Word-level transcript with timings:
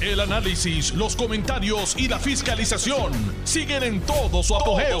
El 0.00 0.20
análisis, 0.20 0.94
los 0.94 1.16
comentarios 1.16 1.96
y 1.98 2.06
la 2.06 2.20
fiscalización 2.20 3.12
siguen 3.42 3.82
en 3.82 4.00
todo 4.00 4.44
su 4.44 4.54
apogeo. 4.54 5.00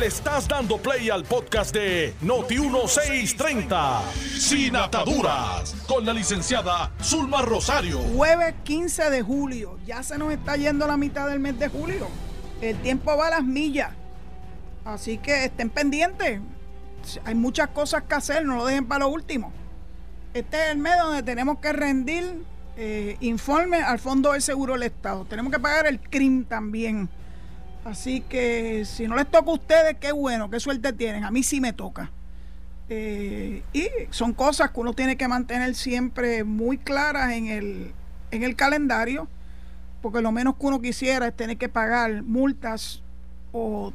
Le 0.00 0.06
estás 0.06 0.48
dando 0.48 0.78
play 0.78 1.10
al 1.10 1.24
podcast 1.24 1.74
de 1.74 2.14
Noti1630, 2.22 4.00
Sin 4.38 4.76
Ataduras, 4.76 5.74
con 5.86 6.06
la 6.06 6.14
licenciada 6.14 6.90
Zulma 7.02 7.42
Rosario. 7.42 7.98
Jueves 8.16 8.54
15 8.64 9.10
de 9.10 9.20
julio, 9.20 9.78
ya 9.84 10.02
se 10.02 10.16
nos 10.16 10.32
está 10.32 10.56
yendo 10.56 10.86
la 10.86 10.96
mitad 10.96 11.28
del 11.28 11.40
mes 11.40 11.58
de 11.58 11.68
julio. 11.68 12.08
El 12.62 12.78
tiempo 12.78 13.14
va 13.14 13.26
a 13.26 13.30
las 13.30 13.44
millas. 13.44 13.90
Así 14.86 15.18
que 15.18 15.44
estén 15.44 15.68
pendientes. 15.68 16.40
Hay 17.26 17.34
muchas 17.34 17.68
cosas 17.68 18.04
que 18.04 18.14
hacer, 18.14 18.46
no 18.46 18.56
lo 18.56 18.64
dejen 18.64 18.86
para 18.86 19.00
lo 19.00 19.10
último. 19.10 19.52
Este 20.32 20.64
es 20.64 20.70
el 20.70 20.78
mes 20.78 20.94
donde 20.98 21.22
tenemos 21.22 21.58
que 21.58 21.74
rendir 21.74 22.51
eh, 22.76 23.16
informe 23.20 23.82
al 23.82 23.98
Fondo 23.98 24.32
del 24.32 24.42
Seguro 24.42 24.74
del 24.74 24.84
Estado. 24.84 25.24
Tenemos 25.24 25.52
que 25.52 25.58
pagar 25.58 25.86
el 25.86 26.00
CRIM 26.00 26.44
también. 26.44 27.08
Así 27.84 28.20
que 28.20 28.84
si 28.84 29.08
no 29.08 29.16
les 29.16 29.30
toca 29.30 29.50
a 29.50 29.54
ustedes, 29.54 29.96
qué 29.98 30.12
bueno, 30.12 30.48
qué 30.48 30.60
suerte 30.60 30.92
tienen. 30.92 31.24
A 31.24 31.30
mí 31.30 31.42
sí 31.42 31.60
me 31.60 31.72
toca. 31.72 32.10
Eh, 32.88 33.62
y 33.72 33.88
son 34.10 34.32
cosas 34.32 34.70
que 34.70 34.80
uno 34.80 34.94
tiene 34.94 35.16
que 35.16 35.28
mantener 35.28 35.74
siempre 35.74 36.44
muy 36.44 36.78
claras 36.78 37.32
en 37.32 37.46
el, 37.46 37.92
en 38.30 38.42
el 38.42 38.56
calendario, 38.56 39.28
porque 40.00 40.20
lo 40.20 40.32
menos 40.32 40.56
que 40.56 40.66
uno 40.66 40.80
quisiera 40.80 41.28
es 41.28 41.36
tener 41.36 41.56
que 41.56 41.68
pagar 41.68 42.22
multas 42.22 43.02
o 43.52 43.92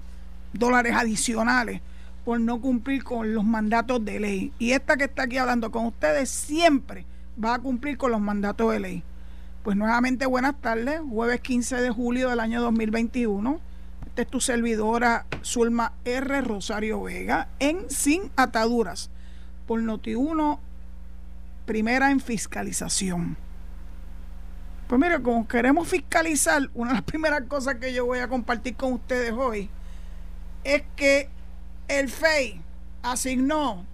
dólares 0.54 0.94
adicionales 0.96 1.82
por 2.26 2.40
no 2.40 2.60
cumplir 2.60 3.04
con 3.04 3.34
los 3.34 3.44
mandatos 3.44 4.04
de 4.04 4.20
ley. 4.20 4.54
Y 4.60 4.72
esta 4.72 4.98
que 4.98 5.06
está 5.06 5.24
aquí 5.24 5.38
hablando 5.38 5.72
con 5.72 5.86
ustedes 5.86 6.30
siempre 6.30 7.06
va 7.44 7.56
a 7.56 7.60
cumplir 7.60 7.98
con 7.98 8.12
los 8.12 8.22
mandatos 8.22 8.72
de 8.72 8.80
ley. 8.80 9.04
Pues 9.64 9.78
nuevamente 9.78 10.26
buenas 10.26 10.60
tardes, 10.62 11.02
jueves 11.08 11.42
15 11.42 11.82
de 11.82 11.90
julio 11.90 12.30
del 12.30 12.40
año 12.40 12.62
2021. 12.62 13.60
Esta 14.06 14.22
es 14.22 14.28
tu 14.28 14.40
servidora 14.40 15.26
Zulma 15.44 15.94
R. 16.06 16.42
Rosario 16.42 17.04
Vega 17.04 17.50
en 17.60 17.90
Sin 17.90 18.32
Ataduras 18.36 19.10
por 19.68 19.82
Noti1, 19.82 20.60
primera 21.66 22.12
en 22.12 22.20
fiscalización. 22.20 23.38
Pues 24.88 25.02
mire, 25.02 25.22
como 25.22 25.48
queremos 25.48 25.88
fiscalizar, 25.88 26.70
una 26.74 26.92
de 26.92 26.96
las 26.96 27.04
primeras 27.04 27.42
cosas 27.44 27.76
que 27.76 27.94
yo 27.94 28.06
voy 28.06 28.20
a 28.20 28.30
compartir 28.30 28.76
con 28.76 28.94
ustedes 28.94 29.34
hoy 29.34 29.70
es 30.64 30.84
que 30.96 31.30
el 31.90 32.10
FEI 32.10 32.62
asignó 33.04 33.86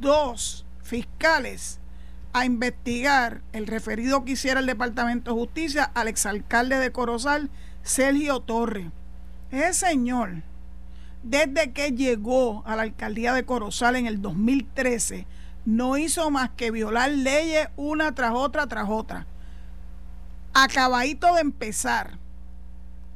dos 0.00 0.66
fiscales 0.82 1.80
a 2.34 2.44
investigar 2.44 3.42
el 3.52 3.68
referido 3.68 4.24
que 4.24 4.32
hiciera 4.32 4.58
el 4.58 4.66
Departamento 4.66 5.30
de 5.30 5.40
Justicia 5.40 5.84
al 5.94 6.08
exalcalde 6.08 6.76
de 6.78 6.90
Corozal, 6.90 7.48
Sergio 7.84 8.40
Torres. 8.40 8.88
Ese 9.52 9.86
señor, 9.86 10.42
desde 11.22 11.72
que 11.72 11.92
llegó 11.92 12.64
a 12.66 12.74
la 12.74 12.82
alcaldía 12.82 13.34
de 13.34 13.44
Corozal 13.46 13.94
en 13.94 14.06
el 14.06 14.20
2013, 14.20 15.28
no 15.64 15.96
hizo 15.96 16.28
más 16.32 16.50
que 16.50 16.72
violar 16.72 17.12
leyes 17.12 17.68
una 17.76 18.16
tras 18.16 18.32
otra 18.34 18.66
tras 18.66 18.88
otra. 18.90 19.26
Acabadito 20.54 21.32
de 21.34 21.40
empezar, 21.40 22.18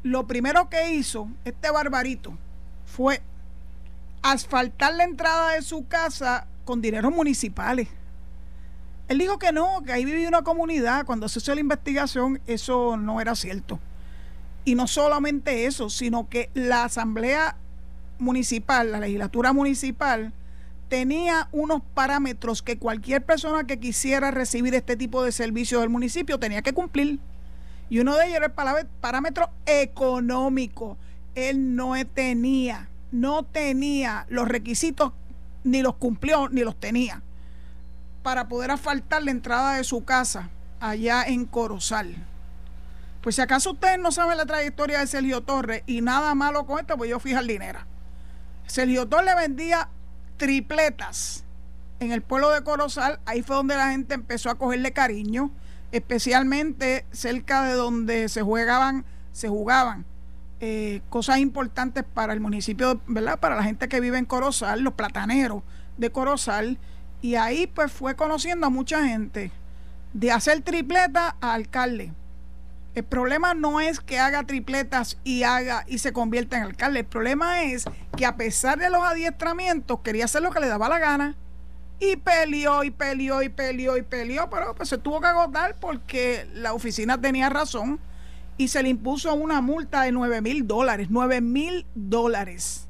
lo 0.04 0.28
primero 0.28 0.70
que 0.70 0.94
hizo 0.94 1.28
este 1.44 1.72
barbarito 1.72 2.38
fue 2.86 3.20
asfaltar 4.22 4.94
la 4.94 5.02
entrada 5.02 5.54
de 5.54 5.62
su 5.62 5.88
casa 5.88 6.46
con 6.64 6.80
dinero 6.80 7.10
municipales. 7.10 7.88
Él 9.08 9.16
dijo 9.16 9.38
que 9.38 9.52
no, 9.52 9.82
que 9.84 9.92
ahí 9.92 10.04
vivía 10.04 10.28
una 10.28 10.42
comunidad. 10.42 11.06
Cuando 11.06 11.28
se 11.28 11.38
hizo 11.38 11.54
la 11.54 11.62
investigación, 11.62 12.40
eso 12.46 12.96
no 12.98 13.20
era 13.20 13.34
cierto. 13.34 13.80
Y 14.64 14.74
no 14.74 14.86
solamente 14.86 15.64
eso, 15.64 15.88
sino 15.88 16.28
que 16.28 16.50
la 16.52 16.84
Asamblea 16.84 17.56
Municipal, 18.18 18.92
la 18.92 19.00
legislatura 19.00 19.54
municipal, 19.54 20.32
tenía 20.88 21.48
unos 21.52 21.80
parámetros 21.94 22.62
que 22.62 22.78
cualquier 22.78 23.24
persona 23.24 23.64
que 23.64 23.80
quisiera 23.80 24.30
recibir 24.30 24.74
este 24.74 24.96
tipo 24.96 25.22
de 25.22 25.32
servicio 25.32 25.80
del 25.80 25.88
municipio 25.88 26.38
tenía 26.38 26.60
que 26.60 26.74
cumplir. 26.74 27.18
Y 27.88 28.00
uno 28.00 28.14
de 28.14 28.26
ellos 28.26 28.36
era 28.36 28.46
el 28.46 28.86
parámetro 29.00 29.48
económico. 29.64 30.98
Él 31.34 31.76
no 31.76 31.94
tenía, 32.12 32.90
no 33.10 33.44
tenía 33.44 34.26
los 34.28 34.48
requisitos, 34.48 35.12
ni 35.64 35.80
los 35.80 35.94
cumplió, 35.94 36.50
ni 36.50 36.60
los 36.62 36.78
tenía 36.78 37.22
para 38.28 38.46
poder 38.46 38.70
asfaltar 38.70 39.22
la 39.22 39.30
entrada 39.30 39.76
de 39.76 39.84
su 39.84 40.04
casa 40.04 40.50
allá 40.80 41.22
en 41.22 41.46
Corozal. 41.46 42.14
Pues 43.22 43.36
si 43.36 43.40
acaso 43.40 43.70
ustedes 43.70 43.98
no 43.98 44.12
saben 44.12 44.36
la 44.36 44.44
trayectoria 44.44 44.98
de 44.98 45.06
Sergio 45.06 45.40
Torres 45.40 45.82
y 45.86 46.02
nada 46.02 46.34
malo 46.34 46.66
con 46.66 46.78
esto, 46.78 46.98
pues 46.98 47.08
yo 47.08 47.20
fui 47.20 47.32
jardinera. 47.32 47.86
Sergio 48.66 49.08
Torres 49.08 49.34
le 49.34 49.34
vendía 49.34 49.88
tripletas 50.36 51.44
en 52.00 52.12
el 52.12 52.20
pueblo 52.20 52.50
de 52.50 52.62
Corozal, 52.62 53.18
ahí 53.24 53.40
fue 53.40 53.56
donde 53.56 53.76
la 53.76 53.92
gente 53.92 54.12
empezó 54.12 54.50
a 54.50 54.56
cogerle 54.56 54.92
cariño, 54.92 55.50
especialmente 55.90 57.06
cerca 57.10 57.62
de 57.62 57.72
donde 57.72 58.28
se 58.28 58.42
jugaban, 58.42 59.06
se 59.32 59.48
jugaban 59.48 60.04
eh, 60.60 61.00
cosas 61.08 61.38
importantes 61.38 62.04
para 62.04 62.34
el 62.34 62.40
municipio, 62.40 63.00
¿verdad? 63.06 63.40
Para 63.40 63.56
la 63.56 63.62
gente 63.62 63.88
que 63.88 64.00
vive 64.00 64.18
en 64.18 64.26
Corozal, 64.26 64.82
los 64.82 64.92
plataneros 64.92 65.62
de 65.96 66.12
Corozal 66.12 66.78
y 67.20 67.34
ahí 67.34 67.66
pues 67.66 67.92
fue 67.92 68.16
conociendo 68.16 68.66
a 68.66 68.70
mucha 68.70 69.04
gente 69.06 69.50
de 70.12 70.32
hacer 70.32 70.62
tripleta 70.62 71.36
a 71.40 71.54
alcalde. 71.54 72.12
El 72.94 73.04
problema 73.04 73.54
no 73.54 73.80
es 73.80 74.00
que 74.00 74.18
haga 74.18 74.42
tripletas 74.44 75.18
y 75.22 75.44
haga 75.44 75.84
y 75.86 75.98
se 75.98 76.12
convierta 76.12 76.56
en 76.56 76.64
alcalde. 76.64 77.00
El 77.00 77.06
problema 77.06 77.62
es 77.62 77.84
que 78.16 78.26
a 78.26 78.36
pesar 78.36 78.78
de 78.78 78.90
los 78.90 79.02
adiestramientos 79.02 80.00
quería 80.00 80.24
hacer 80.24 80.42
lo 80.42 80.50
que 80.50 80.60
le 80.60 80.68
daba 80.68 80.88
la 80.88 80.98
gana. 80.98 81.36
Y 82.00 82.16
peleó 82.16 82.84
y 82.84 82.90
peleó 82.90 83.42
y 83.42 83.48
peleó 83.48 83.96
y 83.96 84.02
peleó, 84.02 84.48
pero 84.50 84.74
pues 84.74 84.88
se 84.88 84.98
tuvo 84.98 85.20
que 85.20 85.26
agotar 85.26 85.76
porque 85.80 86.48
la 86.54 86.72
oficina 86.72 87.20
tenía 87.20 87.48
razón 87.48 88.00
y 88.56 88.68
se 88.68 88.82
le 88.82 88.88
impuso 88.88 89.34
una 89.34 89.60
multa 89.60 90.02
de 90.02 90.12
9 90.12 90.40
mil 90.40 90.66
dólares. 90.66 91.08
9 91.10 91.40
mil 91.40 91.86
dólares. 91.94 92.88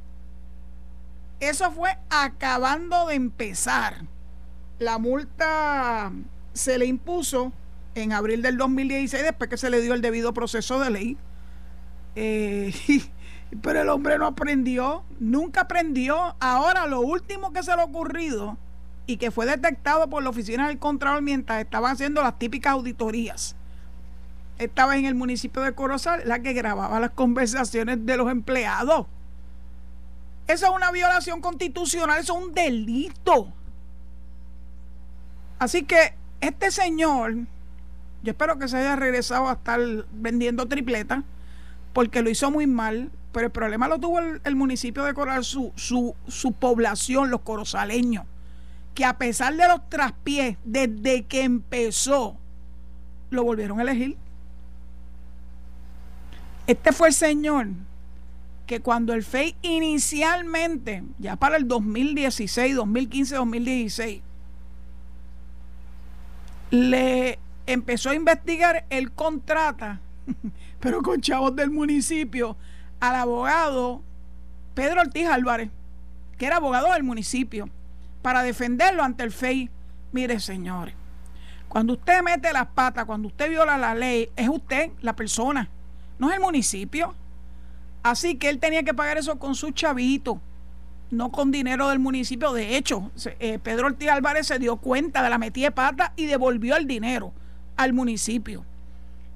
Eso 1.40 1.70
fue 1.70 1.96
acabando 2.10 3.06
de 3.06 3.14
empezar. 3.14 4.04
La 4.78 4.98
multa 4.98 6.12
se 6.52 6.78
le 6.78 6.86
impuso 6.86 7.52
en 7.94 8.12
abril 8.12 8.42
del 8.42 8.56
2016 8.56 9.22
después 9.22 9.50
que 9.50 9.56
se 9.56 9.70
le 9.70 9.80
dio 9.80 9.94
el 9.94 10.02
debido 10.02 10.32
proceso 10.32 10.78
de 10.78 10.90
ley. 10.90 11.16
Eh, 12.14 12.72
pero 13.62 13.82
el 13.82 13.88
hombre 13.88 14.18
no 14.18 14.26
aprendió, 14.26 15.04
nunca 15.18 15.62
aprendió. 15.62 16.36
Ahora 16.38 16.86
lo 16.86 17.00
último 17.00 17.52
que 17.52 17.62
se 17.62 17.74
le 17.74 17.82
ha 17.82 17.84
ocurrido 17.84 18.56
y 19.06 19.16
que 19.16 19.30
fue 19.30 19.46
detectado 19.46 20.08
por 20.08 20.22
la 20.22 20.30
oficina 20.30 20.68
del 20.68 20.78
Contralor 20.78 21.22
mientras 21.22 21.60
estaban 21.60 21.92
haciendo 21.92 22.22
las 22.22 22.38
típicas 22.38 22.74
auditorías. 22.74 23.56
Estaba 24.58 24.96
en 24.96 25.06
el 25.06 25.14
municipio 25.14 25.62
de 25.62 25.72
Corozal, 25.72 26.22
la 26.24 26.40
que 26.40 26.52
grababa 26.52 27.00
las 27.00 27.10
conversaciones 27.10 28.04
de 28.04 28.16
los 28.16 28.30
empleados. 28.30 29.06
Eso 30.46 30.66
es 30.66 30.72
una 30.72 30.90
violación 30.90 31.40
constitucional, 31.40 32.20
eso 32.20 32.38
es 32.38 32.44
un 32.44 32.54
delito. 32.54 33.52
Así 35.58 35.82
que 35.82 36.14
este 36.40 36.70
señor, 36.70 37.34
yo 38.22 38.30
espero 38.30 38.58
que 38.58 38.68
se 38.68 38.76
haya 38.76 38.96
regresado 38.96 39.48
a 39.48 39.54
estar 39.54 39.80
vendiendo 40.12 40.66
tripleta, 40.66 41.24
porque 41.92 42.22
lo 42.22 42.30
hizo 42.30 42.50
muy 42.50 42.66
mal, 42.66 43.10
pero 43.32 43.46
el 43.46 43.52
problema 43.52 43.88
lo 43.88 43.98
tuvo 43.98 44.20
el, 44.20 44.56
municipio 44.56 45.04
de 45.04 45.14
Coral, 45.14 45.44
su, 45.44 45.72
su, 45.74 46.14
su 46.28 46.52
población, 46.52 47.30
los 47.30 47.40
corozaleños, 47.40 48.24
que 48.94 49.04
a 49.04 49.18
pesar 49.18 49.56
de 49.56 49.66
los 49.66 49.88
traspiés, 49.88 50.56
desde 50.64 51.24
que 51.24 51.42
empezó, 51.42 52.36
lo 53.30 53.44
volvieron 53.44 53.78
a 53.80 53.82
elegir. 53.82 54.16
Este 56.66 56.92
fue 56.92 57.08
el 57.08 57.14
señor 57.14 57.68
que 58.66 58.80
cuando 58.80 59.14
el 59.14 59.24
FEI 59.24 59.56
inicialmente, 59.62 61.02
ya 61.18 61.36
para 61.36 61.56
el 61.56 61.66
2016, 61.66 62.76
2015, 62.76 63.34
2016, 63.36 64.22
le 66.70 67.38
empezó 67.66 68.10
a 68.10 68.14
investigar, 68.14 68.84
el 68.90 69.12
contrata, 69.12 70.00
pero 70.80 71.02
con 71.02 71.20
chavos 71.20 71.54
del 71.54 71.70
municipio, 71.70 72.56
al 73.00 73.14
abogado 73.14 74.02
Pedro 74.74 75.00
Ortiz 75.00 75.26
Álvarez, 75.26 75.70
que 76.36 76.46
era 76.46 76.56
abogado 76.56 76.92
del 76.92 77.02
municipio, 77.02 77.68
para 78.22 78.42
defenderlo 78.42 79.02
ante 79.02 79.24
el 79.24 79.32
FEI. 79.32 79.70
Mire, 80.12 80.40
señores, 80.40 80.94
cuando 81.68 81.94
usted 81.94 82.22
mete 82.22 82.52
las 82.52 82.66
patas, 82.68 83.04
cuando 83.04 83.28
usted 83.28 83.48
viola 83.50 83.76
la 83.76 83.94
ley, 83.94 84.30
es 84.36 84.48
usted 84.48 84.90
la 85.00 85.14
persona, 85.14 85.68
no 86.18 86.30
es 86.30 86.36
el 86.36 86.40
municipio. 86.40 87.14
Así 88.02 88.36
que 88.36 88.48
él 88.48 88.58
tenía 88.58 88.82
que 88.84 88.94
pagar 88.94 89.18
eso 89.18 89.38
con 89.38 89.54
su 89.54 89.72
chavito 89.72 90.40
no 91.10 91.30
con 91.30 91.50
dinero 91.50 91.88
del 91.88 91.98
municipio. 91.98 92.52
De 92.52 92.76
hecho, 92.76 93.10
eh, 93.38 93.58
Pedro 93.58 93.86
Ortiz 93.86 94.08
Álvarez 94.08 94.46
se 94.46 94.58
dio 94.58 94.76
cuenta 94.76 95.22
de 95.22 95.30
la 95.30 95.38
metida 95.38 95.66
de 95.66 95.72
pata 95.72 96.12
y 96.16 96.26
devolvió 96.26 96.76
el 96.76 96.86
dinero 96.86 97.32
al 97.76 97.92
municipio. 97.92 98.64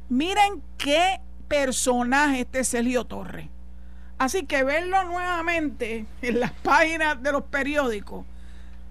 Miren 0.09 0.63
qué 0.77 1.21
personaje 1.49 2.41
este 2.41 2.65
Sergio 2.65 3.05
Torres. 3.05 3.49
Así 4.19 4.45
que 4.45 4.63
verlo 4.63 5.03
nuevamente 5.05 6.07
en 6.21 6.41
las 6.41 6.53
páginas 6.53 7.23
de 7.23 7.33
los 7.33 7.45
periódicos 7.45 8.25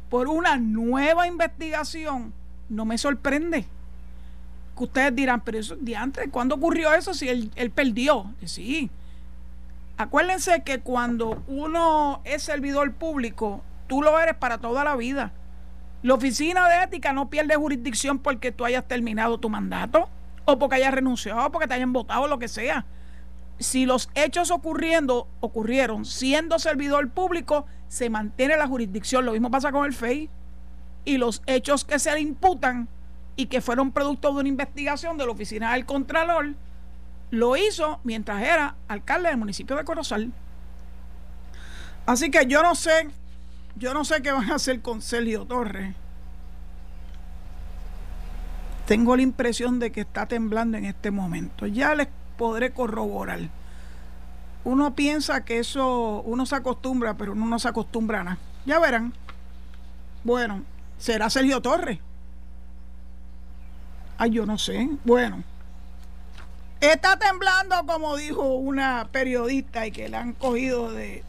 por 0.09 0.27
una 0.27 0.57
nueva 0.57 1.25
investigación 1.25 2.33
no 2.67 2.85
me 2.85 2.97
sorprende. 2.97 3.65
Que 4.77 4.83
ustedes 4.83 5.15
dirán, 5.15 5.41
pero 5.41 5.59
eso, 5.59 5.77
antes, 5.97 6.27
¿cuándo 6.31 6.55
ocurrió 6.55 6.93
eso 6.93 7.13
si 7.13 7.29
él, 7.29 7.51
él 7.55 7.71
perdió? 7.71 8.33
Sí. 8.45 8.89
Acuérdense 10.01 10.63
que 10.63 10.80
cuando 10.80 11.44
uno 11.48 12.21
es 12.24 12.42
servidor 12.42 12.92
público, 12.94 13.63
tú 13.86 14.01
lo 14.01 14.19
eres 14.19 14.33
para 14.33 14.57
toda 14.57 14.83
la 14.83 14.95
vida. 14.95 15.31
La 16.01 16.15
oficina 16.15 16.68
de 16.68 16.83
ética 16.83 17.13
no 17.13 17.30
pierde 17.30 17.56
jurisdicción 17.56 18.18
porque 18.18 18.51
tú 18.51 18.65
hayas 18.65 18.88
terminado 18.88 19.38
tu 19.38 19.48
mandato 19.48 20.09
o 20.45 20.57
porque 20.57 20.77
hayas 20.77 20.95
renunciado, 20.95 21.45
o 21.45 21.51
porque 21.51 21.68
te 21.68 21.75
hayan 21.75 21.94
votado, 21.94 22.25
lo 22.27 22.39
que 22.39 22.48
sea. 22.48 22.83
Si 23.59 23.86
los 23.86 24.09
hechos 24.15 24.50
ocurriendo 24.50 25.27
ocurrieron 25.39 26.03
siendo 26.06 26.57
servidor 26.57 27.07
público, 27.12 27.68
se 27.88 28.09
mantiene 28.09 28.57
la 28.57 28.65
jurisdicción. 28.65 29.24
Lo 29.24 29.33
mismo 29.33 29.51
pasa 29.51 29.71
con 29.71 29.86
el 29.86 29.94
FEI. 29.94 30.31
Y 31.06 31.18
los 31.18 31.44
hechos 31.45 31.86
que 31.86 32.00
se 32.00 32.12
le 32.12 32.21
imputan 32.21 32.88
y 33.36 33.45
que 33.45 33.62
fueron 33.62 33.92
producto 33.92 34.33
de 34.33 34.39
una 34.39 34.50
investigación 34.50 35.15
de 35.19 35.27
la 35.27 35.31
oficina 35.31 35.74
del 35.74 35.86
Contralor, 35.86 36.56
lo 37.31 37.55
hizo 37.55 37.99
mientras 38.03 38.43
era 38.43 38.75
alcalde 38.87 39.29
del 39.29 39.37
municipio 39.37 39.75
de 39.75 39.85
Corozal. 39.85 40.31
Así 42.05 42.29
que 42.29 42.45
yo 42.45 42.61
no 42.61 42.75
sé, 42.75 43.09
yo 43.77 43.93
no 43.93 44.05
sé 44.05 44.21
qué 44.21 44.31
van 44.31 44.51
a 44.51 44.55
hacer 44.55 44.81
con 44.81 45.01
Sergio 45.01 45.45
Torres. 45.45 45.95
Tengo 48.85 49.15
la 49.15 49.21
impresión 49.21 49.79
de 49.79 49.91
que 49.91 50.01
está 50.01 50.25
temblando 50.25 50.77
en 50.77 50.85
este 50.85 51.11
momento. 51.11 51.65
Ya 51.65 51.95
les 51.95 52.09
podré 52.37 52.71
corroborar. 52.71 53.39
Uno 54.63 54.93
piensa 54.95 55.45
que 55.45 55.59
eso, 55.59 56.21
uno 56.23 56.45
se 56.45 56.55
acostumbra, 56.55 57.15
pero 57.15 57.31
uno 57.31 57.45
no 57.45 57.59
se 57.59 57.69
acostumbra 57.69 58.21
a 58.21 58.23
nada. 58.25 58.37
Ya 58.65 58.79
verán. 58.79 59.13
Bueno, 60.23 60.63
será 60.97 61.29
Sergio 61.29 61.61
Torres. 61.61 61.99
Ay, 64.17 64.31
yo 64.31 64.45
no 64.45 64.57
sé. 64.57 64.89
Bueno. 65.05 65.50
Está 66.81 67.19
temblando, 67.19 67.85
como 67.85 68.17
dijo 68.17 68.55
una 68.55 69.07
periodista 69.11 69.85
y 69.85 69.91
que 69.91 70.09
le 70.09 70.17
han 70.17 70.33
cogido 70.33 70.91
de, 70.91 71.23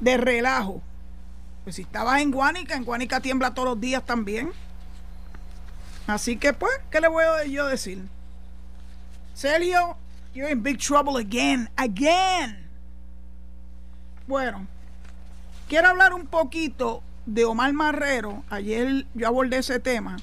de, 0.00 0.16
relajo. 0.16 0.80
Pues 1.62 1.76
si 1.76 1.82
estabas 1.82 2.22
en 2.22 2.30
Guánica, 2.30 2.74
en 2.74 2.84
Guánica 2.84 3.20
tiembla 3.20 3.52
todos 3.52 3.68
los 3.68 3.80
días 3.80 4.02
también. 4.06 4.50
Así 6.06 6.38
que 6.38 6.54
pues, 6.54 6.72
¿qué 6.90 7.02
le 7.02 7.08
voy 7.08 7.24
a 7.24 7.44
yo 7.44 7.66
decir? 7.66 8.02
Sergio, 9.34 9.98
you're 10.32 10.50
in 10.50 10.62
big 10.62 10.78
trouble 10.78 11.18
again, 11.20 11.68
again. 11.76 12.66
Bueno, 14.26 14.66
quiero 15.68 15.88
hablar 15.88 16.14
un 16.14 16.26
poquito 16.26 17.02
de 17.26 17.44
Omar 17.44 17.74
Marrero. 17.74 18.42
Ayer 18.48 19.04
yo 19.12 19.26
abordé 19.26 19.58
ese 19.58 19.80
tema 19.80 20.16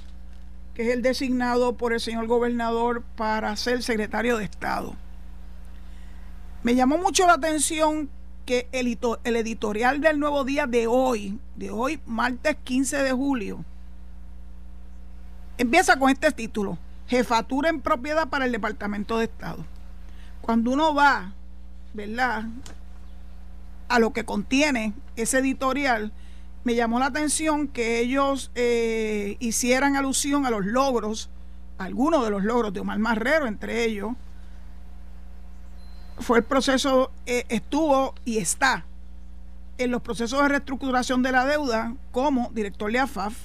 que 0.73 0.83
es 0.83 0.89
el 0.89 1.01
designado 1.01 1.73
por 1.73 1.93
el 1.93 1.99
señor 1.99 2.27
gobernador 2.27 3.03
para 3.15 3.55
ser 3.55 3.83
secretario 3.83 4.37
de 4.37 4.45
Estado. 4.45 4.95
Me 6.63 6.75
llamó 6.75 6.97
mucho 6.97 7.27
la 7.27 7.33
atención 7.33 8.09
que 8.45 8.67
el, 8.71 8.97
el 9.23 9.35
editorial 9.35 10.01
del 10.01 10.19
Nuevo 10.19 10.43
Día 10.43 10.65
de 10.65 10.87
hoy, 10.87 11.39
de 11.55 11.71
hoy, 11.71 11.99
martes 12.05 12.57
15 12.63 12.97
de 13.03 13.11
julio, 13.11 13.63
empieza 15.57 15.97
con 15.97 16.09
este 16.09 16.31
título, 16.31 16.77
Jefatura 17.07 17.69
en 17.69 17.81
propiedad 17.81 18.27
para 18.27 18.45
el 18.45 18.51
Departamento 18.51 19.17
de 19.17 19.25
Estado. 19.25 19.65
Cuando 20.41 20.71
uno 20.71 20.93
va, 20.93 21.33
¿verdad? 21.93 22.45
A 23.87 23.99
lo 23.99 24.11
que 24.11 24.25
contiene 24.25 24.93
ese 25.15 25.39
editorial, 25.39 26.11
me 26.63 26.75
llamó 26.75 26.99
la 26.99 27.07
atención 27.07 27.67
que 27.67 27.99
ellos 27.99 28.51
eh, 28.55 29.35
hicieran 29.39 29.95
alusión 29.95 30.45
a 30.45 30.49
los 30.49 30.65
logros, 30.65 31.29
algunos 31.77 32.23
de 32.23 32.29
los 32.29 32.43
logros 32.43 32.73
de 32.73 32.79
Omar 32.79 32.99
Marrero, 32.99 33.47
entre 33.47 33.83
ellos, 33.83 34.11
fue 36.19 36.37
el 36.37 36.43
proceso, 36.43 37.11
eh, 37.25 37.45
estuvo 37.49 38.15
y 38.23 38.37
está 38.37 38.85
en 39.77 39.91
los 39.91 40.01
procesos 40.01 40.41
de 40.41 40.47
reestructuración 40.47 41.23
de 41.23 41.31
la 41.31 41.45
deuda 41.45 41.95
como 42.11 42.49
director 42.53 42.91
de 42.91 42.99
AFAF. 42.99 43.35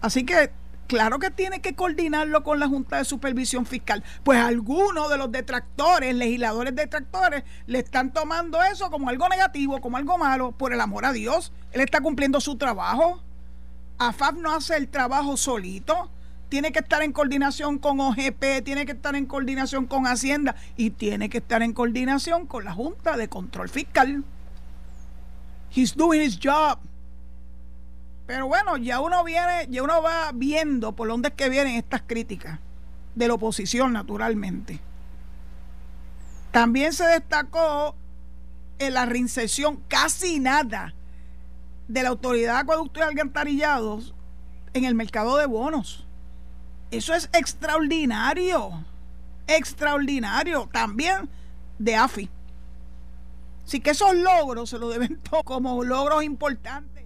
Así 0.00 0.24
que 0.24 0.52
claro 0.92 1.18
que 1.18 1.30
tiene 1.30 1.62
que 1.62 1.74
coordinarlo 1.74 2.44
con 2.44 2.60
la 2.60 2.68
Junta 2.68 2.98
de 2.98 3.06
Supervisión 3.06 3.64
Fiscal. 3.64 4.04
Pues 4.24 4.38
algunos 4.38 5.08
de 5.08 5.16
los 5.16 5.32
detractores, 5.32 6.14
legisladores 6.14 6.76
detractores, 6.76 7.44
le 7.66 7.78
están 7.78 8.12
tomando 8.12 8.62
eso 8.62 8.90
como 8.90 9.08
algo 9.08 9.26
negativo, 9.30 9.80
como 9.80 9.96
algo 9.96 10.18
malo, 10.18 10.52
por 10.52 10.74
el 10.74 10.82
amor 10.82 11.06
a 11.06 11.14
Dios. 11.14 11.50
Él 11.72 11.80
está 11.80 12.02
cumpliendo 12.02 12.42
su 12.42 12.56
trabajo. 12.56 13.22
AFAF 13.96 14.34
no 14.34 14.54
hace 14.54 14.76
el 14.76 14.88
trabajo 14.88 15.38
solito. 15.38 16.10
Tiene 16.50 16.72
que 16.72 16.80
estar 16.80 17.02
en 17.02 17.12
coordinación 17.12 17.78
con 17.78 17.98
OGP, 17.98 18.62
tiene 18.62 18.84
que 18.84 18.92
estar 18.92 19.16
en 19.16 19.24
coordinación 19.24 19.86
con 19.86 20.06
Hacienda 20.06 20.56
y 20.76 20.90
tiene 20.90 21.30
que 21.30 21.38
estar 21.38 21.62
en 21.62 21.72
coordinación 21.72 22.46
con 22.46 22.66
la 22.66 22.74
Junta 22.74 23.16
de 23.16 23.30
Control 23.30 23.70
Fiscal. 23.70 24.24
He's 25.74 25.96
doing 25.96 26.20
his 26.20 26.38
job. 26.38 26.78
Pero 28.32 28.46
bueno, 28.46 28.78
ya 28.78 28.98
uno 29.00 29.22
viene, 29.24 29.66
ya 29.68 29.82
uno 29.82 30.00
va 30.00 30.30
viendo 30.32 30.92
por 30.92 31.06
dónde 31.06 31.28
es 31.28 31.34
que 31.34 31.50
vienen 31.50 31.74
estas 31.74 32.00
críticas 32.00 32.58
de 33.14 33.28
la 33.28 33.34
oposición, 33.34 33.92
naturalmente. 33.92 34.80
También 36.50 36.94
se 36.94 37.04
destacó 37.04 37.94
en 38.78 38.94
la 38.94 39.04
reinserción 39.04 39.82
casi 39.86 40.40
nada 40.40 40.94
de 41.88 42.02
la 42.02 42.08
autoridad 42.08 42.54
de 42.54 42.60
acueducto 42.60 43.00
y 43.00 43.02
alcantarillados 43.02 44.14
en 44.72 44.86
el 44.86 44.94
mercado 44.94 45.36
de 45.36 45.44
bonos. 45.44 46.06
Eso 46.90 47.12
es 47.12 47.28
extraordinario, 47.34 48.82
extraordinario. 49.46 50.70
También 50.72 51.28
de 51.78 51.96
AFI. 51.96 52.30
Así 53.66 53.80
que 53.80 53.90
esos 53.90 54.14
logros 54.14 54.70
se 54.70 54.78
lo 54.78 54.88
deben 54.88 55.20
como 55.44 55.84
logros 55.84 56.24
importantes 56.24 57.01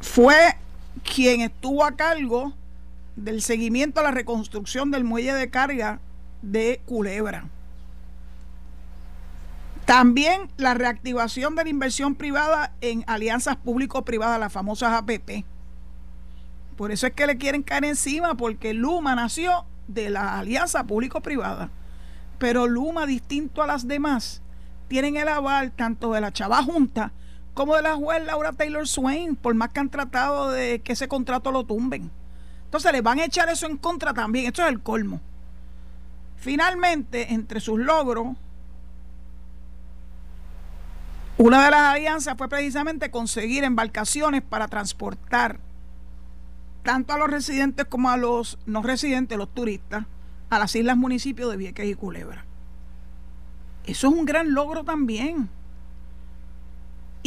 fue 0.00 0.56
quien 1.02 1.40
estuvo 1.40 1.84
a 1.84 1.92
cargo 1.92 2.52
del 3.16 3.42
seguimiento 3.42 4.00
a 4.00 4.04
la 4.04 4.10
reconstrucción 4.10 4.90
del 4.90 5.04
muelle 5.04 5.34
de 5.34 5.50
carga 5.50 6.00
de 6.42 6.80
Culebra. 6.86 7.46
También 9.84 10.50
la 10.58 10.74
reactivación 10.74 11.54
de 11.56 11.64
la 11.64 11.70
inversión 11.70 12.14
privada 12.14 12.74
en 12.80 13.04
alianzas 13.06 13.56
público-privadas, 13.56 14.38
las 14.38 14.52
famosas 14.52 14.92
APP. 14.92 15.44
Por 16.76 16.92
eso 16.92 17.06
es 17.06 17.14
que 17.14 17.26
le 17.26 17.38
quieren 17.38 17.62
caer 17.62 17.86
encima, 17.86 18.36
porque 18.36 18.74
Luma 18.74 19.14
nació 19.14 19.64
de 19.88 20.10
la 20.10 20.38
alianza 20.38 20.84
público-privada. 20.84 21.70
Pero 22.38 22.68
Luma, 22.68 23.06
distinto 23.06 23.62
a 23.62 23.66
las 23.66 23.88
demás, 23.88 24.42
tienen 24.88 25.16
el 25.16 25.28
aval 25.28 25.72
tanto 25.72 26.12
de 26.12 26.20
la 26.20 26.32
Chava 26.32 26.62
Junta 26.62 27.12
como 27.58 27.74
de 27.74 27.82
la 27.82 27.96
juez 27.96 28.24
Laura 28.24 28.52
Taylor 28.52 28.86
Swain, 28.86 29.34
por 29.34 29.52
más 29.52 29.70
que 29.70 29.80
han 29.80 29.88
tratado 29.88 30.52
de 30.52 30.80
que 30.80 30.92
ese 30.92 31.08
contrato 31.08 31.50
lo 31.50 31.64
tumben. 31.64 32.08
Entonces 32.66 32.92
le 32.92 33.00
van 33.00 33.18
a 33.18 33.24
echar 33.24 33.48
eso 33.48 33.66
en 33.66 33.76
contra 33.76 34.14
también. 34.14 34.46
Esto 34.46 34.62
es 34.62 34.68
el 34.68 34.80
colmo. 34.80 35.20
Finalmente, 36.36 37.34
entre 37.34 37.58
sus 37.58 37.80
logros, 37.80 38.36
una 41.36 41.64
de 41.64 41.72
las 41.72 41.80
alianzas 41.80 42.36
fue 42.38 42.48
precisamente 42.48 43.10
conseguir 43.10 43.64
embarcaciones 43.64 44.42
para 44.42 44.68
transportar 44.68 45.58
tanto 46.84 47.12
a 47.12 47.18
los 47.18 47.28
residentes 47.28 47.86
como 47.86 48.08
a 48.08 48.16
los 48.16 48.56
no 48.66 48.82
residentes, 48.82 49.36
los 49.36 49.52
turistas, 49.52 50.04
a 50.48 50.60
las 50.60 50.76
islas 50.76 50.96
municipios 50.96 51.50
de 51.50 51.56
Vieques 51.56 51.86
y 51.88 51.96
Culebra. 51.96 52.44
Eso 53.84 54.06
es 54.06 54.14
un 54.14 54.26
gran 54.26 54.54
logro 54.54 54.84
también. 54.84 55.50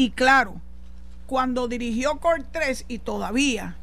Y 0.02 0.10
claro, 0.10 0.60
cuando 1.28 1.68
dirigió 1.68 2.18
Cort 2.18 2.48
3 2.52 2.86
y 2.88 2.98
todavía, 2.98 3.76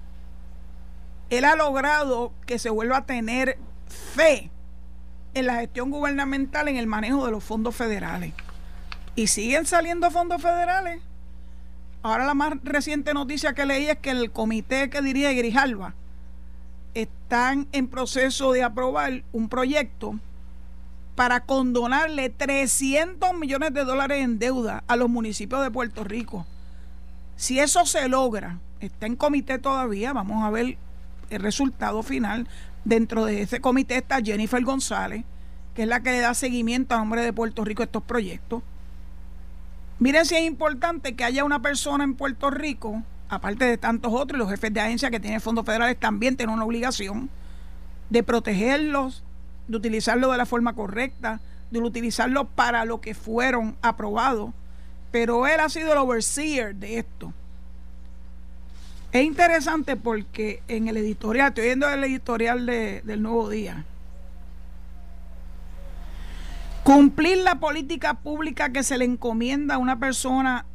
él 1.31 1.45
ha 1.45 1.55
logrado 1.55 2.33
que 2.45 2.59
se 2.59 2.71
vuelva 2.71 2.97
a 2.97 3.07
tener 3.07 3.57
fe 3.87 4.51
en 5.35 5.47
la 5.47 5.61
gestión 5.61 5.93
gubernamental 5.93 6.67
en 6.67 6.77
el 6.77 6.89
manejo 6.89 7.25
de 7.25 7.31
los 7.31 7.45
fondos 7.45 7.77
federales. 7.77 8.35
Y 9.15 9.29
siguen 9.29 9.65
saliendo 9.65 10.11
fondos 10.11 10.43
federales. 10.43 11.01
Ahora 12.03 12.27
la 12.27 12.35
más 12.35 12.55
reciente 12.65 13.15
noticia 13.15 13.53
que 13.53 13.65
leí 13.65 13.89
es 13.89 13.99
que 13.99 14.11
el 14.11 14.33
comité 14.33 14.91
que 14.91 15.01
dirige 15.03 15.35
Grijalva 15.35 15.95
están 16.95 17.69
en 17.71 17.87
proceso 17.87 18.51
de 18.51 18.65
aprobar 18.65 19.23
un 19.31 19.49
proyecto 19.49 20.19
para 21.19 21.41
condonarle 21.41 22.29
300 22.31 23.35
millones 23.35 23.75
de 23.75 23.83
dólares 23.83 24.23
en 24.23 24.39
deuda 24.39 24.85
a 24.87 24.95
los 24.95 25.11
municipios 25.11 25.65
de 25.65 25.71
Puerto 25.73 26.05
Rico. 26.05 26.47
Si 27.35 27.59
eso 27.59 27.85
se 27.87 28.07
logra, 28.09 28.61
está 28.79 29.07
en 29.07 29.17
comité 29.17 29.59
todavía, 29.59 30.13
vamos 30.13 30.45
a 30.45 30.51
ver 30.51 30.79
el 31.31 31.43
resultado 31.43 32.05
final. 32.05 32.47
Dentro 32.85 33.25
de 33.25 33.43
ese 33.43 33.61
comité 33.61 33.97
está 33.97 34.23
Jennifer 34.23 34.63
González, 34.63 35.25
que 35.75 35.83
es 35.83 35.89
la 35.89 36.05
que 36.05 36.13
le 36.13 36.21
da 36.21 36.35
seguimiento 36.35 36.95
a 36.95 36.99
nombre 36.99 37.23
de 37.23 37.33
Puerto 37.33 37.65
Rico 37.65 37.83
a 37.83 37.87
estos 37.87 38.05
proyectos. 38.05 38.63
Miren 39.99 40.25
si 40.25 40.37
es 40.37 40.43
importante 40.43 41.17
que 41.17 41.25
haya 41.25 41.43
una 41.43 41.61
persona 41.61 42.05
en 42.05 42.15
Puerto 42.15 42.49
Rico, 42.49 43.03
aparte 43.29 43.65
de 43.65 43.77
tantos 43.77 44.13
otros, 44.13 44.39
los 44.39 44.49
jefes 44.49 44.73
de 44.73 44.83
agencia 44.83 45.11
que 45.11 45.19
tienen 45.19 45.41
fondos 45.41 45.67
federales 45.67 45.99
también 45.99 46.37
tienen 46.37 46.55
una 46.55 46.65
obligación 46.65 47.29
de 48.09 48.23
protegerlos, 48.23 49.25
de 49.69 49.77
utilizarlo 49.77 50.33
de 50.33 50.39
la 50.39 50.47
forma 50.47 50.75
correcta, 50.75 51.41
de 51.71 51.79
utilizarlo 51.79 52.47
para 52.47 52.85
lo 52.85 53.01
que 53.01 53.15
fueron 53.15 53.77
aprobados. 53.83 54.51
Pero 55.11 55.47
él 55.47 55.61
ha 55.61 55.69
sido 55.69 55.93
el 55.93 55.99
overseer 55.99 56.75
de 56.75 56.99
esto. 56.99 57.33
Es 59.13 59.25
interesante 59.25 59.97
porque 59.97 60.63
en 60.69 60.89
el 60.89 60.97
editorial, 60.97 61.49
estoy 61.49 61.65
viendo 61.67 61.89
el 61.89 62.05
editorial 62.05 62.67
de, 62.67 63.03
del 63.03 63.23
Nuevo 63.23 63.49
Día, 63.49 63.85
cumplir 66.83 67.39
la 67.39 67.57
política 67.57 68.15
pública 68.15 68.71
que 68.71 68.83
se 68.83 68.99
le 68.99 69.05
encomienda 69.05 69.77
a 69.77 69.79
una 69.79 69.99
persona 69.99 70.67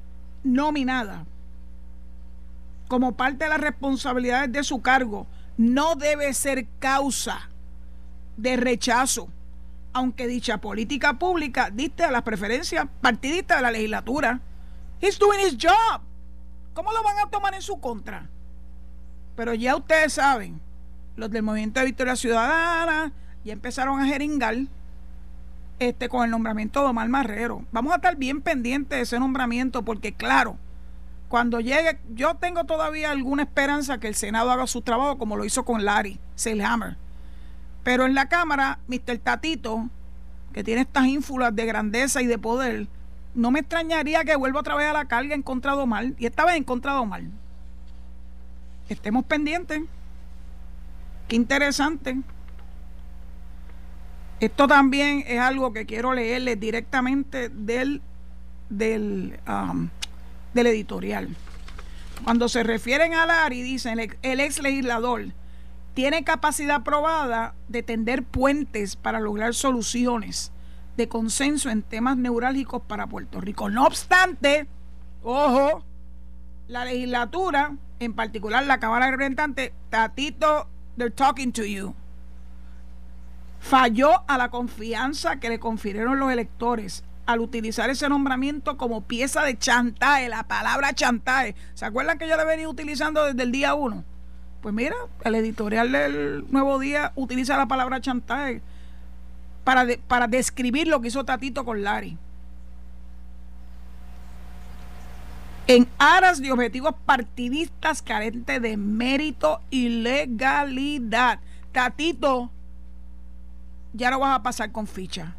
nominada 0.44 1.26
como 2.88 3.14
parte 3.16 3.46
de 3.46 3.50
las 3.50 3.62
responsabilidades 3.62 4.52
de 4.52 4.64
su 4.64 4.82
cargo 4.82 5.26
no 5.58 5.96
debe 5.96 6.34
ser 6.34 6.68
causa 6.80 7.50
de 8.38 8.58
rechazo, 8.58 9.30
aunque 9.94 10.28
dicha 10.28 10.60
política 10.60 11.14
pública 11.20 11.70
diste 11.72 12.04
a 12.04 12.12
las 12.12 12.24
preferencias 12.24 12.88
partidistas 13.02 13.58
de 13.58 13.64
la 13.64 13.72
legislatura. 13.72 14.42
He's 15.02 15.20
doing 15.20 15.40
his 15.40 15.58
job. 15.60 16.02
¿Cómo 16.74 16.92
lo 16.92 17.04
van 17.04 17.20
a 17.20 17.30
tomar 17.30 17.54
en 17.54 17.62
su 17.62 17.80
contra? 17.80 18.30
Pero 19.36 19.54
ya 19.54 19.76
ustedes 19.76 20.14
saben, 20.14 20.62
los 21.16 21.30
del 21.30 21.44
Movimiento 21.44 21.80
de 21.80 21.88
Victoria 21.88 22.16
Ciudadana 22.16 23.14
ya 23.44 23.54
empezaron 23.54 24.00
a 24.00 24.06
jeringar 24.06 24.56
este, 25.80 26.10
con 26.10 26.24
el 26.24 26.32
nombramiento 26.32 26.82
de 26.82 26.88
Omar 26.88 27.10
Marrero. 27.10 27.66
Vamos 27.72 27.94
a 27.94 27.98
estar 27.98 28.16
bien 28.16 28.42
pendientes 28.42 28.98
de 28.98 29.04
ese 29.04 29.20
nombramiento 29.20 29.84
porque, 29.84 30.14
claro, 30.14 30.58
cuando 31.28 31.60
llegue, 31.60 32.00
yo 32.14 32.36
tengo 32.36 32.64
todavía 32.66 33.12
alguna 33.12 33.44
esperanza 33.44 33.98
que 33.98 34.08
el 34.08 34.16
Senado 34.16 34.52
haga 34.52 34.68
su 34.68 34.82
trabajo 34.82 35.18
como 35.18 35.36
lo 35.36 35.46
hizo 35.46 35.66
con 35.66 35.84
Larry 35.84 36.20
Selhammer. 36.36 36.98
Pero 37.84 38.06
en 38.06 38.16
la 38.16 38.30
Cámara, 38.30 38.80
Mr. 38.88 39.18
Tatito, 39.18 39.90
que 40.54 40.64
tiene 40.64 40.82
estas 40.82 41.06
ínfulas 41.06 41.56
de 41.56 41.66
grandeza 41.66 42.22
y 42.22 42.28
de 42.28 42.38
poder, 42.38 42.88
no 43.36 43.52
me 43.52 43.60
extrañaría 43.60 44.24
que 44.24 44.36
vuelva 44.36 44.62
otra 44.62 44.76
vez 44.76 44.88
a 44.88 44.94
la 44.94 45.06
carga 45.06 45.36
en 45.36 45.42
contra 45.42 45.76
de 45.76 45.82
Omar, 45.82 46.06
y 46.18 46.26
esta 46.26 46.46
vez 46.46 46.56
en 46.56 46.64
contra 46.64 46.94
de 46.94 47.00
Omar. 47.00 47.24
Estemos 48.88 49.26
pendientes. 49.26 49.82
Qué 51.28 51.36
interesante. 51.36 52.18
Esto 54.40 54.68
también 54.68 55.24
es 55.26 55.40
algo 55.40 55.74
que 55.74 55.86
quiero 55.86 56.14
leerles 56.14 56.60
directamente 56.60 57.50
del, 57.50 58.02
del, 58.70 59.40
um, 59.48 59.90
del 60.54 60.68
editorial. 60.68 61.30
Cuando 62.24 62.48
se 62.50 62.64
refieren 62.64 63.14
a 63.14 63.26
Lari, 63.26 63.62
dicen 63.62 64.00
el 64.22 64.40
ex 64.40 64.62
legislador 64.62 65.28
tiene 65.94 66.24
capacidad 66.24 66.84
probada 66.84 67.56
de 67.68 67.84
tender 67.84 68.24
puentes 68.24 68.96
para 68.96 69.20
lograr 69.20 69.54
soluciones 69.54 70.52
de 70.98 71.08
consenso 71.08 71.70
en 71.70 71.84
temas 71.84 72.18
neurálgicos 72.18 72.82
para 72.84 73.08
Puerto 73.08 73.42
Rico. 73.42 73.70
No 73.70 73.86
obstante, 73.86 74.68
ojo, 75.24 75.84
la 76.68 76.86
legislatura, 76.86 77.76
en 78.00 78.14
particular 78.14 78.66
la 78.66 78.80
Cámara 78.80 79.06
de 79.06 79.12
Representantes, 79.12 79.72
Tatito, 79.90 80.68
they're 80.98 81.12
talking 81.12 81.52
to 81.52 81.64
you, 81.64 81.96
falló 83.60 84.24
a 84.28 84.38
la 84.38 84.50
confianza 84.50 85.40
que 85.40 85.50
le 85.50 85.60
confirieron 85.60 86.20
los 86.20 86.32
electores 86.32 87.04
al 87.26 87.40
utilizar 87.40 87.90
ese 87.90 88.10
nombramiento 88.10 88.78
como 88.78 89.02
pieza 89.02 89.44
de 89.44 89.58
chantaje, 89.58 90.28
la 90.28 90.44
palabra 90.44 90.94
chantaje. 90.94 91.56
¿Se 91.74 91.86
acuerdan 91.86 92.18
que 92.18 92.28
yo 92.28 92.36
la 92.36 92.44
venía 92.44 92.68
utilizando 92.68 93.24
desde 93.24 93.44
el 93.44 93.52
día 93.52 93.74
uno? 93.74 94.04
Pues 94.64 94.74
mira, 94.74 94.96
el 95.26 95.36
editorial 95.36 95.92
del 95.92 96.46
Nuevo 96.50 96.80
Día 96.80 97.12
utiliza 97.16 97.58
la 97.58 97.68
palabra 97.68 98.00
chantaje 98.00 98.62
para, 99.66 99.86
para 100.08 100.28
describir 100.28 100.88
lo 100.88 101.02
que 101.02 101.10
hizo 101.10 101.26
Tatito 101.26 101.66
con 101.66 101.84
Lari. 101.84 102.18
En 105.68 105.86
aras 105.98 106.42
de 106.42 106.50
objetivos 106.54 106.96
partidistas 107.06 108.02
carentes 108.02 108.62
de 108.62 108.78
mérito 108.78 109.60
y 109.70 109.90
legalidad. 109.90 111.42
Tatito, 111.74 112.50
ya 113.92 114.12
no 114.12 114.20
vas 114.20 114.40
a 114.40 114.44
pasar 114.44 114.72
con 114.72 114.88
ficha. 114.88 115.36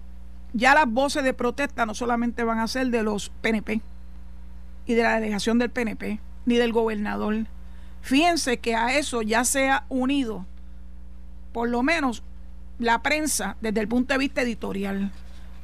Ya 0.53 0.75
las 0.75 0.87
voces 0.87 1.25
de 1.25 1.33
protesta 1.33 1.87
no 1.87 1.95
solamente 1.95 2.45
van 2.45 2.59
a 2.59 2.69
ser 2.69 2.89
de 2.89 3.03
los 3.03 3.31
PNP 3.41 3.81
y 4.85 4.93
de 4.93 5.03
la 5.03 5.15
delegación 5.15 5.59
del 5.59 5.71
PNP, 5.71 6.21
ni 6.45 6.57
del 6.57 6.75
gobernador, 6.75 7.47
Fíjense 8.05 8.59
que 8.59 8.75
a 8.75 8.99
eso 8.99 9.23
ya 9.23 9.45
se 9.45 9.71
ha 9.71 9.87
unido, 9.89 10.45
por 11.55 11.71
lo 11.71 11.83
menos, 11.83 12.23
la 12.79 13.01
prensa 13.01 13.57
desde 13.63 13.81
el 13.81 13.89
punto 13.89 14.13
de 14.13 14.19
vista 14.19 14.43
editorial. 14.43 15.11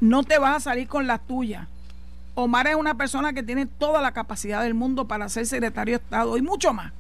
No 0.01 0.23
te 0.23 0.39
vas 0.39 0.57
a 0.57 0.71
salir 0.71 0.89
con 0.89 1.07
la 1.07 1.19
tuya. 1.19 1.69
Omar 2.35 2.67
es 2.69 2.77
una 2.77 2.95
persona 2.95 3.35
que 3.35 3.43
tiene 3.43 3.67
toda 3.67 4.01
la 4.01 4.13
capacidad 4.13 4.63
del 4.63 4.73
mundo 4.73 5.07
para 5.07 5.29
ser 5.29 5.45
secretario 5.45 5.99
de 5.99 6.03
Estado 6.03 6.39
y 6.39 6.41
mucho 6.41 6.73
más. 6.73 6.95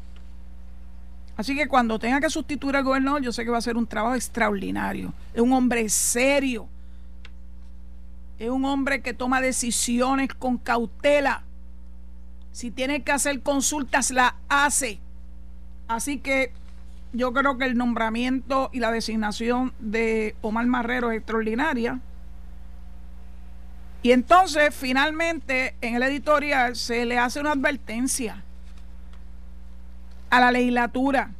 Así 1.38 1.56
que 1.56 1.68
cuando 1.68 1.98
tenga 1.98 2.20
que 2.20 2.28
sustituir 2.28 2.76
al 2.76 2.84
gobernador, 2.84 3.22
yo 3.22 3.32
sé 3.32 3.42
que 3.42 3.50
va 3.50 3.56
a 3.56 3.62
ser 3.62 3.78
un 3.78 3.86
trabajo 3.86 4.16
extraordinario. 4.16 5.14
Es 5.32 5.40
un 5.40 5.54
hombre 5.54 5.88
serio. 5.88 6.68
Es 8.38 8.50
un 8.50 8.66
hombre 8.66 9.00
que 9.00 9.14
toma 9.14 9.40
decisiones 9.40 10.34
con 10.34 10.58
cautela. 10.58 11.44
Si 12.52 12.70
tiene 12.70 13.02
que 13.04 13.12
hacer 13.12 13.40
consultas, 13.40 14.10
la 14.10 14.36
hace. 14.50 15.00
Así 15.90 16.18
que 16.18 16.52
yo 17.12 17.32
creo 17.32 17.58
que 17.58 17.64
el 17.64 17.76
nombramiento 17.76 18.70
y 18.72 18.78
la 18.78 18.92
designación 18.92 19.72
de 19.80 20.36
Omar 20.40 20.64
Marrero 20.66 21.10
es 21.10 21.18
extraordinaria. 21.18 21.98
Y 24.04 24.12
entonces, 24.12 24.72
finalmente, 24.72 25.74
en 25.80 25.96
el 25.96 26.04
editorial 26.04 26.76
se 26.76 27.04
le 27.06 27.18
hace 27.18 27.40
una 27.40 27.50
advertencia 27.50 28.44
a 30.30 30.38
la 30.38 30.52
legislatura. 30.52 31.32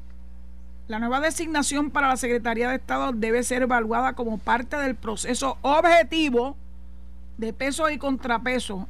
La 0.88 0.98
nueva 0.98 1.20
designación 1.20 1.92
para 1.92 2.08
la 2.08 2.16
Secretaría 2.16 2.70
de 2.70 2.74
Estado 2.74 3.12
debe 3.12 3.44
ser 3.44 3.62
evaluada 3.62 4.14
como 4.14 4.36
parte 4.38 4.76
del 4.78 4.96
proceso 4.96 5.58
objetivo 5.62 6.56
de 7.38 7.52
peso 7.52 7.88
y 7.88 7.98
contrapeso 7.98 8.88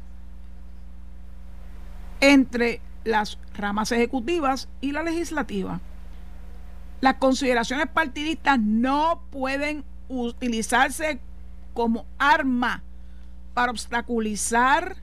entre 2.22 2.80
las 3.04 3.38
ramas 3.54 3.92
ejecutivas 3.92 4.68
y 4.80 4.92
la 4.92 5.02
legislativa. 5.02 5.80
Las 7.00 7.14
consideraciones 7.14 7.88
partidistas 7.88 8.58
no 8.58 9.22
pueden 9.30 9.84
utilizarse 10.08 11.20
como 11.72 12.04
arma 12.18 12.82
para 13.54 13.70
obstaculizar, 13.70 14.96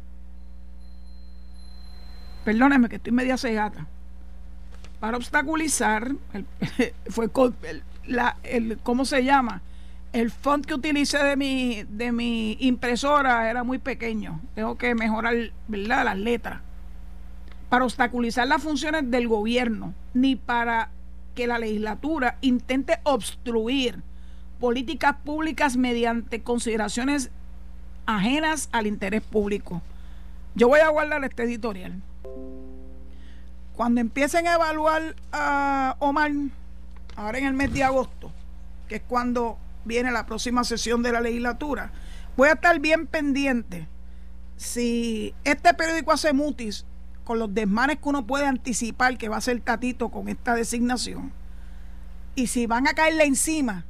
perdónenme 2.46 2.90
que 2.90 2.98
estoy 2.98 3.14
media 3.14 3.38
cegata, 3.38 3.88
para 5.00 5.18
obstaculizar, 5.18 6.12
fue 7.10 7.30
la, 8.06 8.38
el, 8.44 8.80
¿cómo 8.84 9.06
se 9.06 9.24
llama? 9.24 9.62
El 10.14 10.32
font 10.32 10.66
que 10.66 10.74
utilicé 10.74 11.18
de 11.18 11.36
mi, 11.36 11.84
de 11.90 12.12
mi 12.12 12.58
impresora 12.62 13.50
era 13.50 13.64
muy 13.64 13.78
pequeño. 13.78 14.40
Tengo 14.56 14.78
que 14.78 14.96
mejorar 14.96 15.36
¿verdad? 15.68 16.06
las 16.06 16.18
letras 16.18 16.62
para 17.70 17.86
obstaculizar 17.86 18.48
las 18.48 18.64
funciones 18.64 19.10
del 19.12 19.28
gobierno, 19.28 19.94
ni 20.14 20.36
para 20.36 20.90
que 21.36 21.48
la 21.48 21.60
legislatura 21.60 22.38
intente 22.42 23.00
obstruir 23.04 24.02
políticas 24.60 25.16
públicas 25.24 25.78
mediante 25.78 26.42
consideraciones 26.42 27.30
ajenas 28.06 28.70
al 28.72 28.88
interés 28.88 29.22
público. 29.22 29.82
Yo 30.56 30.68
voy 30.68 30.80
a 30.80 30.90
guardar 30.90 31.24
este 31.24 31.44
editorial. 31.44 32.02
Cuando 33.76 34.02
empiecen 34.02 34.48
a 34.48 34.56
evaluar 34.56 35.16
a 35.32 35.96
Omar, 36.00 36.32
ahora 37.16 37.38
en 37.38 37.46
el 37.46 37.54
mes 37.54 37.72
de 37.74 37.84
agosto, 37.84 38.32
que 38.88 38.96
es 38.96 39.02
cuando 39.08 39.60
viene 39.86 40.12
la 40.12 40.26
próxima 40.26 40.64
sesión 40.64 41.04
de 41.04 41.12
la 41.12 41.22
legislatura, 41.22 41.92
voy 42.36 42.50
a 42.50 42.54
estar 42.54 42.80
bien 42.80 43.06
pendiente 43.06 43.88
si 44.56 45.36
este 45.44 45.74
periódico 45.76 46.12
hace 46.12 46.34
mutis 46.34 46.86
con 47.28 47.40
los 47.40 47.54
desmanes 47.54 47.98
que 47.98 48.08
uno 48.08 48.26
puede 48.26 48.46
anticipar 48.46 49.18
que 49.18 49.28
va 49.28 49.36
a 49.36 49.42
ser 49.42 49.60
Tatito 49.60 50.08
con 50.08 50.30
esta 50.30 50.56
designación, 50.56 51.34
y 52.36 52.48
si 52.48 52.68
van 52.68 52.88
a 52.88 52.94
caerle 52.94 53.26
encima 53.26 53.84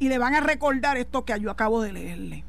y 0.00 0.08
le 0.08 0.18
van 0.18 0.34
a 0.34 0.40
recordar 0.40 0.96
esto 0.96 1.24
que 1.24 1.38
yo 1.38 1.52
acabo 1.52 1.80
de 1.80 1.92
leerle. 1.92 2.42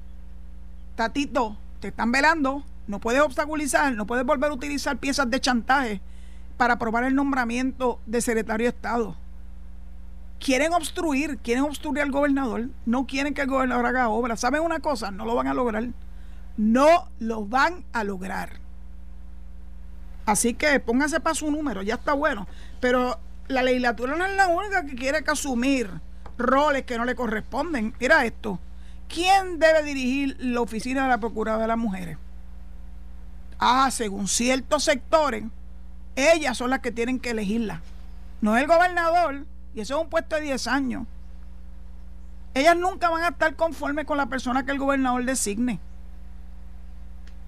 Tatito, 0.96 1.58
te 1.80 1.89
están 1.89 2.12
velando, 2.12 2.63
no 2.88 3.00
puedes 3.00 3.22
obstaculizar, 3.22 3.94
no 3.94 4.08
puedes 4.08 4.25
volver 4.25 4.50
a 4.50 4.53
utilizar 4.56 4.98
piezas 4.98 5.30
de 5.30 5.39
chantaje 5.39 6.01
para 6.58 6.74
aprobar 6.74 7.03
el 7.03 7.13
nombramiento 7.13 8.00
de 8.08 8.22
secretario 8.22 8.65
de 8.65 8.75
Estado. 8.75 9.15
quieren 10.39 10.74
obstruir, 10.74 11.38
quieren 11.38 11.65
obstruir 11.65 12.01
al 12.01 12.10
gobernador, 12.10 12.70
no 12.88 13.06
quieren 13.06 13.36
que 13.36 13.44
el 13.44 13.48
gobernador 13.48 13.86
haga 13.86 14.10
obra. 14.10 14.38
¿Saben 14.38 14.63
una 14.63 14.80
cosa? 14.80 15.12
No 15.12 15.24
lo 15.24 15.36
van 15.36 15.46
a 15.46 15.53
lograr. 15.53 15.88
No 16.58 17.10
lo 17.20 17.46
van 17.46 17.86
a 17.94 18.03
lograr. 18.03 18.61
Así 20.25 20.54
que 20.54 20.80
póngase 20.80 21.20
para 21.20 21.36
su 21.36 21.50
número, 21.50 21.82
ya 21.82 21.96
está 21.96 22.13
bueno. 22.13 22.48
Pero 22.80 23.20
la 23.48 23.63
legislatura 23.63 24.16
no 24.16 24.25
es 24.25 24.36
la 24.36 24.48
única 24.48 24.86
que 24.86 24.96
quiere 24.96 25.24
que 25.24 25.32
asumir 25.32 25.90
roles 26.38 26.84
que 26.84 26.98
no 26.98 27.06
le 27.06 27.16
corresponden. 27.16 27.94
Mira 28.00 28.25
esto. 28.25 28.60
¿Quién 29.08 29.60
debe 29.60 29.84
dirigir 29.84 30.38
la 30.40 30.62
oficina 30.62 31.04
de 31.04 31.10
la 31.10 31.20
Procuradora 31.20 31.63
de 31.63 31.68
las 31.68 31.78
Mujeres? 31.78 32.18
Ah, 33.60 33.92
según 33.92 34.28
ciertos 34.28 34.86
sectores, 34.86 35.44
ellas 36.16 36.58
son 36.58 36.70
las 36.70 36.80
que 36.80 36.92
tienen 36.92 37.20
que 37.20 37.32
elegirla. 37.32 37.82
No 38.40 38.58
el 38.58 38.68
gobernador, 38.68 39.46
y 39.75 39.82
eso 39.82 39.98
es 39.98 40.04
un 40.04 40.10
puesto 40.10 40.38
de 40.38 40.44
10 40.44 40.68
años. 40.68 41.08
Ellas 42.54 42.75
nunca 42.75 43.10
van 43.10 43.24
a 43.24 43.30
estar 43.30 43.56
conformes 43.56 44.06
con 44.06 44.18
la 44.18 44.25
persona 44.28 44.66
que 44.66 44.72
el 44.72 44.80
gobernador 44.80 45.24
designe. 45.25 45.80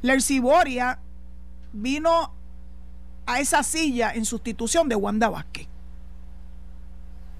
Lerciboria 0.01 0.99
vino 1.71 2.33
a 3.25 3.39
esa 3.39 3.63
silla 3.63 4.11
en 4.13 4.25
sustitución 4.25 4.89
de 4.89 4.95
Wanda 4.95 5.29
Vázquez. 5.29 5.67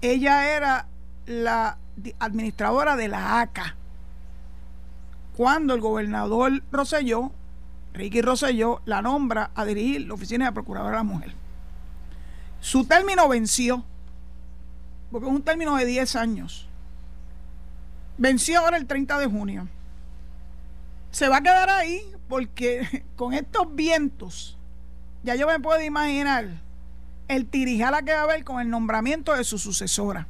Ella 0.00 0.54
era 0.56 0.86
la 1.26 1.78
administradora 2.18 2.96
de 2.96 3.08
la 3.08 3.40
ACA. 3.40 3.76
Cuando 5.36 5.74
el 5.74 5.80
gobernador 5.80 6.62
Roselló, 6.70 7.32
Ricky 7.92 8.20
Roselló, 8.20 8.82
la 8.84 9.02
nombra 9.02 9.50
a 9.54 9.64
dirigir 9.64 10.06
la 10.06 10.14
oficina 10.14 10.46
de 10.46 10.52
Procuradora 10.52 10.92
de 10.92 10.96
la 10.98 11.02
Mujer. 11.04 11.32
Su 12.60 12.84
término 12.84 13.28
venció, 13.28 13.84
porque 15.10 15.26
es 15.26 15.32
un 15.32 15.42
término 15.42 15.76
de 15.76 15.84
10 15.84 16.16
años. 16.16 16.68
Venció 18.16 18.60
ahora 18.60 18.76
el 18.76 18.86
30 18.86 19.18
de 19.18 19.26
junio. 19.26 19.68
Se 21.10 21.28
va 21.28 21.38
a 21.38 21.42
quedar 21.42 21.70
ahí 21.70 22.02
porque 22.28 23.04
con 23.16 23.34
estos 23.34 23.74
vientos, 23.74 24.56
ya 25.24 25.34
yo 25.34 25.46
me 25.46 25.58
puedo 25.58 25.80
imaginar 25.82 26.60
el 27.28 27.46
tirijala 27.46 28.02
que 28.02 28.12
va 28.12 28.20
a 28.20 28.22
haber 28.24 28.44
con 28.44 28.60
el 28.60 28.68
nombramiento 28.68 29.34
de 29.34 29.42
su 29.42 29.58
sucesora. 29.58 30.26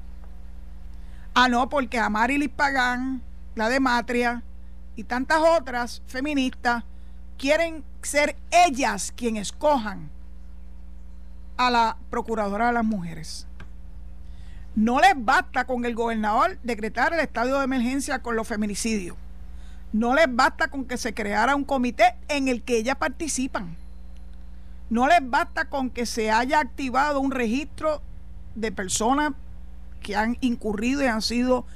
Ah, 1.34 1.48
no, 1.48 1.68
porque 1.68 1.98
a 1.98 2.08
Marilis 2.08 2.48
Pagán, 2.48 3.20
la 3.56 3.68
de 3.68 3.80
Matria 3.80 4.42
y 4.94 5.02
tantas 5.02 5.40
otras 5.40 6.00
feministas 6.06 6.84
quieren 7.36 7.82
ser 8.02 8.36
ellas 8.52 9.12
quienes 9.16 9.48
escojan 9.48 10.10
a 11.56 11.70
la 11.70 11.96
Procuradora 12.08 12.68
de 12.68 12.74
las 12.74 12.84
Mujeres. 12.84 13.48
No 14.76 15.00
les 15.00 15.14
basta 15.16 15.64
con 15.64 15.84
el 15.84 15.96
gobernador 15.96 16.58
decretar 16.62 17.12
el 17.12 17.20
estado 17.20 17.58
de 17.58 17.64
emergencia 17.64 18.22
con 18.22 18.36
los 18.36 18.46
feminicidios. 18.46 19.16
No 19.92 20.14
les 20.14 20.26
basta 20.28 20.68
con 20.68 20.84
que 20.84 20.96
se 20.96 21.14
creara 21.14 21.56
un 21.56 21.64
comité 21.64 22.14
en 22.28 22.46
el 22.46 22.62
que 22.62 22.78
ellas 22.78 22.96
participan. 22.96 23.76
No 24.90 25.08
les 25.08 25.20
basta 25.22 25.66
con 25.66 25.90
que 25.90 26.06
se 26.06 26.30
haya 26.30 26.60
activado 26.60 27.20
un 27.20 27.30
registro 27.30 28.02
de 28.54 28.70
personas 28.70 29.32
que 30.02 30.16
han 30.16 30.36
incurrido 30.40 31.02
y 31.02 31.06
han 31.06 31.22
sido 31.22 31.66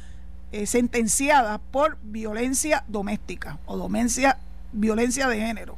eh, 0.53 0.67
sentenciadas 0.67 1.61
por 1.71 1.99
violencia 2.03 2.85
doméstica 2.89 3.59
o 3.67 3.89
violencia 4.73 5.29
de 5.29 5.41
género. 5.41 5.77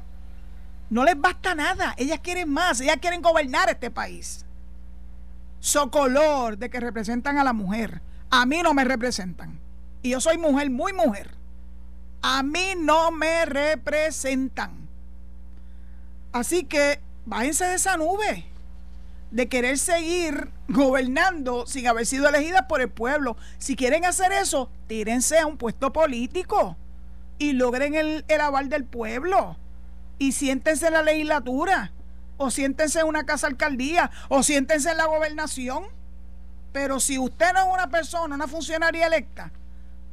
No 0.90 1.04
les 1.04 1.18
basta 1.18 1.54
nada, 1.54 1.94
ellas 1.96 2.18
quieren 2.20 2.52
más, 2.52 2.80
ellas 2.80 2.99
quieren 3.00 3.22
gobernar 3.22 3.68
este 3.70 3.90
país. 3.90 4.44
Socolor 5.60 6.58
de 6.58 6.68
que 6.68 6.80
representan 6.80 7.38
a 7.38 7.44
la 7.44 7.52
mujer. 7.52 8.02
A 8.30 8.44
mí 8.46 8.60
no 8.62 8.75
me 8.75 8.84
representan. 8.84 9.58
Y 10.02 10.10
yo 10.10 10.20
soy 10.20 10.38
mujer, 10.38 10.70
muy 10.70 10.92
mujer. 10.92 11.30
A 12.22 12.42
mí 12.42 12.75
no 12.76 13.10
me 13.12 13.45
representan. 13.45 14.88
Así 16.32 16.64
que 16.64 17.00
bájense 17.30 17.64
de 17.64 17.76
esa 17.76 17.97
nube 17.97 18.45
de 19.30 19.49
querer 19.49 19.78
seguir 19.78 20.50
gobernando 20.69 21.64
sin 21.64 21.86
haber 21.86 22.04
sido 22.04 22.28
elegidas 22.28 22.62
por 22.69 22.80
el 22.80 22.90
pueblo. 22.90 23.36
Si 23.58 23.76
quieren 23.76 24.04
hacer 24.04 24.32
eso, 24.32 24.69
tírense 24.88 25.38
a 25.38 25.47
un 25.47 25.56
puesto 25.56 25.93
político 25.93 26.76
y 27.38 27.52
logren 27.52 27.95
el, 27.95 28.25
el 28.26 28.40
aval 28.40 28.69
del 28.69 28.84
pueblo 28.84 29.56
y 30.19 30.32
siéntense 30.32 30.88
en 30.88 30.95
la 30.95 31.02
legislatura, 31.02 31.93
o 32.36 32.50
siéntense 32.50 32.99
en 32.99 33.06
una 33.06 33.25
casa 33.25 33.47
alcaldía, 33.47 34.10
o 34.28 34.43
siéntense 34.43 34.90
en 34.90 34.97
la 34.97 35.06
gobernación. 35.06 35.84
Pero 36.73 36.99
si 36.99 37.16
usted 37.16 37.52
no 37.54 37.60
es 37.60 37.75
una 37.75 37.90
persona, 37.90 38.34
una 38.34 38.49
funcionaria 38.49 39.06
electa, 39.06 39.52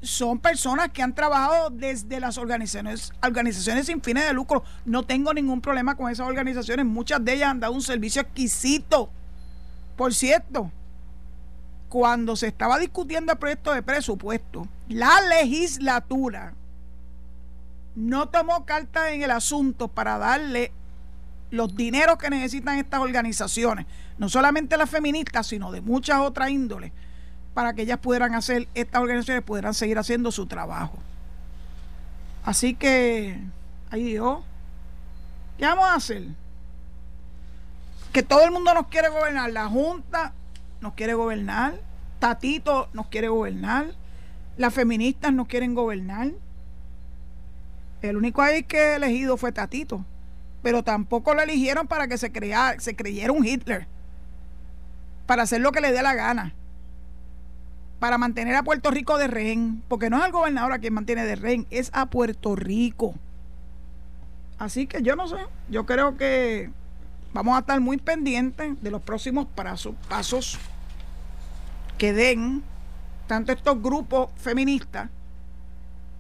son 0.02 0.40
personas 0.40 0.90
que 0.90 1.02
han 1.02 1.16
trabajado 1.16 1.70
desde 1.70 2.20
las 2.20 2.38
organizaciones, 2.38 3.12
organizaciones 3.24 3.88
sin 3.88 4.02
fines 4.02 4.26
de 4.26 4.34
lucro. 4.34 4.64
No 4.86 5.04
tengo 5.04 5.34
ningún 5.34 5.62
problema 5.62 5.96
con 5.96 6.12
esas 6.12 6.28
organizaciones. 6.28 6.86
Muchas 6.86 7.24
de 7.24 7.34
ellas 7.34 7.50
han 7.50 7.60
dado 7.60 7.74
un 7.74 7.82
servicio 7.82 8.22
exquisito. 8.22 9.10
Por 9.96 10.14
cierto, 10.14 10.72
cuando 11.90 12.36
se 12.36 12.48
estaba 12.48 12.78
discutiendo 12.78 13.32
el 13.32 13.38
proyecto 13.38 13.74
de 13.74 13.82
presupuesto, 13.82 14.68
la 14.88 15.22
legislatura 15.22 16.54
no 17.96 18.30
tomó 18.30 18.66
carta 18.66 19.12
en 19.12 19.24
el 19.24 19.32
asunto 19.32 19.88
para 19.88 20.20
darle 20.20 20.72
los 21.50 21.76
dineros 21.76 22.18
que 22.18 22.30
necesitan 22.30 22.78
estas 22.78 23.00
organizaciones, 23.00 23.86
no 24.18 24.30
solamente 24.30 24.78
las 24.78 24.90
feministas, 24.90 25.48
sino 25.48 25.72
de 25.72 25.82
muchas 25.82 26.20
otras 26.20 26.50
índoles, 26.50 26.92
para 27.58 27.74
que 27.74 27.82
ellas 27.82 27.98
pudieran 27.98 28.36
hacer, 28.36 28.68
estas 28.76 29.02
organizaciones 29.02 29.44
pudieran 29.44 29.74
seguir 29.74 29.98
haciendo 29.98 30.32
su 30.32 30.46
trabajo. 30.46 31.00
Así 32.46 32.76
que, 32.76 33.40
ahí 33.90 34.04
Dios, 34.04 34.44
¿qué 35.58 35.66
vamos 35.66 35.86
a 35.86 35.96
hacer? 35.96 36.22
Que 38.14 38.22
todo 38.22 38.44
el 38.46 38.52
mundo 38.52 38.76
nos 38.76 38.90
quiere 38.90 39.10
gobernar, 39.10 39.52
la 39.52 39.68
Junta 39.70 40.34
nos 40.82 40.94
quiere 40.94 41.16
gobernar, 41.16 41.82
Tatito 42.20 42.90
nos 42.94 43.08
quiere 43.08 43.28
gobernar, 43.28 43.88
las 44.56 44.72
feministas 44.72 45.34
nos 45.34 45.48
quieren 45.48 45.74
gobernar 45.74 46.34
el 48.04 48.18
único 48.18 48.44
ahí 48.44 48.62
que 48.62 48.98
elegido 48.98 49.36
fue 49.36 49.52
Tatito. 49.52 50.06
Pero 50.62 50.84
tampoco 50.84 51.34
lo 51.34 51.42
eligieron 51.42 51.88
para 51.88 52.08
que 52.08 52.20
se, 52.20 52.32
crea, 52.32 52.76
se 52.78 52.96
creyera 52.96 53.32
un 53.32 53.44
Hitler. 53.44 53.88
Para 55.26 55.42
hacer 55.42 55.60
lo 55.60 55.72
que 55.72 55.82
le 55.82 55.92
dé 55.92 56.04
la 56.04 56.14
gana. 56.14 56.54
Para 58.00 58.18
mantener 58.18 58.56
a 58.56 58.64
Puerto 58.64 58.92
Rico 58.92 59.18
de 59.18 59.28
rehén. 59.28 59.84
Porque 59.88 60.10
no 60.10 60.18
es 60.18 60.24
al 60.24 60.32
gobernador 60.32 60.74
a 60.74 60.80
quien 60.80 60.94
mantiene 60.94 61.26
de 61.26 61.36
rehén, 61.36 61.68
es 61.70 61.90
a 61.94 62.08
Puerto 62.08 62.56
Rico. 62.56 63.16
Así 64.60 64.88
que 64.88 65.02
yo 65.02 65.16
no 65.16 65.28
sé. 65.28 65.38
Yo 65.70 65.86
creo 65.86 66.18
que 66.18 66.72
vamos 67.34 67.56
a 67.56 67.60
estar 67.60 67.80
muy 67.80 67.98
pendientes 67.98 68.82
de 68.82 68.92
los 68.92 69.02
próximos 69.02 69.48
pasos 69.48 70.58
que 71.98 72.14
den 72.14 72.64
tanto 73.28 73.52
estos 73.52 73.82
grupos 73.82 74.30
feministas 74.38 75.10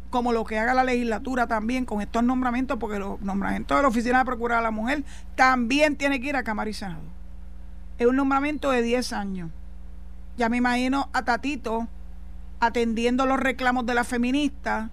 como 0.09 0.31
lo 0.31 0.45
que 0.45 0.57
haga 0.57 0.73
la 0.73 0.83
legislatura 0.83 1.47
también 1.47 1.85
con 1.85 2.01
estos 2.01 2.23
nombramientos, 2.23 2.77
porque 2.79 2.99
los 2.99 3.19
nombramientos 3.21 3.77
de 3.77 3.81
la 3.81 3.87
Oficina 3.87 4.19
de 4.19 4.25
Procuradora 4.25 4.57
de 4.57 4.63
la 4.63 4.71
Mujer 4.71 5.03
también 5.35 5.95
tiene 5.95 6.21
que 6.21 6.29
ir 6.29 6.35
a 6.35 6.43
Cámara 6.43 6.69
y 6.69 6.73
Senado. 6.73 7.01
Es 7.97 8.07
un 8.07 8.15
nombramiento 8.15 8.71
de 8.71 8.81
10 8.81 9.13
años. 9.13 9.51
Ya 10.38 10.50
me 10.50 10.58
imagino 10.58 11.10
a 11.13 11.26
Tatito 11.26 11.88
atendiendo 12.60 13.26
los 13.26 13.39
reclamos 13.39 13.86
de 13.86 13.95
la 13.95 14.04
feminista 14.04 14.91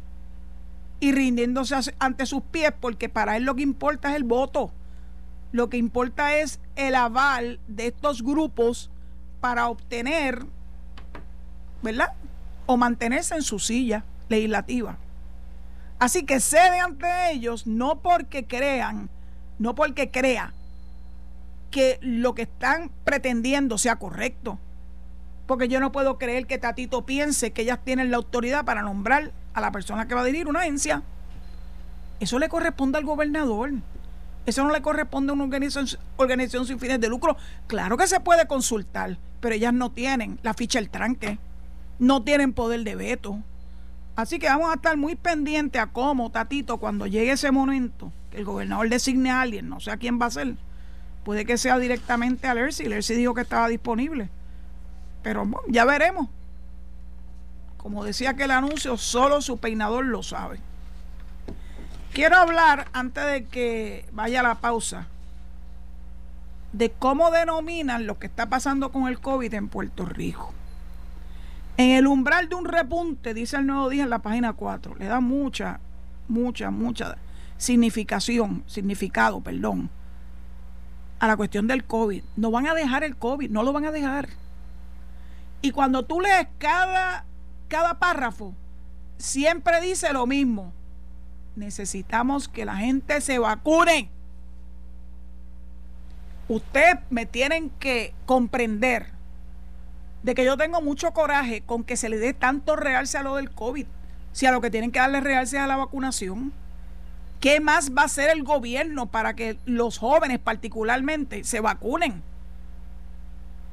y 1.00 1.12
rindiéndose 1.12 1.94
ante 1.98 2.26
sus 2.26 2.42
pies, 2.42 2.72
porque 2.80 3.08
para 3.08 3.36
él 3.36 3.44
lo 3.44 3.54
que 3.54 3.62
importa 3.62 4.10
es 4.10 4.16
el 4.16 4.24
voto. 4.24 4.72
Lo 5.52 5.68
que 5.68 5.76
importa 5.76 6.34
es 6.36 6.60
el 6.76 6.94
aval 6.94 7.60
de 7.68 7.88
estos 7.88 8.22
grupos 8.22 8.90
para 9.40 9.68
obtener, 9.68 10.44
¿verdad? 11.82 12.14
O 12.66 12.76
mantenerse 12.76 13.34
en 13.34 13.42
su 13.42 13.58
silla 13.58 14.04
legislativa. 14.28 14.96
Así 15.98 16.24
que 16.24 16.40
cede 16.40 16.80
ante 16.80 17.06
ellos 17.30 17.66
no 17.66 18.00
porque 18.00 18.46
crean, 18.46 19.10
no 19.58 19.74
porque 19.74 20.10
crea 20.10 20.54
que 21.70 21.98
lo 22.00 22.34
que 22.34 22.42
están 22.42 22.90
pretendiendo 23.04 23.78
sea 23.78 23.96
correcto. 23.96 24.58
Porque 25.46 25.68
yo 25.68 25.80
no 25.80 25.92
puedo 25.92 26.18
creer 26.18 26.46
que 26.46 26.58
Tatito 26.58 27.04
piense 27.04 27.52
que 27.52 27.62
ellas 27.62 27.78
tienen 27.84 28.10
la 28.10 28.16
autoridad 28.16 28.64
para 28.64 28.82
nombrar 28.82 29.32
a 29.52 29.60
la 29.60 29.72
persona 29.72 30.08
que 30.08 30.14
va 30.14 30.22
a 30.22 30.24
dirigir 30.24 30.48
una 30.48 30.60
agencia. 30.60 31.02
Eso 32.20 32.38
le 32.38 32.48
corresponde 32.48 32.98
al 32.98 33.04
gobernador. 33.04 33.72
Eso 34.46 34.64
no 34.64 34.72
le 34.72 34.82
corresponde 34.82 35.30
a 35.30 35.34
una 35.34 35.44
organización, 35.44 36.00
organización 36.16 36.66
sin 36.66 36.78
fines 36.78 37.00
de 37.00 37.08
lucro. 37.08 37.36
Claro 37.66 37.96
que 37.96 38.06
se 38.06 38.20
puede 38.20 38.46
consultar, 38.46 39.18
pero 39.40 39.54
ellas 39.54 39.72
no 39.72 39.90
tienen 39.90 40.38
la 40.42 40.54
ficha 40.54 40.78
del 40.78 40.90
tranque. 40.90 41.38
No 41.98 42.22
tienen 42.22 42.52
poder 42.52 42.82
de 42.82 42.96
veto. 42.96 43.38
Así 44.16 44.38
que 44.38 44.46
vamos 44.46 44.70
a 44.70 44.74
estar 44.74 44.96
muy 44.96 45.16
pendientes 45.16 45.80
a 45.80 45.88
cómo, 45.88 46.30
Tatito, 46.30 46.78
cuando 46.78 47.06
llegue 47.06 47.32
ese 47.32 47.50
momento, 47.50 48.12
que 48.30 48.38
el 48.38 48.44
gobernador 48.44 48.88
designe 48.88 49.30
a 49.30 49.40
alguien, 49.40 49.68
no 49.68 49.80
sé 49.80 49.90
a 49.90 49.96
quién 49.96 50.20
va 50.20 50.26
a 50.26 50.30
ser, 50.30 50.54
puede 51.24 51.44
que 51.44 51.58
sea 51.58 51.78
directamente 51.78 52.46
a 52.46 52.54
Lercy, 52.54 52.84
Lercy 52.84 53.14
dijo 53.14 53.34
que 53.34 53.40
estaba 53.40 53.66
disponible. 53.68 54.28
Pero 55.24 55.50
ya 55.66 55.84
veremos. 55.84 56.28
Como 57.78 58.04
decía 58.04 58.34
que 58.34 58.44
el 58.44 58.52
anuncio, 58.52 58.96
solo 58.96 59.42
su 59.42 59.58
peinador 59.58 60.04
lo 60.04 60.22
sabe. 60.22 60.60
Quiero 62.12 62.36
hablar, 62.36 62.86
antes 62.92 63.26
de 63.26 63.44
que 63.46 64.06
vaya 64.12 64.42
la 64.42 64.60
pausa, 64.60 65.08
de 66.72 66.90
cómo 66.90 67.30
denominan 67.30 68.06
lo 68.06 68.18
que 68.18 68.26
está 68.26 68.48
pasando 68.48 68.92
con 68.92 69.08
el 69.08 69.18
COVID 69.18 69.52
en 69.52 69.68
Puerto 69.68 70.04
Rico. 70.04 70.52
En 71.76 71.90
el 71.90 72.06
umbral 72.06 72.48
de 72.48 72.54
un 72.54 72.66
repunte, 72.66 73.34
dice 73.34 73.56
el 73.56 73.66
nuevo 73.66 73.88
día 73.88 74.04
en 74.04 74.10
la 74.10 74.20
página 74.20 74.52
4, 74.52 74.94
le 74.96 75.06
da 75.06 75.20
mucha, 75.20 75.80
mucha, 76.28 76.70
mucha 76.70 77.16
significación, 77.56 78.62
significado, 78.66 79.40
perdón, 79.40 79.90
a 81.18 81.26
la 81.26 81.36
cuestión 81.36 81.66
del 81.66 81.84
COVID. 81.84 82.22
No 82.36 82.50
van 82.50 82.66
a 82.66 82.74
dejar 82.74 83.02
el 83.04 83.16
COVID, 83.16 83.50
no 83.50 83.62
lo 83.62 83.72
van 83.72 83.86
a 83.86 83.90
dejar. 83.90 84.28
Y 85.64 85.70
cuando 85.70 86.04
tú 86.04 86.20
lees 86.20 86.46
cada, 86.58 87.24
cada 87.68 87.98
párrafo, 87.98 88.52
siempre 89.16 89.80
dice 89.80 90.12
lo 90.12 90.26
mismo. 90.26 90.74
Necesitamos 91.56 92.48
que 92.48 92.66
la 92.66 92.76
gente 92.76 93.22
se 93.22 93.38
vacune. 93.38 94.10
Ustedes 96.48 96.96
me 97.08 97.24
tienen 97.24 97.70
que 97.70 98.12
comprender 98.26 99.06
de 100.22 100.34
que 100.34 100.44
yo 100.44 100.58
tengo 100.58 100.82
mucho 100.82 101.14
coraje 101.14 101.62
con 101.62 101.82
que 101.82 101.96
se 101.96 102.10
le 102.10 102.18
dé 102.18 102.34
tanto 102.34 102.76
realce 102.76 103.16
a 103.16 103.22
lo 103.22 103.36
del 103.36 103.50
COVID, 103.50 103.86
si 104.32 104.44
a 104.44 104.52
lo 104.52 104.60
que 104.60 104.70
tienen 104.70 104.92
que 104.92 104.98
darle 104.98 105.22
realce 105.22 105.58
a 105.58 105.66
la 105.66 105.78
vacunación. 105.78 106.52
¿Qué 107.40 107.60
más 107.60 107.92
va 107.96 108.02
a 108.02 108.04
hacer 108.04 108.28
el 108.28 108.42
gobierno 108.42 109.06
para 109.06 109.32
que 109.32 109.56
los 109.64 109.96
jóvenes 109.96 110.40
particularmente 110.40 111.42
se 111.42 111.60
vacunen? 111.60 112.22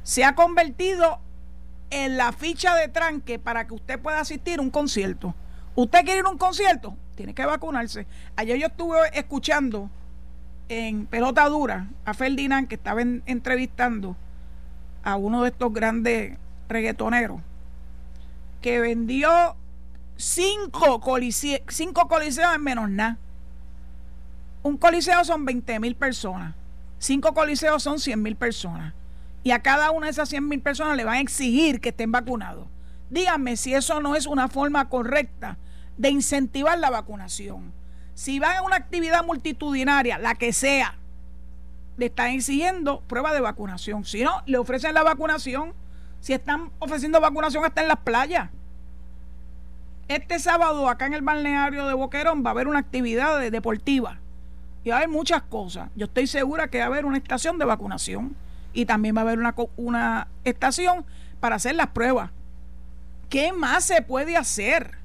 Se 0.04 0.24
ha 0.24 0.36
convertido 0.36 1.20
en 1.92 2.18
la 2.18 2.32
ficha 2.32 2.76
de 2.76 2.88
tranque 2.88 3.38
para 3.38 3.68
que 3.68 3.76
usted 3.76 4.00
pueda 4.00 4.20
asistir 4.20 4.60
a 4.60 4.62
un 4.62 4.72
concierto. 4.72 5.36
¿Usted 5.76 6.04
quiere 6.04 6.20
ir 6.20 6.26
a 6.26 6.30
un 6.30 6.38
concierto? 6.38 6.98
Tiene 7.16 7.34
que 7.34 7.46
vacunarse. 7.46 8.08
Ayer 8.36 8.58
yo 8.58 8.68
estuve 8.68 8.98
escuchando 9.14 9.90
en 10.70 11.06
Pelota 11.06 11.48
Dura 11.50 11.88
a 12.06 12.14
Ferdinand 12.14 12.68
que 12.68 12.76
estaba 12.76 13.02
entrevistando 13.02 14.16
a 15.04 15.18
uno 15.18 15.44
de 15.44 15.50
estos 15.50 15.74
grandes 15.74 16.38
reggaetoneros 16.70 17.42
que 18.62 18.80
vendió 18.80 19.56
cinco, 20.16 21.02
cinco 21.68 22.08
coliseos 22.08 22.56
en 22.56 22.64
menos 22.64 22.90
nada. 22.90 23.18
Un 24.64 24.78
coliseo 24.78 25.26
son 25.26 25.44
20 25.44 25.80
mil 25.80 25.96
personas. 25.96 26.54
Cinco 27.00 27.34
coliseos 27.34 27.82
son 27.82 28.00
100 28.00 28.22
mil 28.22 28.36
personas. 28.36 28.94
Y 29.44 29.52
a 29.52 29.62
cada 29.62 29.92
una 29.92 30.08
de 30.08 30.12
esas 30.12 30.30
100 30.30 30.48
mil 30.48 30.62
personas 30.62 30.96
le 30.96 31.04
van 31.04 31.16
a 31.16 31.22
exigir 31.22 31.82
que 31.82 31.90
estén 31.90 32.12
vacunados. 32.12 32.68
Díganme 33.10 33.58
si 33.58 33.74
eso 33.74 34.00
no 34.00 34.16
es 34.16 34.26
una 34.28 34.48
forma 34.48 34.88
correcta 34.88 35.58
de 35.98 36.10
incentivar 36.10 36.78
la 36.78 36.90
vacunación. 36.90 37.74
Si 38.14 38.40
van 38.40 38.58
a 38.58 38.62
una 38.62 38.76
actividad 38.76 39.26
multitudinaria, 39.26 40.18
la 40.18 40.36
que 40.36 40.54
sea, 40.54 40.96
le 41.98 42.08
están 42.08 42.32
exigiendo 42.32 43.02
prueba 43.02 43.34
de 43.34 43.42
vacunación. 43.42 44.06
Si 44.06 44.24
no, 44.24 44.44
le 44.46 44.58
ofrecen 44.58 44.94
la 44.94 45.04
vacunación. 45.04 45.74
Si 46.20 46.34
están 46.34 46.72
ofreciendo 46.80 47.20
vacunación 47.20 47.66
hasta 47.66 47.82
en 47.82 47.88
las 47.88 47.98
playas. 47.98 48.50
Este 50.08 50.40
sábado 50.40 50.88
acá 50.90 51.06
en 51.06 51.14
el 51.14 51.22
balneario 51.22 51.88
de 51.88 51.94
Boquerón 51.94 52.44
va 52.46 52.50
a 52.50 52.52
haber 52.52 52.68
una 52.68 52.80
actividad 52.80 53.40
deportiva 53.50 54.20
y 54.84 54.90
va 54.90 54.96
a 54.96 54.98
haber 55.00 55.10
muchas 55.10 55.42
cosas. 55.44 55.90
Yo 55.96 56.06
estoy 56.06 56.28
segura 56.28 56.68
que 56.68 56.80
va 56.80 56.86
a 56.86 56.88
haber 56.88 57.06
una 57.06 57.18
estación 57.18 57.58
de 57.58 57.66
vacunación 57.66 58.36
y 58.74 58.86
también 58.86 59.16
va 59.16 59.22
a 59.22 59.24
haber 59.24 59.40
una, 59.40 59.56
una 59.78 60.28
estación 60.44 61.06
para 61.40 61.56
hacer 61.56 61.76
las 61.76 61.88
pruebas. 61.88 62.32
¿Qué 63.30 63.54
más 63.54 63.86
se 63.86 64.02
puede 64.02 64.38
hacer? 64.38 64.98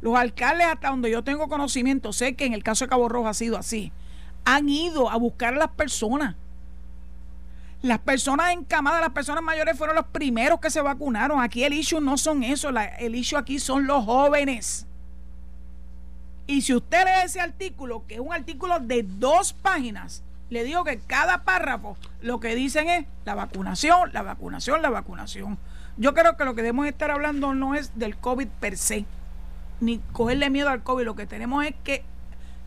Los 0.00 0.16
alcaldes, 0.16 0.66
hasta 0.66 0.90
donde 0.90 1.10
yo 1.10 1.22
tengo 1.24 1.48
conocimiento, 1.48 2.12
sé 2.12 2.34
que 2.34 2.46
en 2.46 2.54
el 2.54 2.62
caso 2.62 2.84
de 2.84 2.88
Cabo 2.88 3.08
Rojo 3.08 3.28
ha 3.28 3.34
sido 3.34 3.58
así 3.58 3.92
han 4.48 4.66
ido 4.68 5.10
a 5.10 5.16
buscar 5.16 5.52
a 5.52 5.58
las 5.58 5.68
personas. 5.72 6.34
Las 7.82 7.98
personas 7.98 8.52
encamadas, 8.52 9.02
las 9.02 9.10
personas 9.10 9.42
mayores 9.42 9.76
fueron 9.76 9.94
los 9.94 10.06
primeros 10.06 10.58
que 10.58 10.70
se 10.70 10.80
vacunaron. 10.80 11.42
Aquí 11.42 11.64
el 11.64 11.74
issue 11.74 12.00
no 12.00 12.16
son 12.16 12.42
eso, 12.42 12.70
el 12.98 13.14
issue 13.14 13.36
aquí 13.36 13.58
son 13.58 13.86
los 13.86 14.04
jóvenes. 14.06 14.86
Y 16.46 16.62
si 16.62 16.74
usted 16.74 17.04
lee 17.04 17.26
ese 17.26 17.40
artículo, 17.40 18.06
que 18.06 18.14
es 18.14 18.20
un 18.20 18.32
artículo 18.32 18.80
de 18.80 19.02
dos 19.02 19.52
páginas, 19.52 20.22
le 20.50 20.64
digo 20.64 20.84
que 20.84 20.98
cada 20.98 21.44
párrafo 21.44 21.96
lo 22.22 22.40
que 22.40 22.54
dicen 22.54 22.88
es 22.88 23.06
la 23.24 23.34
vacunación, 23.34 24.12
la 24.12 24.22
vacunación, 24.22 24.82
la 24.82 24.90
vacunación. 24.90 25.58
Yo 25.96 26.14
creo 26.14 26.36
que 26.36 26.44
lo 26.44 26.54
que 26.54 26.62
debemos 26.62 26.86
estar 26.86 27.10
hablando 27.10 27.54
no 27.54 27.74
es 27.74 27.98
del 27.98 28.16
COVID 28.16 28.48
per 28.60 28.76
se, 28.76 29.04
ni 29.80 29.98
cogerle 30.12 30.48
miedo 30.50 30.70
al 30.70 30.82
COVID. 30.82 31.04
Lo 31.04 31.16
que 31.16 31.26
tenemos 31.26 31.64
es 31.64 31.74
que 31.84 32.04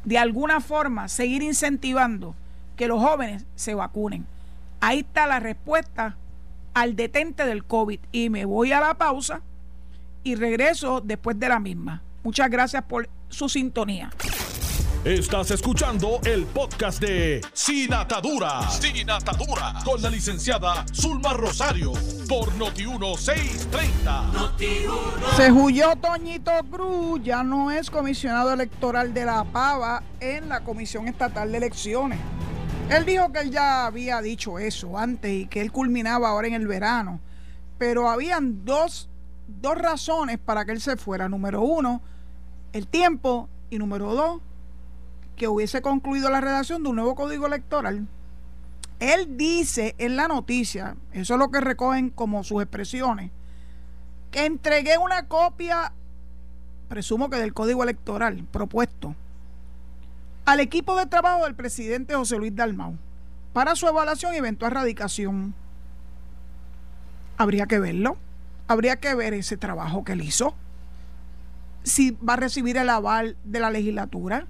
de 0.03 0.17
alguna 0.17 0.59
forma 0.59 1.07
seguir 1.07 1.41
incentivando 1.41 2.35
que 2.75 2.87
los 2.87 3.01
jóvenes 3.01 3.45
se 3.55 3.73
vacunen. 3.73 4.25
Ahí 4.79 4.99
está 4.99 5.27
la 5.27 5.39
respuesta 5.39 6.17
al 6.73 6.95
detente 6.95 7.45
del 7.45 7.63
COVID. 7.63 7.99
Y 8.11 8.29
me 8.29 8.45
voy 8.45 8.71
a 8.73 8.79
la 8.79 8.95
pausa 8.95 9.41
y 10.23 10.35
regreso 10.35 11.01
después 11.01 11.39
de 11.39 11.49
la 11.49 11.59
misma. 11.59 12.01
Muchas 12.23 12.49
gracias 12.49 12.83
por 12.83 13.09
su 13.29 13.49
sintonía. 13.49 14.11
Estás 15.03 15.49
escuchando 15.49 16.19
el 16.25 16.45
podcast 16.45 17.01
de 17.01 17.41
Sin 17.53 17.91
Atadura. 17.91 18.69
Sin 18.69 19.09
Atadura. 19.09 19.73
Con 19.83 19.99
la 19.99 20.11
licenciada 20.11 20.85
Zulma 20.93 21.33
Rosario. 21.33 21.93
Por 22.29 22.53
Noti1630. 22.53 24.59
Se 25.35 25.51
huyó 25.51 25.95
Toñito 25.95 26.51
Cruz. 26.69 27.19
Ya 27.23 27.41
no 27.41 27.71
es 27.71 27.89
comisionado 27.89 28.53
electoral 28.53 29.11
de 29.11 29.25
la 29.25 29.43
PAVA 29.43 30.03
en 30.19 30.49
la 30.49 30.63
Comisión 30.63 31.07
Estatal 31.07 31.51
de 31.51 31.57
Elecciones. 31.57 32.19
Él 32.91 33.03
dijo 33.03 33.31
que 33.31 33.39
él 33.39 33.49
ya 33.49 33.87
había 33.87 34.21
dicho 34.21 34.59
eso 34.59 34.99
antes 34.99 35.31
y 35.31 35.47
que 35.47 35.61
él 35.61 35.71
culminaba 35.71 36.29
ahora 36.29 36.47
en 36.47 36.53
el 36.53 36.67
verano. 36.67 37.19
Pero 37.79 38.07
habían 38.07 38.65
dos, 38.65 39.09
dos 39.47 39.79
razones 39.79 40.37
para 40.37 40.63
que 40.63 40.73
él 40.73 40.79
se 40.79 40.95
fuera. 40.95 41.27
Número 41.27 41.63
uno, 41.63 42.03
el 42.71 42.85
tiempo. 42.85 43.49
Y 43.71 43.79
número 43.79 44.13
dos, 44.13 44.41
que 45.41 45.47
hubiese 45.47 45.81
concluido 45.81 46.29
la 46.29 46.39
redacción 46.39 46.83
de 46.83 46.89
un 46.89 46.97
nuevo 46.97 47.15
código 47.15 47.47
electoral. 47.47 48.07
Él 48.99 49.37
dice 49.37 49.95
en 49.97 50.15
la 50.15 50.27
noticia, 50.27 50.95
eso 51.13 51.33
es 51.33 51.39
lo 51.39 51.49
que 51.49 51.59
recogen 51.59 52.11
como 52.11 52.43
sus 52.43 52.61
expresiones, 52.61 53.31
que 54.29 54.45
entregué 54.45 54.99
una 54.99 55.27
copia, 55.27 55.93
presumo 56.89 57.31
que 57.31 57.37
del 57.37 57.55
código 57.55 57.81
electoral 57.81 58.45
propuesto, 58.51 59.15
al 60.45 60.59
equipo 60.59 60.95
de 60.95 61.07
trabajo 61.07 61.45
del 61.45 61.55
presidente 61.55 62.13
José 62.13 62.37
Luis 62.37 62.55
Dalmau 62.55 62.95
para 63.51 63.75
su 63.75 63.87
evaluación 63.87 64.35
y 64.35 64.37
eventual 64.37 64.73
radicación. 64.73 65.55
Habría 67.37 67.65
que 67.65 67.79
verlo, 67.79 68.15
habría 68.67 68.97
que 68.97 69.15
ver 69.15 69.33
ese 69.33 69.57
trabajo 69.57 70.03
que 70.03 70.11
él 70.11 70.21
hizo, 70.21 70.53
si 71.81 72.11
va 72.11 72.33
a 72.33 72.37
recibir 72.37 72.77
el 72.77 72.91
aval 72.91 73.37
de 73.43 73.59
la 73.59 73.71
legislatura 73.71 74.45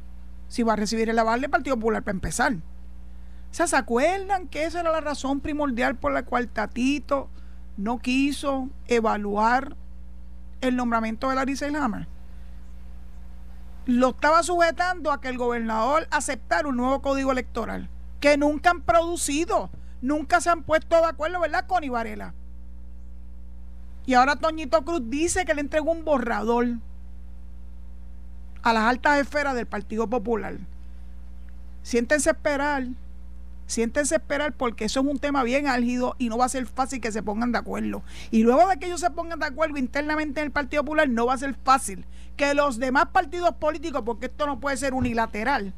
si 0.51 0.63
va 0.63 0.73
a 0.73 0.75
recibir 0.75 1.09
el 1.09 1.17
aval 1.17 1.39
del 1.39 1.49
Partido 1.49 1.77
Popular 1.77 2.03
para 2.03 2.13
empezar. 2.13 2.51
O 2.51 3.53
sea, 3.53 3.67
¿se 3.67 3.77
acuerdan 3.77 4.49
que 4.49 4.65
esa 4.65 4.81
era 4.81 4.91
la 4.91 4.99
razón 4.99 5.39
primordial 5.39 5.95
por 5.95 6.11
la 6.11 6.23
cual 6.23 6.49
Tatito 6.49 7.29
no 7.77 7.99
quiso 7.99 8.67
evaluar 8.87 9.77
el 10.59 10.75
nombramiento 10.75 11.29
de 11.29 11.35
Larry 11.35 11.55
Hammer? 11.73 12.05
Lo 13.85 14.09
estaba 14.09 14.43
sujetando 14.43 15.13
a 15.13 15.21
que 15.21 15.29
el 15.29 15.37
gobernador 15.37 16.05
aceptara 16.11 16.67
un 16.67 16.75
nuevo 16.75 17.01
código 17.01 17.31
electoral 17.31 17.89
que 18.19 18.35
nunca 18.35 18.71
han 18.71 18.81
producido, 18.81 19.69
nunca 20.01 20.41
se 20.41 20.49
han 20.49 20.63
puesto 20.63 20.97
de 20.97 21.05
acuerdo, 21.05 21.39
¿verdad? 21.39 21.65
Con 21.65 21.85
Ibarela. 21.85 22.33
Y 24.05 24.15
ahora 24.15 24.35
Toñito 24.35 24.83
Cruz 24.83 25.03
dice 25.05 25.45
que 25.45 25.53
le 25.53 25.61
entregó 25.61 25.93
un 25.93 26.03
borrador 26.03 26.67
a 28.63 28.74
las 28.74 28.84
altas 28.84 29.19
esferas 29.19 29.56
del 29.56 29.65
Partido 29.65 30.08
Popular. 30.08 30.58
Siéntense 31.84 32.30
esperar, 32.30 32.88
siéntense 33.65 34.15
esperar 34.15 34.54
porque 34.54 34.86
eso 34.86 35.00
es 35.00 35.06
un 35.06 35.19
tema 35.19 35.43
bien 35.43 35.67
álgido 35.67 36.15
y 36.19 36.30
no 36.30 36.38
va 36.38 36.45
a 36.45 36.50
ser 36.50 36.67
fácil 36.67 37.02
que 37.02 37.12
se 37.12 37.24
pongan 37.24 37.52
de 37.52 37.58
acuerdo. 37.58 38.04
Y 38.30 38.43
luego 38.43 38.67
de 38.67 38.78
que 38.78 38.86
ellos 38.86 39.00
se 39.00 39.10
pongan 39.10 39.39
de 39.39 39.47
acuerdo 39.47 39.78
internamente 39.78 40.41
en 40.41 40.47
el 40.47 40.52
Partido 40.52 40.84
Popular, 40.84 41.10
no 41.10 41.26
va 41.26 41.34
a 41.34 41.39
ser 41.39 41.56
fácil 41.63 42.06
que 42.38 42.54
los 42.54 42.78
demás 42.78 43.08
partidos 43.08 43.56
políticos, 43.56 44.04
porque 44.06 44.28
esto 44.28 44.45
no 44.45 44.60
puede 44.60 44.78
ser 44.78 44.93
unilateral, 44.93 45.74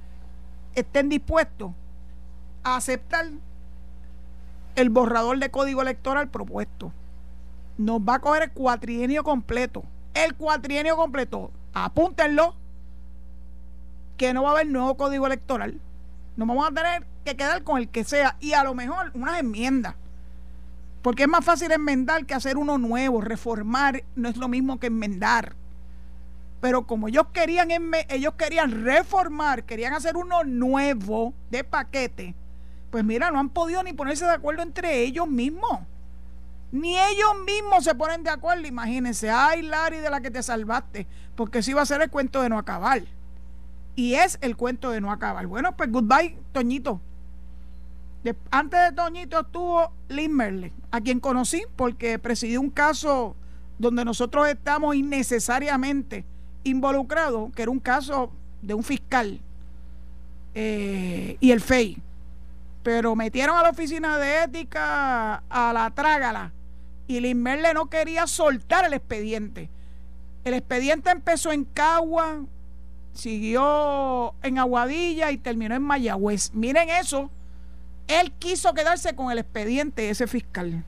estén 0.76 1.10
dispuestos 1.10 1.72
a 2.64 2.78
aceptar 2.78 3.28
el 4.76 4.90
borrador 4.90 5.40
de 5.40 5.52
código 5.52 5.82
electoral 5.82 6.30
propuesto. 6.30 6.92
Nos 7.78 8.02
va 8.02 8.16
a 8.16 8.20
coger 8.20 8.44
el 8.44 8.52
cuatrienio 8.52 9.24
completo. 9.24 9.84
El 10.14 10.36
cuatrienio 10.36 10.96
completo. 10.96 11.52
Apúntenlo 11.74 12.56
que 14.18 14.34
no 14.34 14.44
va 14.44 14.50
a 14.50 14.52
haber 14.54 14.68
nuevo 14.68 14.96
código 14.96 15.26
electoral. 15.26 15.80
Nos 16.36 16.48
vamos 16.48 16.68
a 16.68 16.74
tener 16.74 17.06
que 17.26 17.36
quedar 17.36 17.64
con 17.64 17.78
el 17.78 17.90
que 17.90 18.04
sea 18.04 18.38
y 18.40 18.54
a 18.54 18.64
lo 18.64 18.74
mejor 18.74 19.12
unas 19.14 19.40
enmiendas. 19.40 19.96
Porque 21.02 21.24
es 21.24 21.30
más 21.30 21.44
fácil 21.44 21.72
enmendar 21.72 22.26
que 22.26 22.34
hacer 22.34 22.58
uno 22.58 22.78
nuevo. 22.78 23.22
Reformar 23.22 24.04
no 24.16 24.30
es 24.30 24.38
lo 24.38 24.48
mismo 24.48 24.80
que 24.80 24.88
enmendar. 24.88 25.56
Pero 26.62 26.88
como 26.88 27.10
ellos 27.10 27.28
querían, 27.34 27.70
ellos 28.08 28.36
querían 28.36 28.86
reformar, 28.86 29.66
querían 29.66 29.94
hacer 29.94 30.16
uno 30.16 30.46
nuevo 30.46 31.34
de 31.52 31.66
paquete, 31.66 32.36
pues 32.94 33.04
mira, 33.04 33.32
no 33.32 33.40
han 33.40 33.50
podido 33.50 33.82
ni 33.82 33.92
ponerse 33.92 34.24
de 34.24 34.34
acuerdo 34.34 34.62
entre 34.62 35.02
ellos 35.02 35.28
mismos. 35.28 35.80
Ni 36.72 36.96
ellos 36.98 37.34
mismos 37.44 37.84
se 37.84 37.96
ponen 37.96 38.24
de 38.24 38.30
acuerdo. 38.30 38.68
Imagínense, 38.68 39.32
ay, 39.32 39.64
Larry, 39.64 39.98
de 39.98 40.12
la 40.12 40.22
que 40.22 40.30
te 40.30 40.44
salvaste. 40.44 41.08
Porque 41.36 41.64
si 41.64 41.74
va 41.74 41.82
a 41.82 41.88
ser 41.88 42.04
el 42.04 42.12
cuento 42.12 42.42
de 42.44 42.50
no 42.50 42.60
acabar. 42.60 43.02
Y 43.96 44.16
es 44.16 44.38
el 44.42 44.56
cuento 44.56 44.92
de 44.92 45.02
no 45.02 45.12
acabar. 45.12 45.46
Bueno, 45.48 45.76
pues 45.76 45.92
goodbye, 45.92 46.38
Toñito. 46.52 47.00
antes 48.52 48.80
de 48.80 48.92
Toñito 48.94 49.40
estuvo 49.40 49.92
Lynn 50.10 50.34
Merle, 50.34 50.74
a 50.92 51.02
quien 51.02 51.20
conocí 51.20 51.64
porque 51.76 52.18
presidió 52.20 52.62
un 52.62 52.70
caso 52.70 53.36
donde 53.78 54.06
nosotros 54.06 54.48
estamos 54.48 54.96
innecesariamente 54.96 56.26
involucrados, 56.64 57.52
que 57.54 57.64
era 57.64 57.72
un 57.72 57.80
caso 57.80 58.32
de 58.62 58.74
un 58.74 58.84
fiscal 58.84 59.42
eh, 60.56 61.38
y 61.40 61.52
el 61.52 61.62
FEI. 61.62 62.02
Pero 62.82 63.16
metieron 63.16 63.58
a 63.58 63.64
la 63.64 63.70
oficina 63.70 64.18
de 64.18 64.44
ética 64.44 65.44
a 65.50 65.74
la 65.74 65.90
trágala 65.92 66.52
y 67.08 67.20
Lynn 67.20 67.42
Merle 67.42 67.74
no 67.74 67.90
quería 67.90 68.28
soltar 68.28 68.86
el 68.86 68.94
expediente. 68.94 69.70
El 70.44 70.54
expediente 70.54 71.10
empezó 71.12 71.52
en 71.52 71.66
Cagua, 71.66 72.46
siguió 73.14 74.34
en 74.44 74.58
Aguadilla 74.58 75.32
y 75.32 75.38
terminó 75.38 75.76
en 75.76 75.84
Mayagüez. 75.84 76.54
Miren 76.54 76.90
eso. 76.90 77.30
Él 78.08 78.32
quiso 78.34 78.74
quedarse 78.74 79.16
con 79.16 79.32
el 79.32 79.40
expediente 79.40 80.10
ese 80.10 80.28
fiscal. 80.28 80.84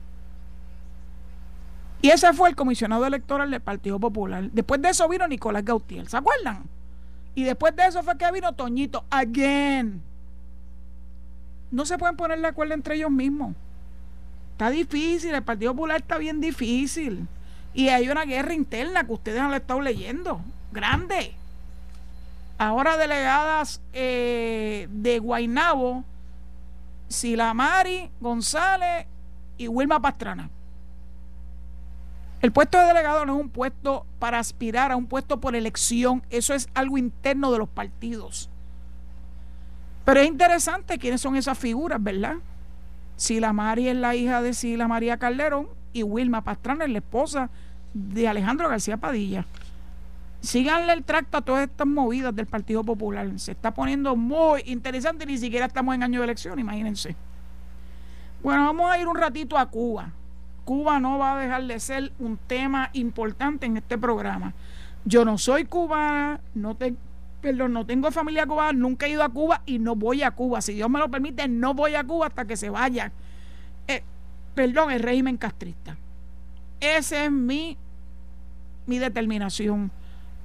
Y 2.02 2.10
ese 2.10 2.32
fue 2.34 2.50
el 2.50 2.56
comisionado 2.56 3.06
electoral 3.06 3.50
del 3.50 3.60
Partido 3.60 3.98
Popular. 3.98 4.50
Después 4.52 4.82
de 4.82 4.90
eso 4.90 5.08
vino 5.08 5.26
Nicolás 5.26 5.64
Gautier, 5.64 6.08
¿se 6.08 6.16
acuerdan? 6.16 6.64
Y 7.34 7.44
después 7.44 7.74
de 7.74 7.86
eso 7.86 8.02
fue 8.02 8.16
que 8.18 8.30
vino 8.32 8.52
Toñito, 8.54 9.04
again. 9.10 10.02
No 11.70 11.84
se 11.86 11.98
pueden 11.98 12.16
poner 12.16 12.40
de 12.40 12.46
acuerdo 12.46 12.74
entre 12.74 12.96
ellos 12.96 13.10
mismos. 13.10 13.54
Está 14.52 14.70
difícil, 14.70 15.34
el 15.34 15.42
Partido 15.42 15.72
Popular 15.72 16.00
está 16.00 16.18
bien 16.18 16.40
difícil. 16.40 17.26
Y 17.74 17.88
hay 17.88 18.08
una 18.08 18.24
guerra 18.24 18.54
interna 18.54 19.04
que 19.04 19.12
ustedes 19.12 19.40
han 19.40 19.52
estado 19.52 19.80
leyendo, 19.80 20.40
grande. 20.72 21.34
Ahora 22.58 22.96
delegadas 22.96 23.82
eh, 23.92 24.88
de 24.90 25.18
Guainabo, 25.18 26.04
Silamari 27.08 28.10
González 28.20 29.06
y 29.58 29.68
Wilma 29.68 30.00
Pastrana. 30.00 30.50
El 32.42 32.52
puesto 32.52 32.78
de 32.78 32.86
delegado 32.86 33.26
no 33.26 33.34
es 33.34 33.40
un 33.40 33.48
puesto 33.48 34.06
para 34.18 34.38
aspirar 34.38 34.92
a 34.92 34.96
un 34.96 35.06
puesto 35.06 35.40
por 35.40 35.56
elección, 35.56 36.22
eso 36.30 36.54
es 36.54 36.68
algo 36.74 36.98
interno 36.98 37.50
de 37.50 37.58
los 37.58 37.68
partidos. 37.68 38.50
Pero 40.04 40.20
es 40.20 40.28
interesante 40.28 40.98
quiénes 40.98 41.20
son 41.20 41.36
esas 41.36 41.58
figuras, 41.58 42.02
¿verdad? 42.02 42.36
Sila 43.16 43.52
Mari 43.52 43.88
es 43.88 43.96
la 43.96 44.14
hija 44.14 44.42
de 44.42 44.54
Sila 44.54 44.86
María 44.86 45.16
Calderón 45.16 45.68
y 45.92 46.02
Wilma 46.02 46.44
Pastrana 46.44 46.84
es 46.84 46.90
la 46.90 46.98
esposa 46.98 47.50
de 47.94 48.28
Alejandro 48.28 48.68
García 48.68 48.98
Padilla. 48.98 49.46
Síganle 50.46 50.92
el 50.92 51.02
tracto 51.02 51.38
a 51.38 51.42
todas 51.42 51.68
estas 51.68 51.88
movidas 51.88 52.34
del 52.34 52.46
Partido 52.46 52.84
Popular. 52.84 53.28
Se 53.36 53.50
está 53.50 53.74
poniendo 53.74 54.14
muy 54.14 54.62
interesante, 54.66 55.26
ni 55.26 55.38
siquiera 55.38 55.66
estamos 55.66 55.92
en 55.96 56.04
año 56.04 56.20
de 56.20 56.24
elección, 56.24 56.56
imagínense. 56.60 57.16
Bueno, 58.44 58.64
vamos 58.64 58.88
a 58.92 58.96
ir 58.96 59.08
un 59.08 59.16
ratito 59.16 59.58
a 59.58 59.66
Cuba. 59.66 60.12
Cuba 60.64 61.00
no 61.00 61.18
va 61.18 61.36
a 61.36 61.40
dejar 61.40 61.64
de 61.64 61.80
ser 61.80 62.12
un 62.20 62.36
tema 62.36 62.90
importante 62.92 63.66
en 63.66 63.76
este 63.76 63.98
programa. 63.98 64.54
Yo 65.04 65.24
no 65.24 65.36
soy 65.36 65.64
cubana, 65.64 66.40
no 66.54 66.76
tengo 66.76 66.98
perdón, 67.40 67.72
no 67.72 67.84
tengo 67.84 68.10
familia 68.12 68.46
cubana, 68.46 68.72
nunca 68.72 69.06
he 69.06 69.10
ido 69.10 69.24
a 69.24 69.28
Cuba 69.28 69.62
y 69.66 69.80
no 69.80 69.96
voy 69.96 70.22
a 70.22 70.30
Cuba. 70.30 70.60
Si 70.60 70.74
Dios 70.74 70.88
me 70.88 71.00
lo 71.00 71.10
permite, 71.10 71.48
no 71.48 71.74
voy 71.74 71.96
a 71.96 72.04
Cuba 72.04 72.28
hasta 72.28 72.44
que 72.44 72.56
se 72.56 72.70
vaya, 72.70 73.10
eh, 73.88 74.04
perdón, 74.54 74.92
el 74.92 75.00
régimen 75.00 75.36
castrista. 75.36 75.96
Esa 76.80 77.24
es 77.24 77.32
mi, 77.32 77.76
mi 78.86 79.00
determinación. 79.00 79.90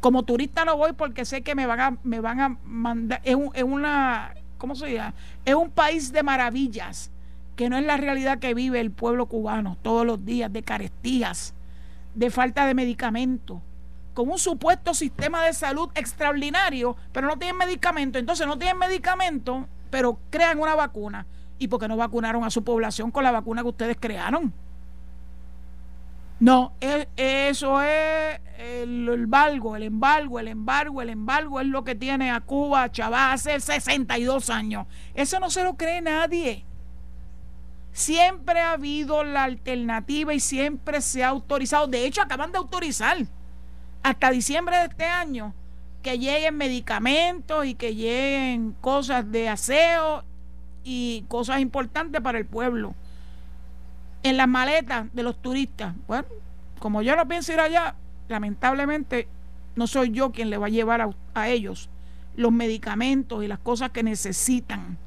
Como 0.01 0.23
turista 0.23 0.65
no 0.65 0.75
voy 0.75 0.91
porque 0.93 1.23
sé 1.23 1.41
que 1.41 1.55
me 1.55 1.65
van 1.65 1.79
a, 1.79 1.97
me 2.03 2.19
van 2.19 2.41
a 2.41 2.57
mandar, 2.65 3.21
es, 3.23 3.35
una, 3.63 4.33
¿cómo 4.57 4.75
se 4.75 4.93
llama? 4.93 5.13
Es 5.45 5.55
un 5.55 5.69
país 5.69 6.11
de 6.11 6.23
maravillas, 6.23 7.11
que 7.55 7.69
no 7.69 7.77
es 7.77 7.85
la 7.85 7.95
realidad 7.95 8.39
que 8.39 8.53
vive 8.53 8.81
el 8.81 8.91
pueblo 8.91 9.27
cubano 9.27 9.77
todos 9.81 10.05
los 10.05 10.25
días, 10.25 10.51
de 10.51 10.63
carestías, 10.63 11.53
de 12.15 12.29
falta 12.29 12.65
de 12.65 12.73
medicamentos 12.73 13.61
con 14.13 14.29
un 14.29 14.37
supuesto 14.37 14.93
sistema 14.93 15.45
de 15.45 15.53
salud 15.53 15.89
extraordinario, 15.95 16.95
pero 17.11 17.27
no 17.27 17.37
tienen 17.37 17.57
medicamento. 17.57 18.19
Entonces 18.19 18.45
no 18.45 18.57
tienen 18.57 18.77
medicamento, 18.77 19.67
pero 19.89 20.19
crean 20.29 20.59
una 20.59 20.75
vacuna. 20.75 21.25
¿Y 21.59 21.67
por 21.67 21.79
qué 21.79 21.87
no 21.87 21.95
vacunaron 21.95 22.43
a 22.43 22.49
su 22.49 22.63
población 22.63 23.11
con 23.11 23.23
la 23.23 23.31
vacuna 23.31 23.61
que 23.61 23.69
ustedes 23.69 23.97
crearon? 23.99 24.53
No, 26.41 26.73
e, 26.81 27.07
eso 27.17 27.83
es 27.83 28.39
el, 28.57 29.07
embargo, 29.09 29.75
el 29.75 29.83
embargo, 29.83 30.39
el 30.39 30.47
embargo, 30.47 31.03
el 31.03 31.09
embargo 31.09 31.59
es 31.59 31.67
lo 31.67 31.83
que 31.83 31.93
tiene 31.93 32.31
a 32.31 32.39
Cuba, 32.41 32.91
Chávez, 32.91 33.19
hace 33.19 33.59
62 33.59 34.49
años. 34.49 34.87
Eso 35.13 35.39
no 35.39 35.51
se 35.51 35.63
lo 35.63 35.75
cree 35.75 36.01
nadie. 36.01 36.65
Siempre 37.91 38.59
ha 38.59 38.71
habido 38.71 39.23
la 39.23 39.43
alternativa 39.43 40.33
y 40.33 40.39
siempre 40.39 41.01
se 41.01 41.23
ha 41.23 41.27
autorizado. 41.27 41.85
De 41.85 42.07
hecho, 42.07 42.23
acaban 42.23 42.51
de 42.51 42.57
autorizar 42.57 43.17
hasta 44.01 44.31
diciembre 44.31 44.77
de 44.77 44.85
este 44.85 45.05
año 45.05 45.53
que 46.01 46.17
lleguen 46.17 46.57
medicamentos 46.57 47.67
y 47.67 47.75
que 47.75 47.93
lleguen 47.93 48.71
cosas 48.81 49.31
de 49.31 49.47
aseo 49.47 50.23
y 50.83 51.23
cosas 51.27 51.59
importantes 51.59 52.19
para 52.19 52.39
el 52.39 52.47
pueblo. 52.47 52.95
En 54.23 54.37
las 54.37 54.47
maletas 54.47 55.07
de 55.13 55.23
los 55.23 55.41
turistas. 55.41 55.95
Bueno, 56.07 56.27
como 56.79 57.01
yo 57.01 57.15
no 57.15 57.27
pienso 57.27 57.53
ir 57.53 57.59
allá, 57.59 57.95
lamentablemente 58.27 59.27
no 59.75 59.87
soy 59.87 60.11
yo 60.11 60.31
quien 60.31 60.49
le 60.49 60.57
va 60.57 60.67
a 60.67 60.69
llevar 60.69 61.01
a, 61.01 61.09
a 61.33 61.49
ellos 61.49 61.89
los 62.35 62.51
medicamentos 62.51 63.43
y 63.43 63.47
las 63.47 63.59
cosas 63.59 63.91
que 63.91 64.03
necesitan 64.03 64.97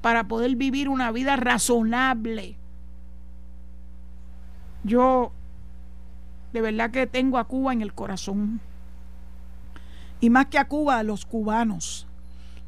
para 0.00 0.28
poder 0.28 0.56
vivir 0.56 0.88
una 0.88 1.10
vida 1.12 1.36
razonable. 1.36 2.56
Yo 4.84 5.32
de 6.52 6.60
verdad 6.60 6.90
que 6.90 7.06
tengo 7.06 7.38
a 7.38 7.44
Cuba 7.44 7.72
en 7.72 7.82
el 7.82 7.94
corazón. 7.94 8.60
Y 10.20 10.30
más 10.30 10.46
que 10.46 10.58
a 10.58 10.68
Cuba, 10.68 10.98
a 10.98 11.02
los 11.02 11.24
cubanos, 11.24 12.06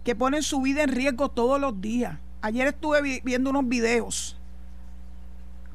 que 0.03 0.17
ponen 0.17 0.43
su 0.43 0.61
vida 0.61 0.83
en 0.83 0.91
riesgo 0.91 1.29
todos 1.29 1.61
los 1.61 1.81
días. 1.81 2.19
Ayer 2.41 2.67
estuve 2.67 3.21
viendo 3.25 3.51
unos 3.51 3.69
videos 3.69 4.37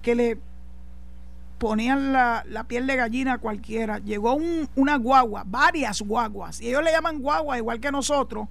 que 0.02 0.16
le 0.16 0.40
ponían 1.60 2.14
la, 2.14 2.66
piel 2.68 2.88
de 2.88 2.96
gallina 2.96 3.34
a 3.34 3.38
cualquiera. 3.38 4.00
Llegó 4.00 4.38
una 4.76 4.96
guagua, 4.96 5.44
varias 5.46 6.02
guaguas, 6.02 6.62
y 6.62 6.70
ellos 6.70 6.84
le 6.84 6.92
llaman 6.92 7.20
guagua 7.20 7.58
igual 7.58 7.80
que 7.80 7.92
nosotros, 7.92 8.48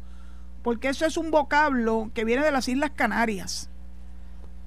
porque 0.63 0.89
eso 0.89 1.07
es 1.07 1.17
un 1.17 1.31
vocablo 1.31 2.11
que 2.15 2.25
viene 2.25 2.45
de 2.45 2.53
las 2.53 2.69
Islas 2.69 2.91
Canarias. 2.95 3.71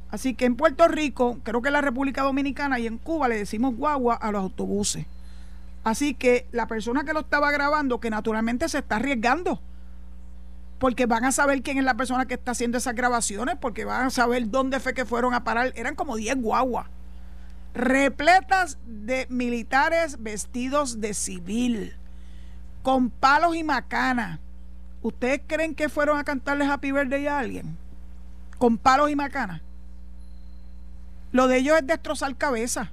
Así 0.10 0.34
que 0.34 0.46
en 0.46 0.56
Puerto 0.56 0.88
Rico, 0.90 1.40
creo 1.44 1.62
que 1.62 1.70
en 1.70 1.74
la 1.74 1.82
República 1.82 2.24
Dominicana 2.24 2.80
y 2.80 2.88
en 2.88 2.98
Cuba 2.98 3.30
le 3.30 3.38
decimos 3.38 3.76
guagua 3.76 4.16
a 4.16 4.32
los 4.32 4.42
autobuses. 4.42 5.06
Así 5.84 6.14
que 6.14 6.48
la 6.52 6.68
persona 6.68 7.06
que 7.06 7.14
lo 7.14 7.22
estaba 7.22 7.50
grabando, 7.52 8.00
que 8.00 8.10
naturalmente 8.10 8.68
se 8.68 8.80
está 8.80 8.98
arriesgando, 8.98 9.62
porque 10.82 11.06
van 11.06 11.26
a 11.26 11.32
saber 11.32 11.62
quién 11.62 11.78
es 11.78 11.84
la 11.84 11.94
persona 11.94 12.26
que 12.26 12.34
está 12.34 12.54
haciendo 12.54 12.80
esas 12.80 12.96
grabaciones, 12.96 13.56
porque 13.62 13.86
van 13.86 14.08
a 14.08 14.10
saber 14.10 14.50
dónde 14.50 14.80
fue 14.80 14.96
que 14.96 15.06
fueron 15.06 15.36
a 15.36 15.44
parar. 15.44 15.72
Eran 15.76 15.94
como 15.94 16.16
10 16.16 16.42
guaguas, 16.42 16.88
repletas 17.76 18.80
de 18.88 19.28
militares 19.30 20.24
vestidos 20.24 21.00
de 21.00 21.14
civil, 21.14 21.96
con 22.82 23.12
palos 23.12 23.56
y 23.56 23.64
macanas. 23.64 24.40
¿Ustedes 25.04 25.42
creen 25.46 25.76
que 25.76 25.88
fueron 25.88 26.18
a 26.18 26.24
cantarle 26.24 26.66
Happy 26.66 26.92
Birthday 26.92 27.28
a 27.28 27.38
alguien? 27.38 27.78
Con 28.58 28.80
palos 28.80 29.12
y 29.12 29.16
macanas. 29.16 29.62
Lo 31.32 31.48
de 31.48 31.58
ellos 31.58 31.78
es 31.78 31.86
destrozar 31.86 32.36
cabeza, 32.38 32.92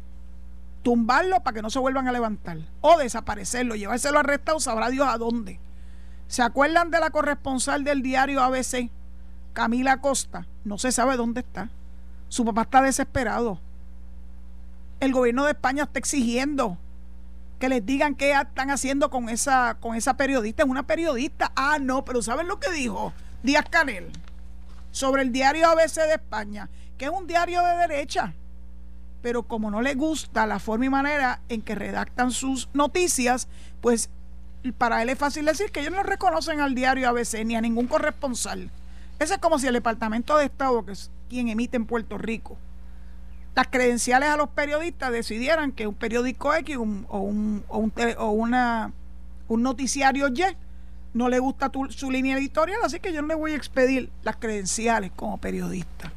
tumbarlo 0.83 1.43
para 1.43 1.55
que 1.55 1.63
no 1.63 1.71
se 1.71 1.79
vuelvan 1.79 2.07
a 2.07 2.13
levantar, 2.13 2.59
o 2.83 2.99
desaparecerlo, 2.99 3.77
llevárselo 3.77 4.19
arrestado, 4.19 4.61
sabrá 4.61 4.91
Dios 4.91 5.09
a 5.09 5.17
dónde. 5.17 5.59
¿Se 6.29 6.43
acuerdan 6.43 6.91
de 6.91 7.01
la 7.01 7.11
corresponsal 7.11 7.83
del 7.83 8.03
diario 8.03 8.43
ABC, 8.43 8.91
Camila 9.53 10.01
Costa? 10.01 10.47
No 10.65 10.79
se 10.79 10.93
sabe 10.93 11.17
dónde 11.17 11.41
está. 11.41 11.71
Su 12.29 12.45
papá 12.45 12.63
está 12.63 12.83
desesperado. 12.83 13.61
El 15.01 15.13
gobierno 15.13 15.45
de 15.45 15.53
España 15.53 15.85
está 15.85 15.99
exigiendo 15.99 16.79
que 17.59 17.69
les 17.69 17.85
digan 17.85 18.15
qué 18.15 18.33
están 18.33 18.71
haciendo 18.71 19.11
con 19.11 19.29
esa, 19.29 19.79
con 19.81 19.97
esa 19.97 20.17
periodista. 20.17 20.63
Es 20.63 20.69
una 20.69 20.87
periodista. 20.87 21.51
Ah, 21.57 21.79
no, 21.81 22.05
pero 22.05 22.23
¿saben 22.23 22.47
lo 22.47 22.61
que 22.61 22.71
dijo 22.71 23.13
Díaz 23.43 23.65
Canel 23.69 24.13
sobre 24.93 25.23
el 25.23 25.33
diario 25.33 25.69
ABC 25.69 25.95
de 25.95 26.15
España? 26.15 26.69
que 26.99 27.07
es 27.07 27.11
un 27.11 27.27
diario 27.27 27.63
de 27.63 27.77
derecha, 27.77 28.35
pero 29.23 29.45
como 29.45 29.71
no 29.71 29.81
le 29.81 29.95
gusta 29.95 30.47
la 30.47 30.59
forma 30.59 30.87
y 30.87 30.91
manera 30.91 31.41
en 31.49 31.63
que 31.63 31.77
redactan 31.77 32.33
sus 32.33 32.69
noticias, 32.75 33.49
pues 33.81 34.11
para 34.73 35.03
él 35.03 35.09
es 35.09 35.19
fácil 35.19 35.45
decir 35.45 35.71
que 35.71 35.81
ellos 35.81 35.93
no 35.93 36.03
reconocen 36.03 36.61
al 36.61 36.75
diario 36.75 37.09
ABC 37.09 37.45
ni 37.45 37.57
a 37.57 37.61
ningún 37.61 37.87
corresponsal. 37.87 38.71
Ese 39.19 39.35
es 39.35 39.41
como 39.41 39.59
si 39.59 39.67
el 39.67 39.75
Departamento 39.75 40.37
de 40.37 40.47
Estado, 40.47 40.85
que 40.85 40.93
es 40.93 41.11
quien 41.29 41.49
emite 41.49 41.77
en 41.77 41.87
Puerto 41.87 42.19
Rico, 42.19 42.57
las 43.55 43.69
credenciales 43.69 44.29
a 44.29 44.37
los 44.37 44.51
periodistas 44.51 45.11
decidieran 45.11 45.73
que 45.73 45.87
un 45.87 45.95
periódico 45.95 46.55
X 46.55 46.77
o, 46.77 46.83
un, 46.83 47.07
o, 47.09 47.79
un, 47.79 47.93
o 48.19 48.31
una, 48.31 48.93
un 49.49 49.63
noticiario 49.63 50.29
Y 50.29 50.45
no 51.15 51.29
le 51.29 51.41
gusta 51.41 51.71
su 51.89 52.11
línea 52.11 52.37
editorial, 52.37 52.79
así 52.85 53.01
que 53.01 53.13
yo 53.13 53.23
no 53.23 53.29
le 53.29 53.35
voy 53.35 53.53
a 53.53 53.57
expedir 53.57 54.11
las 54.23 54.37
credenciales 54.37 55.11
como 55.17 55.39
periodista. 55.39 56.13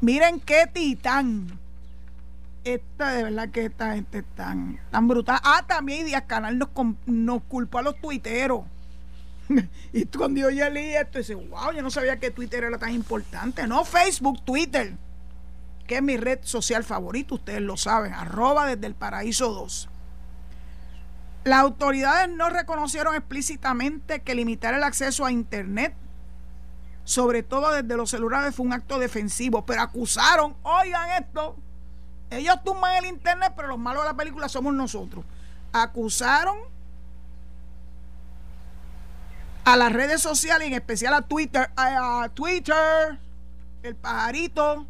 Miren 0.00 0.40
qué 0.40 0.66
titán. 0.70 1.58
Esta 2.64 3.12
de 3.12 3.24
verdad 3.24 3.50
que 3.50 3.66
esta 3.66 3.94
gente 3.94 4.18
es 4.18 4.24
tan, 4.34 4.80
tan 4.90 5.06
brutal. 5.06 5.38
Ah, 5.44 5.64
también 5.66 6.06
Díaz 6.06 6.24
Canal 6.26 6.58
nos, 6.58 6.70
nos 7.06 7.42
culpó 7.44 7.78
a 7.78 7.82
los 7.82 8.00
tuiteros. 8.00 8.64
y 9.92 10.06
cuando 10.06 10.40
yo 10.40 10.50
ya 10.50 10.70
leí 10.70 10.94
esto, 10.94 11.18
dice, 11.18 11.34
wow, 11.34 11.72
yo 11.72 11.82
no 11.82 11.90
sabía 11.90 12.18
que 12.18 12.30
Twitter 12.30 12.64
era 12.64 12.78
tan 12.78 12.92
importante. 12.92 13.66
No, 13.66 13.84
Facebook, 13.84 14.42
Twitter, 14.44 14.96
que 15.86 15.96
es 15.96 16.02
mi 16.02 16.16
red 16.16 16.40
social 16.42 16.84
favorita, 16.84 17.34
ustedes 17.34 17.60
lo 17.60 17.76
saben, 17.76 18.14
arroba 18.14 18.66
desde 18.66 18.86
el 18.86 18.94
paraíso 18.94 19.52
2. 19.52 19.90
Las 21.44 21.60
autoridades 21.60 22.34
no 22.34 22.48
reconocieron 22.48 23.14
explícitamente 23.14 24.22
que 24.22 24.34
limitar 24.34 24.72
el 24.72 24.82
acceso 24.82 25.26
a 25.26 25.32
Internet, 25.32 25.94
sobre 27.04 27.42
todo 27.42 27.70
desde 27.70 27.98
los 27.98 28.08
celulares, 28.08 28.54
fue 28.54 28.64
un 28.64 28.72
acto 28.72 28.98
defensivo, 28.98 29.66
pero 29.66 29.82
acusaron, 29.82 30.56
oigan 30.62 31.22
esto, 31.22 31.56
ellos 32.30 32.56
tumban 32.64 32.96
el 32.96 33.06
Internet, 33.06 33.52
pero 33.56 33.68
los 33.68 33.78
malos 33.78 34.02
de 34.02 34.08
la 34.10 34.16
película 34.16 34.48
somos 34.48 34.74
nosotros. 34.74 35.24
Acusaron 35.72 36.58
a 39.64 39.76
las 39.76 39.92
redes 39.92 40.20
sociales, 40.20 40.68
en 40.68 40.74
especial 40.74 41.14
a 41.14 41.22
Twitter, 41.22 41.70
a 41.76 42.28
Twitter, 42.34 43.18
el 43.82 43.94
pajarito, 43.94 44.86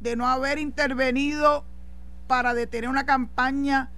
de 0.00 0.16
no 0.16 0.28
haber 0.28 0.58
intervenido 0.58 1.64
para 2.26 2.54
detener 2.54 2.88
una 2.88 3.04
campaña 3.04 3.90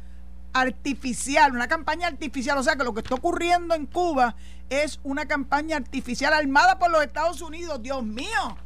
artificial, 0.52 1.52
una 1.52 1.68
campaña 1.68 2.09
artificial, 2.09 2.59
o 2.59 2.62
sea 2.62 2.76
que 2.76 2.85
lo 2.85 2.94
que 2.94 3.00
está 3.00 3.14
ocurriendo 3.14 3.74
en 3.74 3.87
Cuba 3.87 4.35
es 4.68 5.00
una 5.02 5.26
campaña 5.26 5.76
artificial 5.76 6.33
armada 6.33 6.78
por 6.78 6.90
los 6.90 7.02
Estados 7.04 7.40
Unidos, 7.40 7.83
Dios 7.83 8.02
mío. 8.02 8.56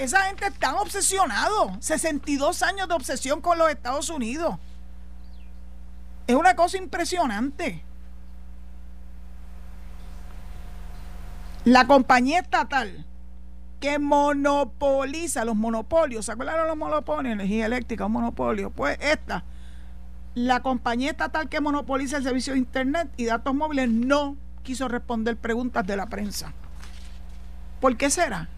Esa 0.00 0.22
gente 0.22 0.46
está 0.46 0.80
obsesionado, 0.80 1.76
62 1.78 2.62
años 2.62 2.88
de 2.88 2.94
obsesión 2.94 3.42
con 3.42 3.58
los 3.58 3.68
Estados 3.68 4.08
Unidos. 4.08 4.56
Es 6.26 6.34
una 6.34 6.56
cosa 6.56 6.78
impresionante. 6.78 7.84
La 11.66 11.86
compañía 11.86 12.38
estatal 12.38 13.04
que 13.78 13.98
monopoliza 13.98 15.44
los 15.44 15.54
monopolios, 15.54 16.24
¿se 16.24 16.32
acuerdan 16.32 16.62
de 16.62 16.68
los 16.68 16.78
monopolios? 16.78 17.34
Energía 17.34 17.66
eléctrica, 17.66 18.06
un 18.06 18.12
monopolio. 18.12 18.70
Pues 18.70 18.96
esta 19.02 19.44
la 20.34 20.60
compañía 20.60 21.10
estatal 21.10 21.50
que 21.50 21.60
monopoliza 21.60 22.16
el 22.16 22.22
servicio 22.22 22.54
de 22.54 22.60
Internet 22.60 23.10
y 23.18 23.26
datos 23.26 23.54
móviles 23.54 23.90
no 23.90 24.38
quiso 24.62 24.88
responder 24.88 25.36
preguntas 25.36 25.86
de 25.86 25.96
la 25.96 26.06
prensa. 26.06 26.54
¿Por 27.82 27.98
qué 27.98 28.08
será? 28.08 28.48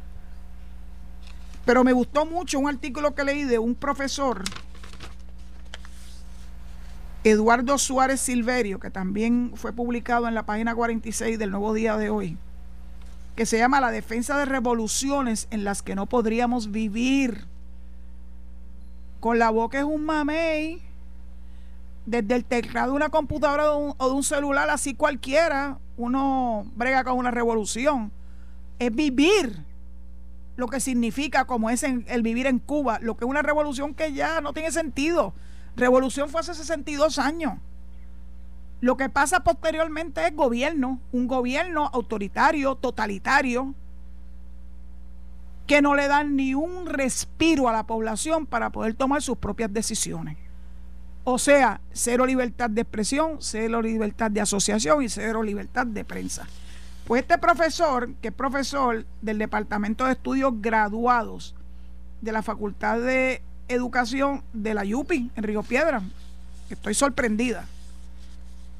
Pero 1.64 1.84
me 1.84 1.92
gustó 1.92 2.26
mucho 2.26 2.58
un 2.58 2.68
artículo 2.68 3.14
que 3.14 3.24
leí 3.24 3.44
de 3.44 3.58
un 3.58 3.74
profesor, 3.74 4.42
Eduardo 7.24 7.78
Suárez 7.78 8.20
Silverio, 8.20 8.80
que 8.80 8.90
también 8.90 9.52
fue 9.54 9.72
publicado 9.72 10.26
en 10.26 10.34
la 10.34 10.44
página 10.44 10.74
46 10.74 11.38
del 11.38 11.52
Nuevo 11.52 11.72
Día 11.72 11.96
de 11.96 12.10
hoy, 12.10 12.36
que 13.36 13.46
se 13.46 13.58
llama 13.58 13.80
La 13.80 13.92
defensa 13.92 14.36
de 14.38 14.44
revoluciones 14.44 15.46
en 15.52 15.62
las 15.62 15.82
que 15.82 15.94
no 15.94 16.06
podríamos 16.06 16.72
vivir. 16.72 17.46
Con 19.20 19.38
la 19.38 19.50
boca 19.50 19.78
es 19.78 19.84
un 19.84 20.04
mamey 20.04 20.82
desde 22.06 22.34
el 22.34 22.44
teclado 22.44 22.90
de 22.90 22.96
una 22.96 23.10
computadora 23.10 23.72
o 23.72 24.08
de 24.08 24.14
un 24.14 24.24
celular, 24.24 24.68
así 24.68 24.94
cualquiera, 24.94 25.78
uno 25.96 26.66
brega 26.74 27.04
con 27.04 27.16
una 27.16 27.30
revolución. 27.30 28.10
Es 28.80 28.92
vivir 28.92 29.64
lo 30.56 30.68
que 30.68 30.80
significa, 30.80 31.46
como 31.46 31.70
es 31.70 31.82
el 31.82 32.22
vivir 32.22 32.46
en 32.46 32.58
Cuba, 32.58 32.98
lo 33.00 33.16
que 33.16 33.24
es 33.24 33.30
una 33.30 33.42
revolución 33.42 33.94
que 33.94 34.12
ya 34.12 34.40
no 34.40 34.52
tiene 34.52 34.70
sentido. 34.70 35.34
Revolución 35.76 36.28
fue 36.28 36.40
hace 36.40 36.54
62 36.54 37.18
años. 37.18 37.54
Lo 38.80 38.96
que 38.96 39.08
pasa 39.08 39.40
posteriormente 39.40 40.26
es 40.26 40.34
gobierno, 40.34 41.00
un 41.12 41.26
gobierno 41.28 41.88
autoritario, 41.92 42.74
totalitario, 42.74 43.74
que 45.66 45.80
no 45.80 45.94
le 45.94 46.08
dan 46.08 46.36
ni 46.36 46.54
un 46.54 46.86
respiro 46.86 47.68
a 47.68 47.72
la 47.72 47.86
población 47.86 48.44
para 48.44 48.70
poder 48.70 48.94
tomar 48.94 49.22
sus 49.22 49.38
propias 49.38 49.72
decisiones. 49.72 50.36
O 51.24 51.38
sea, 51.38 51.80
cero 51.92 52.26
libertad 52.26 52.68
de 52.68 52.80
expresión, 52.80 53.36
cero 53.38 53.80
libertad 53.80 54.30
de 54.30 54.40
asociación 54.40 55.02
y 55.02 55.08
cero 55.08 55.42
libertad 55.42 55.86
de 55.86 56.04
prensa. 56.04 56.48
Este 57.16 57.36
profesor, 57.36 58.14
que 58.22 58.28
es 58.28 58.34
profesor 58.34 59.04
del 59.20 59.38
Departamento 59.38 60.06
de 60.06 60.12
Estudios 60.12 60.54
Graduados 60.60 61.54
de 62.20 62.32
la 62.32 62.42
Facultad 62.42 63.00
de 63.00 63.42
Educación 63.68 64.42
de 64.52 64.74
la 64.74 64.84
YUPI 64.84 65.30
en 65.34 65.42
Río 65.42 65.62
Piedra, 65.62 66.02
estoy 66.70 66.94
sorprendida, 66.94 67.66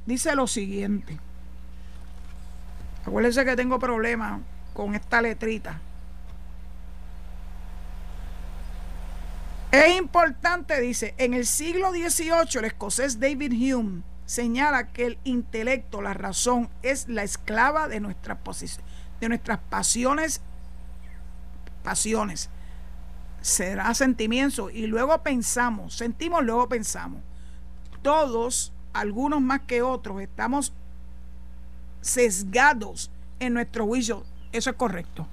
dice 0.06 0.34
lo 0.34 0.46
siguiente. 0.46 1.18
Acuérdense 3.04 3.44
que 3.44 3.56
tengo 3.56 3.78
problemas 3.78 4.40
con 4.72 4.94
esta 4.94 5.20
letrita. 5.20 5.80
Es 9.70 9.96
importante, 9.96 10.80
dice, 10.80 11.14
en 11.18 11.34
el 11.34 11.46
siglo 11.46 11.90
XVIII 11.90 12.58
el 12.58 12.64
escocés 12.66 13.18
David 13.18 13.52
Hume 13.52 14.02
señala 14.32 14.92
que 14.92 15.04
el 15.04 15.18
intelecto, 15.24 16.00
la 16.00 16.14
razón, 16.14 16.70
es 16.82 17.06
la 17.06 17.22
esclava 17.22 17.86
de 17.86 18.00
nuestras, 18.00 18.38
de 19.20 19.28
nuestras 19.28 19.58
pasiones, 19.58 20.40
pasiones. 21.82 22.48
Será 23.42 23.92
sentimiento 23.92 24.70
y 24.70 24.86
luego 24.86 25.22
pensamos, 25.22 25.94
sentimos, 25.94 26.42
luego 26.44 26.66
pensamos. 26.66 27.20
Todos, 28.00 28.72
algunos 28.94 29.42
más 29.42 29.60
que 29.66 29.82
otros, 29.82 30.22
estamos 30.22 30.72
sesgados 32.00 33.10
en 33.38 33.52
nuestro 33.52 33.84
juicio. 33.84 34.24
Eso 34.50 34.70
es 34.70 34.76
correcto. 34.76 35.26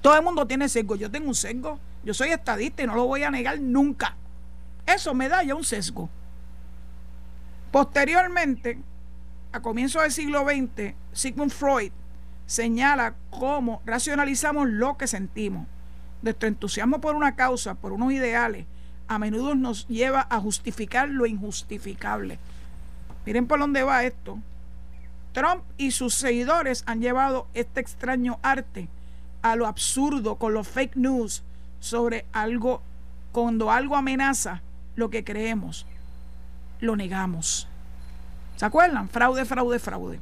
Todo 0.00 0.16
el 0.16 0.24
mundo 0.24 0.44
tiene 0.44 0.68
sesgo. 0.68 0.96
Yo 0.96 1.08
tengo 1.08 1.28
un 1.28 1.36
sesgo. 1.36 1.78
Yo 2.02 2.14
soy 2.14 2.30
estadista 2.30 2.82
y 2.82 2.86
no 2.88 2.96
lo 2.96 3.06
voy 3.06 3.22
a 3.22 3.30
negar 3.30 3.60
nunca. 3.60 4.16
Eso 4.86 5.14
me 5.14 5.28
da 5.28 5.44
ya 5.44 5.54
un 5.54 5.64
sesgo. 5.64 6.10
Posteriormente, 7.70 8.78
a 9.52 9.60
comienzos 9.60 10.02
del 10.02 10.12
siglo 10.12 10.44
XX, 10.44 10.94
Sigmund 11.12 11.52
Freud 11.52 11.92
señala 12.46 13.14
cómo 13.30 13.80
racionalizamos 13.86 14.68
lo 14.68 14.96
que 14.96 15.06
sentimos. 15.06 15.66
Nuestro 16.22 16.48
entusiasmo 16.48 17.00
por 17.00 17.14
una 17.14 17.36
causa, 17.36 17.74
por 17.74 17.92
unos 17.92 18.12
ideales, 18.12 18.66
a 19.06 19.18
menudo 19.18 19.54
nos 19.54 19.86
lleva 19.86 20.26
a 20.30 20.40
justificar 20.40 21.08
lo 21.08 21.26
injustificable. 21.26 22.38
Miren 23.24 23.46
por 23.46 23.60
dónde 23.60 23.82
va 23.84 24.04
esto. 24.04 24.38
Trump 25.32 25.62
y 25.76 25.92
sus 25.92 26.14
seguidores 26.14 26.82
han 26.86 27.00
llevado 27.00 27.46
este 27.54 27.80
extraño 27.80 28.40
arte 28.42 28.88
a 29.42 29.54
lo 29.54 29.66
absurdo 29.66 30.36
con 30.36 30.54
los 30.54 30.66
fake 30.66 30.96
news 30.96 31.44
sobre 31.78 32.26
algo, 32.32 32.82
cuando 33.32 33.70
algo 33.70 33.96
amenaza 33.96 34.60
lo 34.96 35.08
que 35.08 35.24
creemos, 35.24 35.86
lo 36.80 36.96
negamos. 36.96 37.68
¿Se 38.56 38.66
acuerdan? 38.66 39.08
Fraude, 39.08 39.44
fraude, 39.44 39.78
fraude. 39.78 40.20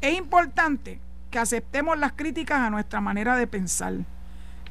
Es 0.00 0.16
importante 0.16 1.00
que 1.30 1.38
aceptemos 1.38 1.98
las 1.98 2.12
críticas 2.12 2.60
a 2.60 2.70
nuestra 2.70 3.00
manera 3.00 3.36
de 3.36 3.46
pensar. 3.46 3.94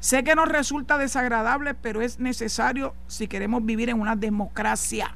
Sé 0.00 0.22
que 0.22 0.34
nos 0.34 0.48
resulta 0.48 0.98
desagradable, 0.98 1.74
pero 1.74 2.02
es 2.02 2.18
necesario 2.18 2.94
si 3.06 3.26
queremos 3.26 3.64
vivir 3.64 3.90
en 3.90 4.00
una 4.00 4.16
democracia. 4.16 5.14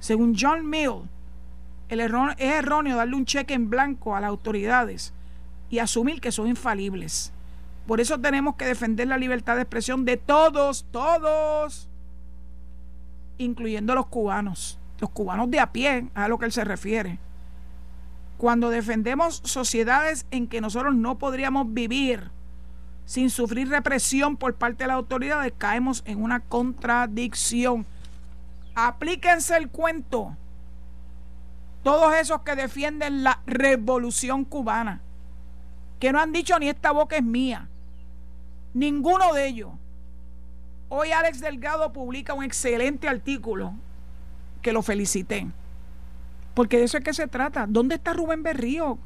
Según 0.00 0.36
John 0.38 0.68
Mill, 0.68 1.02
el 1.88 2.00
error, 2.00 2.34
es 2.38 2.52
erróneo 2.52 2.96
darle 2.96 3.16
un 3.16 3.26
cheque 3.26 3.54
en 3.54 3.70
blanco 3.70 4.16
a 4.16 4.20
las 4.20 4.28
autoridades 4.28 5.12
y 5.70 5.78
asumir 5.78 6.20
que 6.20 6.32
son 6.32 6.48
infalibles. 6.48 7.32
Por 7.86 8.00
eso 8.00 8.18
tenemos 8.18 8.56
que 8.56 8.64
defender 8.64 9.08
la 9.08 9.18
libertad 9.18 9.56
de 9.56 9.62
expresión 9.62 10.04
de 10.04 10.16
todos, 10.16 10.86
todos, 10.90 11.88
incluyendo 13.38 13.94
los 13.94 14.06
cubanos, 14.06 14.78
los 14.98 15.10
cubanos 15.10 15.50
de 15.50 15.60
a 15.60 15.72
pie, 15.72 16.08
a 16.14 16.28
lo 16.28 16.38
que 16.38 16.46
él 16.46 16.52
se 16.52 16.64
refiere. 16.64 17.18
Cuando 18.38 18.70
defendemos 18.70 19.40
sociedades 19.44 20.26
en 20.30 20.48
que 20.48 20.60
nosotros 20.60 20.94
no 20.94 21.18
podríamos 21.18 21.72
vivir, 21.72 22.30
sin 23.04 23.30
sufrir 23.30 23.68
represión 23.68 24.36
por 24.36 24.54
parte 24.54 24.84
de 24.84 24.88
las 24.88 24.96
autoridades, 24.96 25.52
caemos 25.56 26.02
en 26.06 26.22
una 26.22 26.40
contradicción. 26.40 27.84
Aplíquense 28.74 29.56
el 29.56 29.68
cuento. 29.68 30.36
Todos 31.82 32.14
esos 32.14 32.42
que 32.42 32.54
defienden 32.54 33.24
la 33.24 33.40
revolución 33.44 34.44
cubana, 34.44 35.00
que 35.98 36.12
no 36.12 36.20
han 36.20 36.32
dicho 36.32 36.58
ni 36.58 36.68
esta 36.68 36.92
boca 36.92 37.16
es 37.16 37.24
mía, 37.24 37.68
ninguno 38.72 39.32
de 39.34 39.48
ellos. 39.48 39.70
Hoy 40.94 41.10
Alex 41.10 41.40
Delgado 41.40 41.90
publica 41.90 42.34
un 42.34 42.44
excelente 42.44 43.08
artículo 43.08 43.72
que 44.60 44.74
lo 44.74 44.82
felicité, 44.82 45.46
porque 46.52 46.76
de 46.76 46.84
eso 46.84 46.98
es 46.98 47.02
que 47.02 47.14
se 47.14 47.26
trata. 47.28 47.64
¿Dónde 47.66 47.94
está 47.94 48.12
Rubén 48.12 48.42
Berrío, 48.42 48.98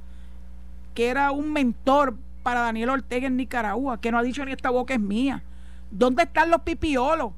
que 0.95 1.11
era 1.11 1.31
un 1.31 1.53
mentor 1.53 2.17
para 2.43 2.63
Daniel 2.63 2.91
Ortega 2.91 3.29
en 3.29 3.37
Nicaragua, 3.37 4.01
que 4.01 4.11
no 4.11 4.19
ha 4.19 4.25
dicho 4.25 4.45
ni 4.45 4.51
esta 4.51 4.71
boca 4.71 4.95
es 4.95 5.01
mía? 5.01 5.45
¿Dónde 5.93 6.25
están 6.25 6.51
los 6.51 6.63
pipiolos 6.63 7.35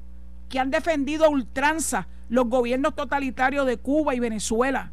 que 0.49 0.57
han 0.57 0.71
defendido 0.71 1.25
a 1.25 1.29
ultranza 1.29 2.07
los 2.27 2.49
gobiernos 2.49 2.95
totalitarios 2.95 3.67
de 3.67 3.77
Cuba 3.77 4.15
y 4.15 4.19
Venezuela? 4.19 4.91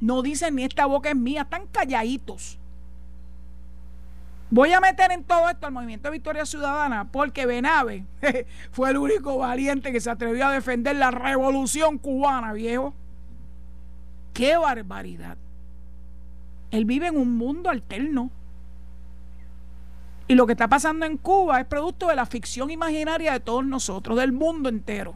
No 0.00 0.22
dicen 0.22 0.54
ni 0.54 0.62
esta 0.62 0.86
boca 0.86 1.08
es 1.08 1.16
mía, 1.16 1.42
están 1.42 1.66
calladitos. 1.72 2.60
Voy 4.50 4.72
a 4.72 4.80
meter 4.80 5.12
en 5.12 5.24
todo 5.24 5.48
esto 5.50 5.66
al 5.66 5.72
movimiento 5.72 6.10
Victoria 6.10 6.46
Ciudadana 6.46 7.10
porque 7.10 7.44
Benave 7.44 8.06
fue 8.70 8.90
el 8.90 8.96
único 8.96 9.36
valiente 9.36 9.92
que 9.92 10.00
se 10.00 10.10
atrevió 10.10 10.46
a 10.46 10.52
defender 10.52 10.96
la 10.96 11.10
revolución 11.10 11.98
cubana, 11.98 12.54
viejo. 12.54 12.94
¡Qué 14.32 14.56
barbaridad! 14.56 15.36
Él 16.70 16.84
vive 16.84 17.08
en 17.08 17.16
un 17.16 17.36
mundo 17.36 17.68
alterno. 17.68 18.30
Y 20.28 20.34
lo 20.34 20.46
que 20.46 20.52
está 20.52 20.68
pasando 20.68 21.06
en 21.06 21.16
Cuba 21.16 21.60
es 21.60 21.66
producto 21.66 22.08
de 22.08 22.16
la 22.16 22.26
ficción 22.26 22.70
imaginaria 22.70 23.32
de 23.32 23.40
todos 23.40 23.64
nosotros, 23.64 24.18
del 24.18 24.32
mundo 24.32 24.68
entero. 24.68 25.14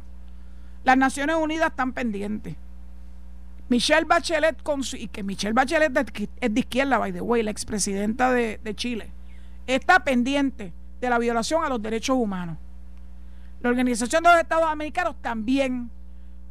Las 0.85 0.97
Naciones 0.97 1.37
Unidas 1.37 1.71
están 1.71 1.93
pendientes. 1.93 2.57
Michelle 3.69 4.05
Bachelet, 4.05 4.57
y 4.95 5.09
que 5.09 5.23
Michelle 5.23 5.53
Bachelet 5.53 6.13
es 6.41 6.55
de 6.55 6.61
izquierda, 6.61 6.99
by 6.99 7.13
the 7.13 7.21
way, 7.21 7.43
la 7.43 7.51
expresidenta 7.51 8.33
de, 8.33 8.59
de 8.63 8.75
Chile, 8.75 9.11
está 9.67 10.01
pendiente 10.01 10.73
de 11.01 11.11
la 11.11 11.19
violación 11.19 11.65
a 11.65 11.69
los 11.69 11.83
derechos 11.83 12.17
humanos. 12.17 12.59
La 13.61 13.71
Organización 13.71 14.23
de 14.23 14.31
los 14.31 14.41
Estados 14.41 14.67
Americanos 14.67 15.17
también. 15.21 15.91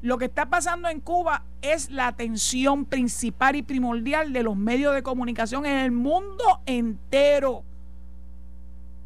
Lo 0.01 0.18
que 0.18 0.26
está 0.26 0.47
pasando 0.47 0.89
en 0.89 0.99
Cuba 0.99 1.43
es 1.62 1.91
la 1.91 2.07
atención 2.07 2.86
principal 2.86 3.55
y 3.55 3.62
primordial 3.62 4.34
de 4.34 4.41
los 4.41 4.57
medios 4.57 4.95
de 4.95 5.03
comunicación 5.03 5.66
en 5.66 5.78
el 5.78 5.91
mundo 5.91 6.62
entero. 6.66 7.64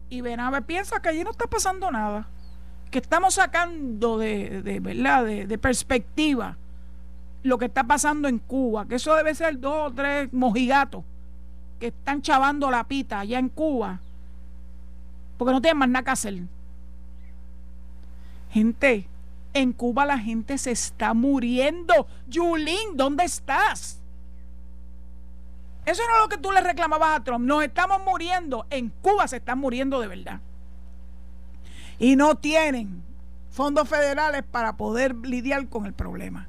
Y 0.10 0.22
Benabe 0.22 0.62
piensa 0.62 1.02
que 1.02 1.10
allí 1.10 1.24
no 1.24 1.32
está 1.32 1.48
pasando 1.48 1.92
nada, 1.92 2.30
que 2.92 3.00
estamos 3.00 3.34
sacando 3.34 4.18
de, 4.18 4.62
de 4.62 4.80
¿verdad? 4.80 5.26
de 5.26 5.58
perspectiva 5.58 6.58
lo 7.44 7.58
que 7.58 7.66
está 7.66 7.84
pasando 7.84 8.28
en 8.28 8.40
Cuba, 8.40 8.88
que 8.88 8.96
eso 8.96 9.16
debe 9.16 9.36
ser 9.36 9.60
dos 9.60 9.92
o 9.92 9.94
tres 9.94 10.32
mojigatos 10.32 11.04
que 11.80 11.88
están 11.88 12.22
chavando 12.22 12.72
la 12.72 12.86
pita 12.86 13.20
allá 13.20 13.40
en 13.40 13.50
Cuba, 13.50 14.00
porque 15.38 15.54
no 15.54 15.62
tienen 15.62 15.78
más 15.78 15.90
nada 15.90 16.04
que 16.04 16.12
hacer. 16.12 16.42
Gente, 18.52 19.08
en 19.54 19.74
Cuba 19.74 20.06
la 20.06 20.18
gente 20.18 20.58
se 20.58 20.72
está 20.72 21.14
muriendo. 21.14 22.08
Yulín, 22.28 22.96
¿dónde 22.96 23.26
estás? 23.26 24.00
Eso 25.86 26.02
no 26.08 26.16
es 26.16 26.22
lo 26.22 26.30
que 26.30 26.38
tú 26.38 26.52
le 26.52 26.62
reclamabas 26.62 27.20
a 27.20 27.24
Trump. 27.24 27.46
Nos 27.46 27.64
estamos 27.64 28.02
muriendo. 28.04 28.66
En 28.70 28.90
Cuba 29.02 29.28
se 29.28 29.38
están 29.38 29.60
muriendo 29.60 30.00
de 30.00 30.08
verdad. 30.08 30.40
Y 32.00 32.16
no 32.16 32.36
tienen 32.36 33.04
fondos 33.52 33.88
federales 33.88 34.44
para 34.44 34.76
poder 34.78 35.16
lidiar 35.16 35.68
con 35.70 35.86
el 35.86 35.94
problema. 35.94 36.48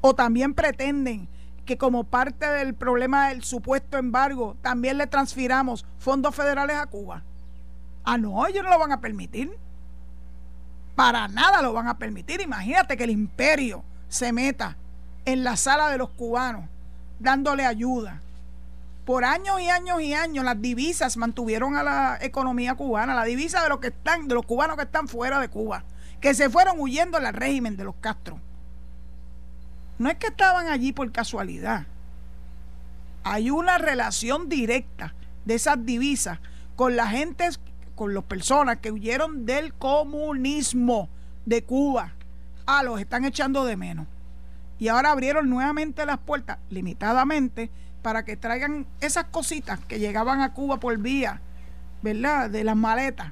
O 0.00 0.14
también 0.14 0.54
pretenden 0.54 1.28
que 1.64 1.78
como 1.78 2.04
parte 2.04 2.46
del 2.46 2.74
problema 2.74 3.28
del 3.28 3.44
supuesto 3.44 3.98
embargo, 3.98 4.56
también 4.62 4.98
le 4.98 5.06
transfiramos 5.06 5.84
fondos 5.98 6.34
federales 6.34 6.76
a 6.76 6.86
Cuba. 6.86 7.22
Ah, 8.04 8.18
no, 8.18 8.46
ellos 8.46 8.64
no 8.64 8.70
lo 8.70 8.78
van 8.78 8.92
a 8.92 9.00
permitir. 9.00 9.56
Para 10.96 11.28
nada 11.28 11.62
lo 11.62 11.72
van 11.72 11.88
a 11.88 11.98
permitir. 11.98 12.40
Imagínate 12.40 12.96
que 12.96 13.04
el 13.04 13.10
imperio 13.10 13.84
se 14.08 14.32
meta 14.32 14.76
en 15.24 15.44
la 15.44 15.56
sala 15.56 15.88
de 15.88 15.98
los 15.98 16.10
cubanos 16.10 16.68
dándole 17.20 17.64
ayuda. 17.64 18.20
Por 19.04 19.24
años 19.24 19.60
y 19.60 19.68
años 19.68 20.00
y 20.00 20.14
años 20.14 20.44
las 20.44 20.60
divisas 20.60 21.16
mantuvieron 21.16 21.76
a 21.76 21.82
la 21.82 22.18
economía 22.20 22.74
cubana, 22.74 23.14
la 23.14 23.24
divisa 23.24 23.62
de 23.62 23.68
los 23.68 23.78
que 23.78 23.88
están, 23.88 24.28
de 24.28 24.34
los 24.34 24.46
cubanos 24.46 24.76
que 24.76 24.84
están 24.84 25.08
fuera 25.08 25.40
de 25.40 25.48
Cuba, 25.48 25.84
que 26.20 26.34
se 26.34 26.50
fueron 26.50 26.78
huyendo 26.78 27.18
al 27.18 27.32
régimen 27.32 27.76
de 27.76 27.84
los 27.84 27.96
Castro 27.96 28.38
no 30.02 30.10
es 30.10 30.16
que 30.16 30.26
estaban 30.26 30.66
allí 30.66 30.92
por 30.92 31.10
casualidad. 31.12 31.86
Hay 33.22 33.50
una 33.50 33.78
relación 33.78 34.48
directa 34.48 35.14
de 35.44 35.54
esas 35.54 35.86
divisas 35.86 36.40
con 36.74 36.96
la 36.96 37.06
gente, 37.06 37.48
con 37.94 38.12
las 38.12 38.24
personas 38.24 38.78
que 38.78 38.90
huyeron 38.90 39.46
del 39.46 39.72
comunismo 39.74 41.08
de 41.46 41.62
Cuba. 41.62 42.14
Ah, 42.66 42.82
los 42.82 42.98
están 42.98 43.24
echando 43.24 43.64
de 43.64 43.76
menos. 43.76 44.08
Y 44.80 44.88
ahora 44.88 45.12
abrieron 45.12 45.48
nuevamente 45.48 46.04
las 46.04 46.18
puertas, 46.18 46.58
limitadamente, 46.68 47.70
para 48.02 48.24
que 48.24 48.36
traigan 48.36 48.88
esas 49.00 49.26
cositas 49.26 49.78
que 49.86 50.00
llegaban 50.00 50.40
a 50.40 50.52
Cuba 50.52 50.80
por 50.80 50.98
vía, 50.98 51.40
¿verdad? 52.02 52.50
De 52.50 52.64
las 52.64 52.74
maletas. 52.74 53.30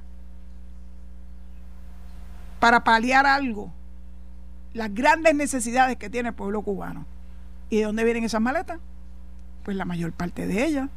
Para 2.60 2.84
paliar 2.84 3.26
algo 3.26 3.72
las 4.72 4.94
grandes 4.94 5.34
necesidades 5.34 5.96
que 5.96 6.10
tiene 6.10 6.30
el 6.30 6.34
pueblo 6.34 6.62
cubano. 6.62 7.06
¿Y 7.68 7.78
de 7.78 7.84
dónde 7.84 8.04
vienen 8.04 8.24
esas 8.24 8.40
maletas? 8.40 8.78
Pues 9.64 9.76
la 9.76 9.84
mayor 9.84 10.12
parte 10.12 10.46
de 10.46 10.64
ellas, 10.64 10.88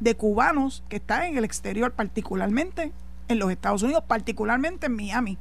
de 0.00 0.14
cubanos 0.14 0.82
que 0.88 0.96
están 0.96 1.22
en 1.22 1.36
el 1.36 1.44
exterior, 1.44 1.92
particularmente 1.92 2.92
en 3.28 3.38
los 3.38 3.50
Estados 3.50 3.82
Unidos, 3.82 4.04
particularmente 4.06 4.86
en 4.86 4.96
Miami. 4.96 5.38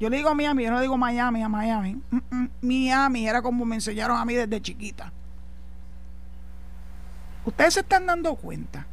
Yo 0.00 0.08
le 0.08 0.18
digo 0.18 0.34
Miami, 0.34 0.64
yo 0.64 0.70
no 0.70 0.80
digo 0.80 0.96
Miami 0.96 1.42
a 1.42 1.48
Miami. 1.48 2.00
Miami 2.62 3.28
era 3.28 3.42
como 3.42 3.64
me 3.64 3.74
enseñaron 3.74 4.16
a 4.16 4.24
mí 4.24 4.34
desde 4.34 4.60
chiquita. 4.60 5.12
Ustedes 7.44 7.74
se 7.74 7.80
están 7.80 8.06
dando 8.06 8.34
cuenta. 8.36 8.86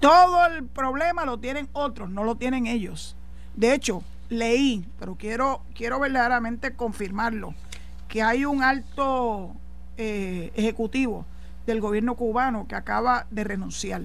Todo 0.00 0.46
el 0.46 0.64
problema 0.64 1.24
lo 1.24 1.38
tienen 1.38 1.68
otros, 1.72 2.10
no 2.10 2.24
lo 2.24 2.34
tienen 2.34 2.66
ellos. 2.66 3.16
De 3.54 3.74
hecho, 3.74 4.02
leí, 4.30 4.86
pero 4.98 5.16
quiero, 5.16 5.62
quiero 5.74 6.00
verdaderamente 6.00 6.74
confirmarlo, 6.74 7.54
que 8.08 8.22
hay 8.22 8.46
un 8.46 8.62
alto 8.62 9.54
eh, 9.98 10.52
ejecutivo 10.54 11.26
del 11.66 11.80
gobierno 11.80 12.14
cubano 12.14 12.66
que 12.66 12.76
acaba 12.76 13.26
de 13.30 13.44
renunciar, 13.44 14.02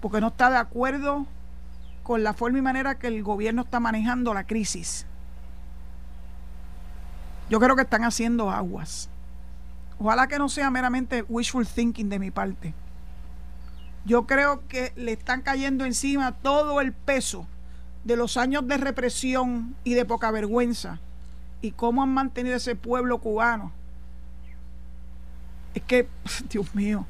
porque 0.00 0.20
no 0.20 0.28
está 0.28 0.50
de 0.50 0.56
acuerdo 0.56 1.26
con 2.02 2.24
la 2.24 2.34
forma 2.34 2.58
y 2.58 2.62
manera 2.62 2.98
que 2.98 3.06
el 3.06 3.22
gobierno 3.22 3.62
está 3.62 3.78
manejando 3.78 4.34
la 4.34 4.44
crisis. 4.44 5.06
Yo 7.48 7.60
creo 7.60 7.76
que 7.76 7.82
están 7.82 8.04
haciendo 8.04 8.50
aguas. 8.50 9.08
Ojalá 9.98 10.26
que 10.26 10.38
no 10.38 10.48
sea 10.48 10.70
meramente 10.70 11.24
wishful 11.28 11.66
thinking 11.66 12.08
de 12.08 12.18
mi 12.18 12.30
parte. 12.30 12.74
Yo 14.04 14.26
creo 14.26 14.66
que 14.68 14.92
le 14.96 15.12
están 15.12 15.42
cayendo 15.42 15.84
encima 15.84 16.32
todo 16.32 16.80
el 16.80 16.92
peso 16.92 17.46
de 18.06 18.14
los 18.14 18.36
años 18.36 18.66
de 18.68 18.76
represión 18.76 19.74
y 19.82 19.94
de 19.94 20.04
poca 20.04 20.30
vergüenza 20.30 21.00
y 21.60 21.72
cómo 21.72 22.04
han 22.04 22.14
mantenido 22.14 22.56
ese 22.56 22.76
pueblo 22.76 23.18
cubano. 23.18 23.72
Es 25.74 25.82
que, 25.82 26.06
Dios 26.48 26.72
mío, 26.72 27.04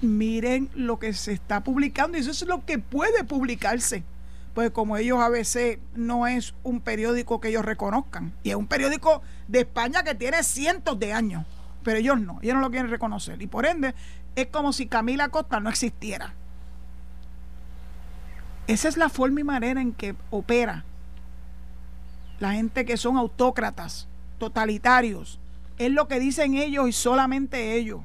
miren 0.00 0.70
lo 0.76 1.00
que 1.00 1.12
se 1.12 1.32
está 1.32 1.64
publicando 1.64 2.16
y 2.16 2.20
eso 2.20 2.30
es 2.30 2.46
lo 2.46 2.64
que 2.64 2.78
puede 2.78 3.24
publicarse. 3.24 4.04
Pues 4.54 4.70
como 4.70 4.96
ellos 4.96 5.18
a 5.18 5.28
veces 5.28 5.80
no 5.96 6.28
es 6.28 6.54
un 6.62 6.80
periódico 6.80 7.40
que 7.40 7.48
ellos 7.48 7.64
reconozcan 7.64 8.32
y 8.44 8.50
es 8.50 8.54
un 8.54 8.68
periódico 8.68 9.22
de 9.48 9.60
España 9.60 10.04
que 10.04 10.14
tiene 10.14 10.44
cientos 10.44 11.00
de 11.00 11.12
años, 11.12 11.44
pero 11.82 11.98
ellos 11.98 12.20
no, 12.20 12.38
ellos 12.40 12.54
no 12.54 12.60
lo 12.60 12.70
quieren 12.70 12.88
reconocer 12.88 13.42
y 13.42 13.48
por 13.48 13.66
ende 13.66 13.92
es 14.36 14.46
como 14.46 14.72
si 14.72 14.86
Camila 14.86 15.30
Costa 15.30 15.58
no 15.58 15.68
existiera. 15.68 16.34
Esa 18.66 18.88
es 18.88 18.96
la 18.96 19.08
forma 19.08 19.40
y 19.40 19.44
manera 19.44 19.80
en 19.80 19.92
que 19.92 20.14
opera 20.30 20.84
la 22.40 22.52
gente 22.52 22.84
que 22.84 22.96
son 22.96 23.16
autócratas, 23.16 24.08
totalitarios. 24.38 25.38
Es 25.78 25.90
lo 25.90 26.08
que 26.08 26.18
dicen 26.18 26.54
ellos 26.54 26.88
y 26.88 26.92
solamente 26.92 27.74
ellos. 27.76 28.00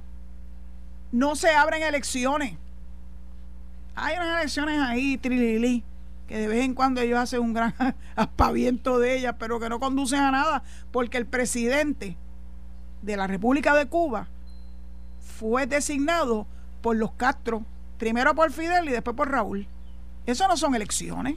No 1.12 1.36
se 1.36 1.49
abren 1.51 1.84
elecciones. 1.84 2.57
Hay 3.95 4.16
unas 4.16 4.39
elecciones 4.39 4.80
ahí, 4.82 5.18
trilili, 5.18 5.84
que 6.28 6.38
de 6.38 6.47
vez 6.47 6.64
en 6.64 6.74
cuando 6.74 7.01
ellos 7.01 7.20
hacen 7.20 7.41
un 7.41 7.53
gran 7.53 7.74
aspaviento 8.16 8.99
de 8.99 9.18
ellas, 9.18 9.36
pero 9.39 9.60
que 9.60 9.70
no 9.70 9.80
conducen 9.80 10.20
a 10.20 10.32
nada, 10.32 10.64
porque 10.91 11.18
el 11.18 11.26
presidente 11.26 12.18
de 13.01 13.18
la 13.18 13.28
República 13.28 13.74
de 13.76 13.88
Cuba 13.88 14.28
fue 15.20 15.68
designado 15.68 16.45
por 16.82 16.95
los 16.95 17.12
Castro, 17.14 17.64
primero 17.97 18.36
por 18.36 18.51
Fidel 18.51 18.89
y 18.89 18.91
después 18.91 19.16
por 19.16 19.32
Raúl. 19.32 19.68
Eso 20.30 20.47
no 20.47 20.57
son 20.57 20.75
elecciones. 20.75 21.36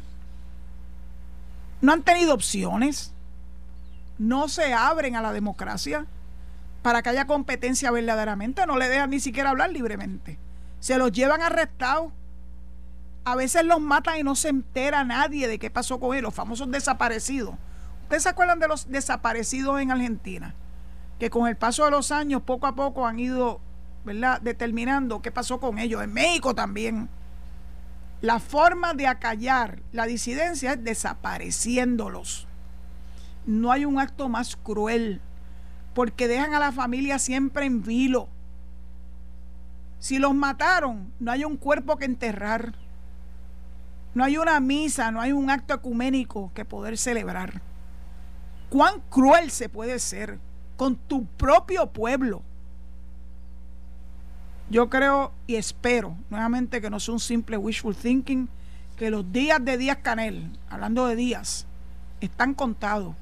No 1.80 1.92
han 1.92 2.02
tenido 2.02 2.34
opciones. 2.34 3.12
No 4.18 4.48
se 4.48 4.72
abren 4.72 5.16
a 5.16 5.22
la 5.22 5.32
democracia 5.32 6.06
para 6.82 7.02
que 7.02 7.10
haya 7.10 7.26
competencia 7.26 7.90
verdaderamente. 7.90 8.66
No 8.66 8.76
le 8.76 8.88
dejan 8.88 9.10
ni 9.10 9.20
siquiera 9.20 9.50
hablar 9.50 9.70
libremente. 9.70 10.38
Se 10.80 10.98
los 10.98 11.12
llevan 11.12 11.42
arrestados. 11.42 12.12
A 13.24 13.36
veces 13.36 13.64
los 13.64 13.80
matan 13.80 14.18
y 14.18 14.22
no 14.24 14.34
se 14.34 14.48
entera 14.48 15.04
nadie 15.04 15.46
de 15.46 15.58
qué 15.58 15.70
pasó 15.70 16.00
con 16.00 16.12
ellos, 16.12 16.24
los 16.24 16.34
famosos 16.34 16.70
desaparecidos. 16.70 17.54
¿Ustedes 18.02 18.24
se 18.24 18.28
acuerdan 18.28 18.58
de 18.58 18.68
los 18.68 18.90
desaparecidos 18.90 19.80
en 19.80 19.92
Argentina? 19.92 20.54
Que 21.20 21.30
con 21.30 21.46
el 21.46 21.56
paso 21.56 21.84
de 21.84 21.92
los 21.92 22.10
años, 22.10 22.42
poco 22.42 22.66
a 22.66 22.74
poco 22.74 23.06
han 23.06 23.20
ido, 23.20 23.60
¿verdad?, 24.04 24.40
determinando 24.40 25.22
qué 25.22 25.30
pasó 25.30 25.60
con 25.60 25.78
ellos. 25.78 26.02
En 26.02 26.12
México 26.12 26.54
también. 26.54 27.08
La 28.22 28.38
forma 28.38 28.94
de 28.94 29.08
acallar 29.08 29.82
la 29.90 30.06
disidencia 30.06 30.74
es 30.74 30.84
desapareciéndolos. 30.84 32.46
No 33.46 33.72
hay 33.72 33.84
un 33.84 33.98
acto 33.98 34.28
más 34.28 34.54
cruel, 34.54 35.20
porque 35.92 36.28
dejan 36.28 36.54
a 36.54 36.60
la 36.60 36.70
familia 36.70 37.18
siempre 37.18 37.66
en 37.66 37.82
vilo. 37.82 38.28
Si 39.98 40.20
los 40.20 40.36
mataron, 40.36 41.12
no 41.18 41.32
hay 41.32 41.44
un 41.44 41.56
cuerpo 41.56 41.96
que 41.96 42.04
enterrar. 42.04 42.74
No 44.14 44.22
hay 44.22 44.36
una 44.36 44.60
misa, 44.60 45.10
no 45.10 45.20
hay 45.20 45.32
un 45.32 45.50
acto 45.50 45.74
ecuménico 45.74 46.52
que 46.54 46.64
poder 46.64 46.98
celebrar. 46.98 47.60
¿Cuán 48.70 49.00
cruel 49.10 49.50
se 49.50 49.68
puede 49.68 49.98
ser 49.98 50.38
con 50.76 50.94
tu 50.94 51.26
propio 51.26 51.92
pueblo? 51.92 52.44
Yo 54.72 54.88
creo 54.88 55.32
y 55.46 55.56
espero 55.56 56.16
nuevamente 56.30 56.80
que 56.80 56.88
no 56.88 56.98
sea 56.98 57.12
un 57.12 57.20
simple 57.20 57.58
wishful 57.58 57.94
thinking, 57.94 58.48
que 58.96 59.10
los 59.10 59.30
días 59.30 59.62
de 59.62 59.76
Díaz 59.76 59.98
Canel, 60.02 60.48
hablando 60.70 61.06
de 61.06 61.14
días, 61.14 61.66
están 62.22 62.54
contados. 62.54 63.14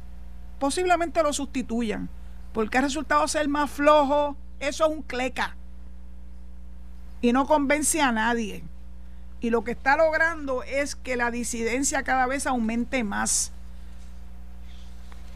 Posiblemente 0.61 1.25
lo 1.25 1.33
sustituyan, 1.33 2.09
porque 2.53 2.79
ha 2.79 2.83
resultado 2.83 3.27
ser 3.27 3.49
más 3.49 3.69
flojo. 3.69 4.37
Eso 4.61 4.85
es 4.85 4.91
un 4.93 5.03
cleca. 5.03 5.57
Y 7.21 7.33
no 7.33 7.49
convence 7.49 8.01
a 8.01 8.13
nadie 8.13 8.63
y 9.41 9.51
lo 9.51 9.65
que 9.65 9.73
está 9.73 9.97
logrando 9.97 10.63
es 10.63 10.95
que 10.95 11.17
la 11.17 11.33
disidencia 11.33 12.05
cada 12.05 12.27
vez 12.27 12.47
aumente 12.47 13.03
más. 13.03 13.51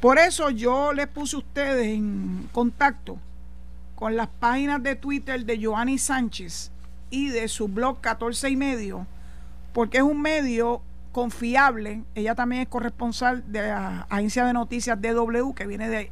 Por 0.00 0.20
eso 0.20 0.50
yo 0.50 0.92
les 0.92 1.08
puse 1.08 1.34
a 1.34 1.40
ustedes 1.40 1.88
en 1.88 2.48
contacto 2.52 3.18
con 3.94 4.16
las 4.16 4.28
páginas 4.28 4.82
de 4.82 4.96
Twitter 4.96 5.44
de 5.44 5.64
Joanny 5.64 5.98
Sánchez 5.98 6.70
y 7.10 7.28
de 7.28 7.48
su 7.48 7.68
blog 7.68 8.00
14 8.00 8.50
y 8.50 8.56
medio, 8.56 9.06
porque 9.72 9.98
es 9.98 10.02
un 10.02 10.20
medio 10.20 10.82
confiable. 11.12 12.02
Ella 12.14 12.34
también 12.34 12.62
es 12.62 12.68
corresponsal 12.68 13.50
de 13.50 13.68
la 13.68 14.06
agencia 14.10 14.44
de 14.44 14.52
noticias 14.52 15.00
DW 15.00 15.54
que 15.54 15.66
viene 15.66 15.88
de 15.88 16.10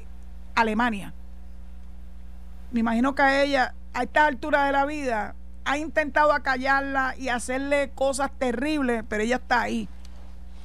Alemania. 0.54 1.12
Me 2.70 2.80
imagino 2.80 3.14
que 3.14 3.22
a 3.22 3.42
ella, 3.42 3.74
a 3.92 4.04
esta 4.04 4.26
altura 4.26 4.64
de 4.64 4.72
la 4.72 4.86
vida, 4.86 5.34
ha 5.64 5.78
intentado 5.78 6.32
acallarla 6.32 7.14
y 7.18 7.28
hacerle 7.28 7.90
cosas 7.94 8.30
terribles, 8.38 9.04
pero 9.08 9.22
ella 9.22 9.36
está 9.36 9.62
ahí. 9.62 9.88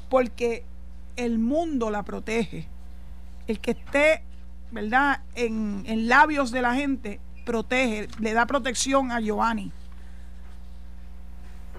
Porque 0.10 0.64
el 1.16 1.40
mundo 1.40 1.90
la 1.90 2.04
protege. 2.04 2.68
El 3.48 3.60
que 3.60 3.72
esté, 3.72 4.24
¿verdad?, 4.72 5.22
en, 5.36 5.84
en 5.86 6.08
labios 6.08 6.52
de 6.52 6.62
la 6.62 6.76
gente, 6.76 7.20
protege, 7.46 8.08
le 8.20 8.34
da 8.34 8.46
protección 8.46 9.12
a 9.12 9.20
Giovanni. 9.20 9.72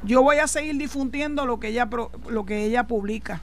Yo 0.03 0.23
voy 0.23 0.37
a 0.37 0.47
seguir 0.47 0.77
difundiendo 0.77 1.45
lo 1.45 1.59
que 1.61 1.69
ella, 1.69 1.89
lo 2.29 2.47
que 2.47 2.65
ella 2.65 2.87
publica. 2.87 3.43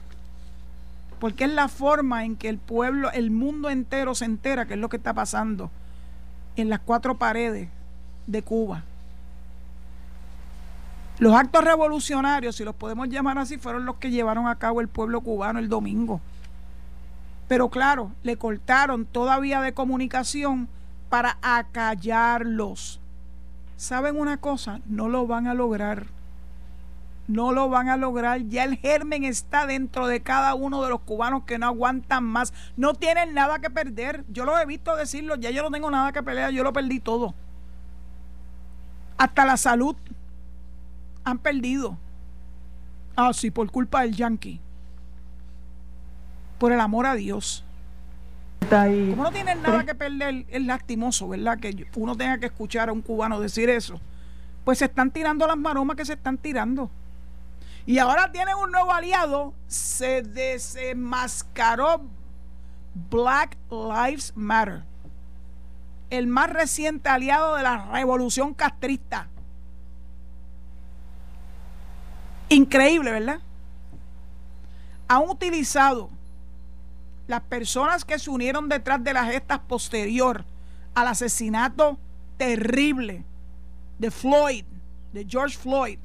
Porque 1.18 1.44
es 1.44 1.50
la 1.50 1.68
forma 1.68 2.24
en 2.24 2.36
que 2.36 2.48
el 2.48 2.58
pueblo, 2.58 3.10
el 3.12 3.30
mundo 3.30 3.70
entero 3.70 4.14
se 4.14 4.24
entera 4.24 4.66
que 4.66 4.74
es 4.74 4.80
lo 4.80 4.88
que 4.88 4.96
está 4.96 5.14
pasando 5.14 5.70
en 6.56 6.68
las 6.68 6.80
cuatro 6.80 7.16
paredes 7.16 7.68
de 8.26 8.42
Cuba. 8.42 8.84
Los 11.18 11.34
actos 11.34 11.64
revolucionarios, 11.64 12.56
si 12.56 12.64
los 12.64 12.74
podemos 12.74 13.08
llamar 13.08 13.38
así, 13.38 13.56
fueron 13.56 13.86
los 13.86 13.96
que 13.96 14.10
llevaron 14.10 14.46
a 14.46 14.56
cabo 14.56 14.82
el 14.82 14.88
pueblo 14.88 15.22
cubano 15.22 15.58
el 15.58 15.68
domingo. 15.68 16.20
Pero 17.48 17.70
claro, 17.70 18.12
le 18.22 18.36
cortaron 18.36 19.06
toda 19.06 19.38
vía 19.38 19.60
de 19.60 19.74
comunicación 19.74 20.68
para 21.08 21.38
acallarlos. 21.42 23.00
¿Saben 23.76 24.18
una 24.18 24.38
cosa? 24.38 24.80
No 24.86 25.08
lo 25.08 25.26
van 25.26 25.46
a 25.46 25.54
lograr. 25.54 26.06
No 27.28 27.52
lo 27.52 27.68
van 27.68 27.88
a 27.88 27.96
lograr. 27.96 28.40
Ya 28.42 28.64
el 28.64 28.76
germen 28.76 29.24
está 29.24 29.66
dentro 29.66 30.06
de 30.06 30.22
cada 30.22 30.54
uno 30.54 30.82
de 30.82 30.90
los 30.90 31.00
cubanos 31.00 31.44
que 31.44 31.58
no 31.58 31.66
aguantan 31.66 32.24
más. 32.24 32.52
No 32.76 32.94
tienen 32.94 33.34
nada 33.34 33.58
que 33.58 33.70
perder. 33.70 34.24
Yo 34.28 34.44
lo 34.44 34.58
he 34.58 34.64
visto 34.64 34.96
decirlo. 34.96 35.36
Ya 35.36 35.50
yo 35.50 35.62
no 35.62 35.70
tengo 35.70 35.90
nada 35.90 36.12
que 36.12 36.22
pelear. 36.22 36.50
Yo 36.52 36.62
lo 36.62 36.72
perdí 36.72 37.00
todo. 37.00 37.34
Hasta 39.18 39.44
la 39.44 39.56
salud 39.56 39.96
han 41.24 41.38
perdido. 41.38 41.98
Ah, 43.16 43.32
sí, 43.32 43.50
por 43.50 43.70
culpa 43.70 44.02
del 44.02 44.14
yankee. 44.14 44.60
Por 46.58 46.72
el 46.72 46.80
amor 46.80 47.06
a 47.06 47.14
Dios. 47.14 47.64
Como 48.68 49.22
no 49.22 49.30
tienen 49.30 49.62
nada 49.62 49.84
que 49.84 49.94
perder, 49.94 50.44
es 50.48 50.62
lastimoso, 50.62 51.28
¿verdad? 51.28 51.58
Que 51.58 51.86
uno 51.94 52.16
tenga 52.16 52.38
que 52.38 52.46
escuchar 52.46 52.88
a 52.88 52.92
un 52.92 53.02
cubano 53.02 53.40
decir 53.40 53.70
eso. 53.70 54.00
Pues 54.64 54.78
se 54.78 54.86
están 54.86 55.10
tirando 55.10 55.46
las 55.46 55.56
maromas 55.56 55.96
que 55.96 56.04
se 56.04 56.14
están 56.14 56.36
tirando. 56.38 56.90
Y 57.84 57.98
ahora 57.98 58.32
tienen 58.32 58.56
un 58.56 58.72
nuevo 58.72 58.92
aliado. 58.92 59.54
Se 59.68 60.22
desenmascaró 60.22 62.02
Black 63.10 63.56
Lives 63.70 64.32
Matter. 64.34 64.82
El 66.10 66.26
más 66.26 66.50
reciente 66.50 67.08
aliado 67.08 67.54
de 67.54 67.62
la 67.62 67.86
revolución 67.92 68.54
castrista. 68.54 69.28
Increíble, 72.48 73.12
¿verdad? 73.12 73.38
Han 75.08 75.22
utilizado 75.28 76.10
las 77.26 77.42
personas 77.42 78.04
que 78.04 78.18
se 78.18 78.30
unieron 78.30 78.68
detrás 78.68 79.02
de 79.02 79.12
las 79.12 79.30
gestas 79.30 79.60
posterior 79.60 80.44
al 80.94 81.08
asesinato 81.08 81.98
terrible 82.36 83.24
de 83.98 84.10
Floyd, 84.10 84.64
de 85.12 85.26
George 85.28 85.56
Floyd, 85.56 85.98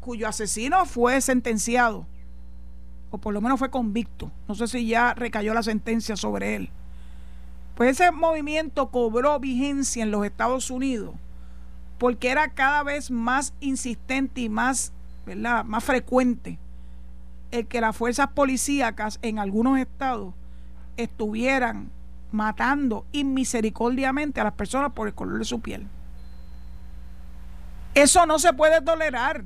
cuyo 0.00 0.28
asesino 0.28 0.84
fue 0.86 1.20
sentenciado, 1.20 2.06
o 3.10 3.18
por 3.18 3.34
lo 3.34 3.40
menos 3.40 3.58
fue 3.58 3.70
convicto. 3.70 4.30
No 4.48 4.54
sé 4.54 4.66
si 4.66 4.86
ya 4.86 5.14
recayó 5.14 5.54
la 5.54 5.62
sentencia 5.62 6.16
sobre 6.16 6.56
él. 6.56 6.70
Pues 7.74 8.00
ese 8.00 8.10
movimiento 8.10 8.90
cobró 8.90 9.38
vigencia 9.40 10.02
en 10.02 10.10
los 10.10 10.24
Estados 10.24 10.70
Unidos 10.70 11.14
porque 11.98 12.30
era 12.30 12.48
cada 12.48 12.82
vez 12.82 13.10
más 13.10 13.52
insistente 13.60 14.40
y 14.40 14.48
más 14.48 14.92
más 15.64 15.84
frecuente 15.84 16.58
el 17.50 17.66
que 17.66 17.80
las 17.80 17.96
fuerzas 17.96 18.28
policíacas 18.28 19.18
en 19.22 19.38
algunos 19.38 19.78
estados 19.78 20.34
estuvieran 21.02 21.90
matando 22.32 23.06
inmisericordiamente 23.12 24.40
a 24.40 24.44
las 24.44 24.52
personas 24.52 24.92
por 24.92 25.08
el 25.08 25.14
color 25.14 25.38
de 25.38 25.44
su 25.44 25.60
piel. 25.60 25.86
Eso 27.94 28.24
no 28.26 28.38
se 28.38 28.52
puede 28.52 28.80
tolerar. 28.80 29.44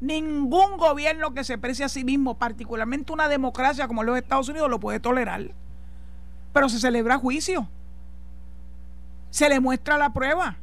Ningún 0.00 0.76
gobierno 0.76 1.34
que 1.34 1.42
se 1.42 1.58
precie 1.58 1.84
a 1.84 1.88
sí 1.88 2.04
mismo, 2.04 2.38
particularmente 2.38 3.12
una 3.12 3.28
democracia 3.28 3.88
como 3.88 4.04
los 4.04 4.16
Estados 4.16 4.48
Unidos, 4.48 4.70
lo 4.70 4.78
puede 4.78 5.00
tolerar. 5.00 5.50
Pero 6.52 6.68
se 6.68 6.78
celebra 6.78 7.18
juicio. 7.18 7.68
Se 9.30 9.48
le 9.48 9.58
muestra 9.58 9.98
la 9.98 10.12
prueba. 10.12 10.56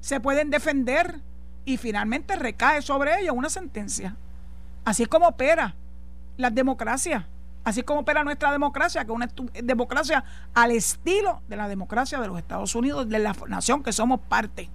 Se 0.00 0.20
pueden 0.20 0.50
defender 0.50 1.20
y 1.64 1.78
finalmente 1.78 2.36
recae 2.36 2.82
sobre 2.82 3.20
ellos 3.20 3.34
una 3.34 3.48
sentencia. 3.48 4.16
Así 4.84 5.04
es 5.04 5.08
como 5.08 5.28
opera 5.28 5.74
la 6.36 6.50
democracia. 6.50 7.28
Así 7.64 7.82
como 7.82 8.00
opera 8.00 8.24
nuestra 8.24 8.50
democracia, 8.50 9.04
que 9.04 9.12
es 9.12 9.16
una 9.16 9.30
democracia 9.62 10.24
al 10.52 10.72
estilo 10.72 11.42
de 11.48 11.56
la 11.56 11.68
democracia 11.68 12.18
de 12.20 12.26
los 12.26 12.38
Estados 12.38 12.74
Unidos, 12.74 13.08
de 13.08 13.18
la 13.20 13.36
nación 13.48 13.82
que 13.82 13.92
somos 13.92 14.20
parte. 14.20 14.68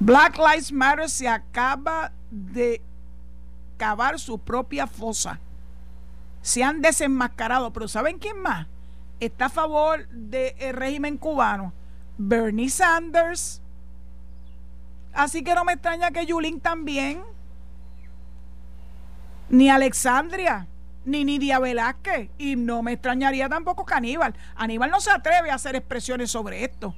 Black 0.00 0.38
Lives 0.38 0.70
Matter 0.70 1.10
se 1.10 1.28
acaba 1.28 2.12
de 2.30 2.80
cavar 3.76 4.18
su 4.20 4.38
propia 4.38 4.86
fosa. 4.86 5.40
Se 6.40 6.62
han 6.62 6.80
desenmascarado, 6.80 7.72
pero 7.72 7.88
¿saben 7.88 8.18
quién 8.18 8.40
más? 8.40 8.68
Está 9.18 9.46
a 9.46 9.50
favor 9.50 10.06
del 10.08 10.72
régimen 10.72 11.18
cubano 11.18 11.72
Bernie 12.16 12.70
Sanders. 12.70 13.60
Así 15.12 15.42
que 15.42 15.54
no 15.54 15.64
me 15.64 15.72
extraña 15.72 16.12
que 16.12 16.26
Yulín 16.26 16.60
también. 16.60 17.22
Ni 19.48 19.70
Alexandria, 19.70 20.66
ni 21.04 21.24
Nidia 21.24 21.58
Velázquez. 21.58 22.30
Y 22.38 22.56
no 22.56 22.82
me 22.82 22.92
extrañaría 22.92 23.48
tampoco 23.48 23.84
que 23.84 23.94
Aníbal. 23.94 24.34
Aníbal 24.56 24.90
no 24.90 25.00
se 25.00 25.10
atreve 25.10 25.50
a 25.50 25.54
hacer 25.54 25.76
expresiones 25.76 26.30
sobre 26.30 26.64
esto. 26.64 26.94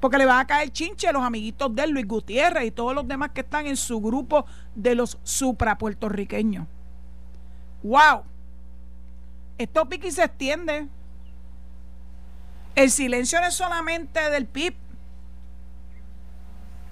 Porque 0.00 0.18
le 0.18 0.26
va 0.26 0.40
a 0.40 0.46
caer 0.46 0.70
chinche 0.70 1.08
a 1.08 1.12
los 1.12 1.22
amiguitos 1.22 1.74
de 1.74 1.86
Luis 1.86 2.06
Gutiérrez 2.06 2.66
y 2.66 2.70
todos 2.70 2.94
los 2.94 3.08
demás 3.08 3.30
que 3.30 3.40
están 3.40 3.66
en 3.66 3.76
su 3.76 4.00
grupo 4.00 4.44
de 4.74 4.94
los 4.94 5.18
suprapuertorriqueños. 5.22 6.66
¡Wow! 7.82 8.22
Esto 9.56 9.88
pique 9.88 10.08
y 10.08 10.10
se 10.12 10.24
extiende. 10.24 10.88
El 12.74 12.90
silencio 12.90 13.40
no 13.40 13.46
es 13.46 13.54
solamente 13.54 14.30
del 14.30 14.46
PIB. 14.46 14.74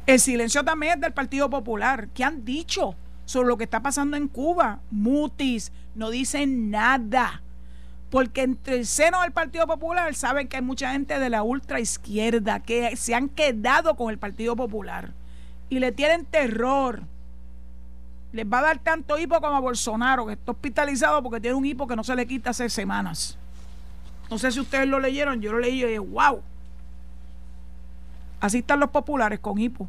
El 0.07 0.21
silencio 0.21 0.65
también 0.65 0.95
es 0.95 1.01
del 1.01 1.13
Partido 1.13 1.51
Popular. 1.51 2.09
¿Qué 2.15 2.25
han 2.25 2.45
dicho 2.45 2.97
sobre 3.25 3.49
lo 3.49 3.57
que 3.57 3.65
está 3.65 3.81
pasando 3.81 4.17
en 4.17 4.29
Cuba? 4.29 4.81
Mutis, 4.91 5.73
no 5.95 6.11
dicen 6.11 6.71
nada. 6.71 7.43
Porque 8.11 8.43
entre 8.43 8.77
el 8.77 8.87
seno 8.87 9.23
del 9.23 9.33
Partido 9.33 9.67
Popular 9.67 10.15
saben 10.15 10.47
que 10.47 10.57
hay 10.57 10.63
mucha 10.63 10.93
gente 10.93 11.19
de 11.19 11.31
la 11.31 11.43
ultra 11.43 11.81
izquierda 11.81 12.61
que 12.61 12.95
se 12.97 13.15
han 13.15 13.31
quedado 13.31 13.97
con 13.97 14.11
el 14.11 14.19
Partido 14.19 14.55
Popular 14.55 15.13
y 15.71 15.79
le 15.79 15.93
tienen 15.93 16.27
terror. 16.27 17.03
Les 18.33 18.47
va 18.47 18.59
a 18.59 18.63
dar 18.63 18.79
tanto 18.81 19.19
hipo 19.19 19.41
como 19.41 19.57
a 19.57 19.61
Bolsonaro, 19.61 20.27
que 20.27 20.35
está 20.35 20.53
hospitalizado 20.53 21.23
porque 21.23 21.41
tiene 21.41 21.55
un 21.55 21.65
hipo 21.65 21.87
que 21.87 21.97
no 21.97 22.05
se 22.05 22.15
le 22.15 22.27
quita 22.27 22.51
hace 22.51 22.69
semanas. 22.69 23.39
No 24.31 24.39
sé 24.39 24.53
si 24.53 24.61
ustedes 24.61 24.87
lo 24.87 25.01
leyeron, 25.01 25.41
yo 25.41 25.53
lo 25.53 25.59
leí 25.59 25.83
y 25.83 25.87
dije, 25.87 25.99
wow. 25.99 26.43
Así 28.41 28.59
están 28.59 28.81
los 28.81 28.91
populares 28.91 29.39
con 29.39 29.59
hipo. 29.59 29.89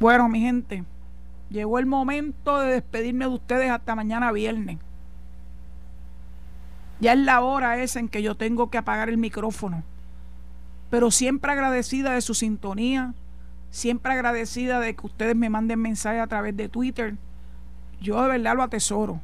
Bueno, 0.00 0.28
mi 0.28 0.40
gente, 0.40 0.84
llegó 1.50 1.78
el 1.78 1.86
momento 1.86 2.60
de 2.60 2.72
despedirme 2.72 3.26
de 3.26 3.32
ustedes 3.32 3.70
hasta 3.70 3.94
mañana 3.94 4.32
viernes. 4.32 4.78
Ya 7.00 7.12
es 7.12 7.18
la 7.18 7.40
hora 7.40 7.82
esa 7.82 8.00
en 8.00 8.08
que 8.08 8.22
yo 8.22 8.34
tengo 8.34 8.70
que 8.70 8.78
apagar 8.78 9.08
el 9.08 9.18
micrófono. 9.18 9.82
Pero 10.90 11.10
siempre 11.10 11.52
agradecida 11.52 12.12
de 12.12 12.20
su 12.20 12.34
sintonía, 12.34 13.14
siempre 13.70 14.12
agradecida 14.12 14.80
de 14.80 14.94
que 14.94 15.06
ustedes 15.06 15.36
me 15.36 15.50
manden 15.50 15.80
mensajes 15.80 16.22
a 16.22 16.26
través 16.26 16.56
de 16.56 16.68
Twitter. 16.68 17.16
Yo 18.00 18.22
de 18.22 18.28
verdad 18.28 18.56
lo 18.56 18.62
atesoro. 18.62 19.20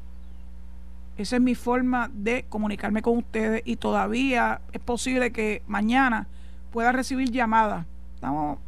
Esa 1.16 1.36
es 1.36 1.42
mi 1.42 1.54
forma 1.54 2.10
de 2.12 2.44
comunicarme 2.48 3.02
con 3.02 3.18
ustedes 3.18 3.62
y 3.64 3.76
todavía 3.76 4.60
es 4.72 4.80
posible 4.80 5.32
que 5.32 5.62
mañana 5.66 6.26
pueda 6.72 6.92
recibir 6.92 7.30
llamadas. 7.30 7.86
Estamos, 8.14 8.58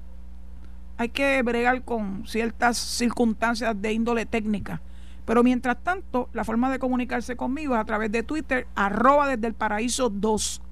hay 1.02 1.10
que 1.10 1.42
bregar 1.42 1.82
con 1.82 2.26
ciertas 2.26 2.78
circunstancias 2.78 3.80
de 3.80 3.92
índole 3.92 4.26
técnica. 4.26 4.80
Pero 5.24 5.42
mientras 5.42 5.82
tanto, 5.82 6.28
la 6.32 6.44
forma 6.44 6.70
de 6.70 6.78
comunicarse 6.78 7.36
conmigo 7.36 7.74
es 7.74 7.80
a 7.80 7.84
través 7.84 8.10
de 8.10 8.22
Twitter, 8.22 8.66
arroba 8.74 9.28
desde 9.28 9.46
el 9.46 9.54
paraíso 9.54 10.08
2. 10.08 10.62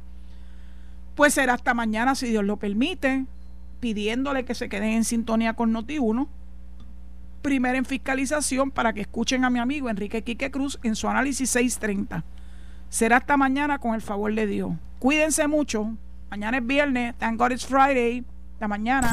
Pues 1.15 1.35
será 1.35 1.55
hasta 1.55 1.75
mañana, 1.75 2.15
si 2.15 2.29
Dios 2.29 2.45
lo 2.45 2.57
permite, 2.57 3.27
pidiéndole 3.79 4.45
que 4.45 4.55
se 4.55 4.69
queden 4.69 4.95
en 4.95 5.05
sintonía 5.05 5.55
con 5.55 5.73
Noti1 5.73 6.27
primera 7.41 7.79
en 7.79 7.85
fiscalización 7.85 8.71
para 8.71 8.93
que 8.93 9.01
escuchen 9.01 9.45
a 9.45 9.51
mi 9.51 9.59
amigo 9.59 9.89
Enrique 9.89 10.23
Quique 10.23 10.51
Cruz 10.51 10.79
en 10.83 10.95
su 10.95 11.09
análisis 11.09 11.51
630. 11.51 12.25
Será 12.89 13.19
hasta 13.19 13.37
mañana 13.37 13.79
con 13.79 13.95
el 13.95 14.03
favor 14.03 14.35
de 14.35 14.47
Dios. 14.47 14.73
Cuídense 14.99 15.47
mucho. 15.47 15.97
Mañana 16.31 16.59
es 16.59 16.67
viernes. 16.67 17.15
Thank 17.19 17.39
God 17.39 17.53
it's 17.53 17.67
Friday. 17.67 18.25
Hasta 18.55 18.69
mañana. 18.69 19.13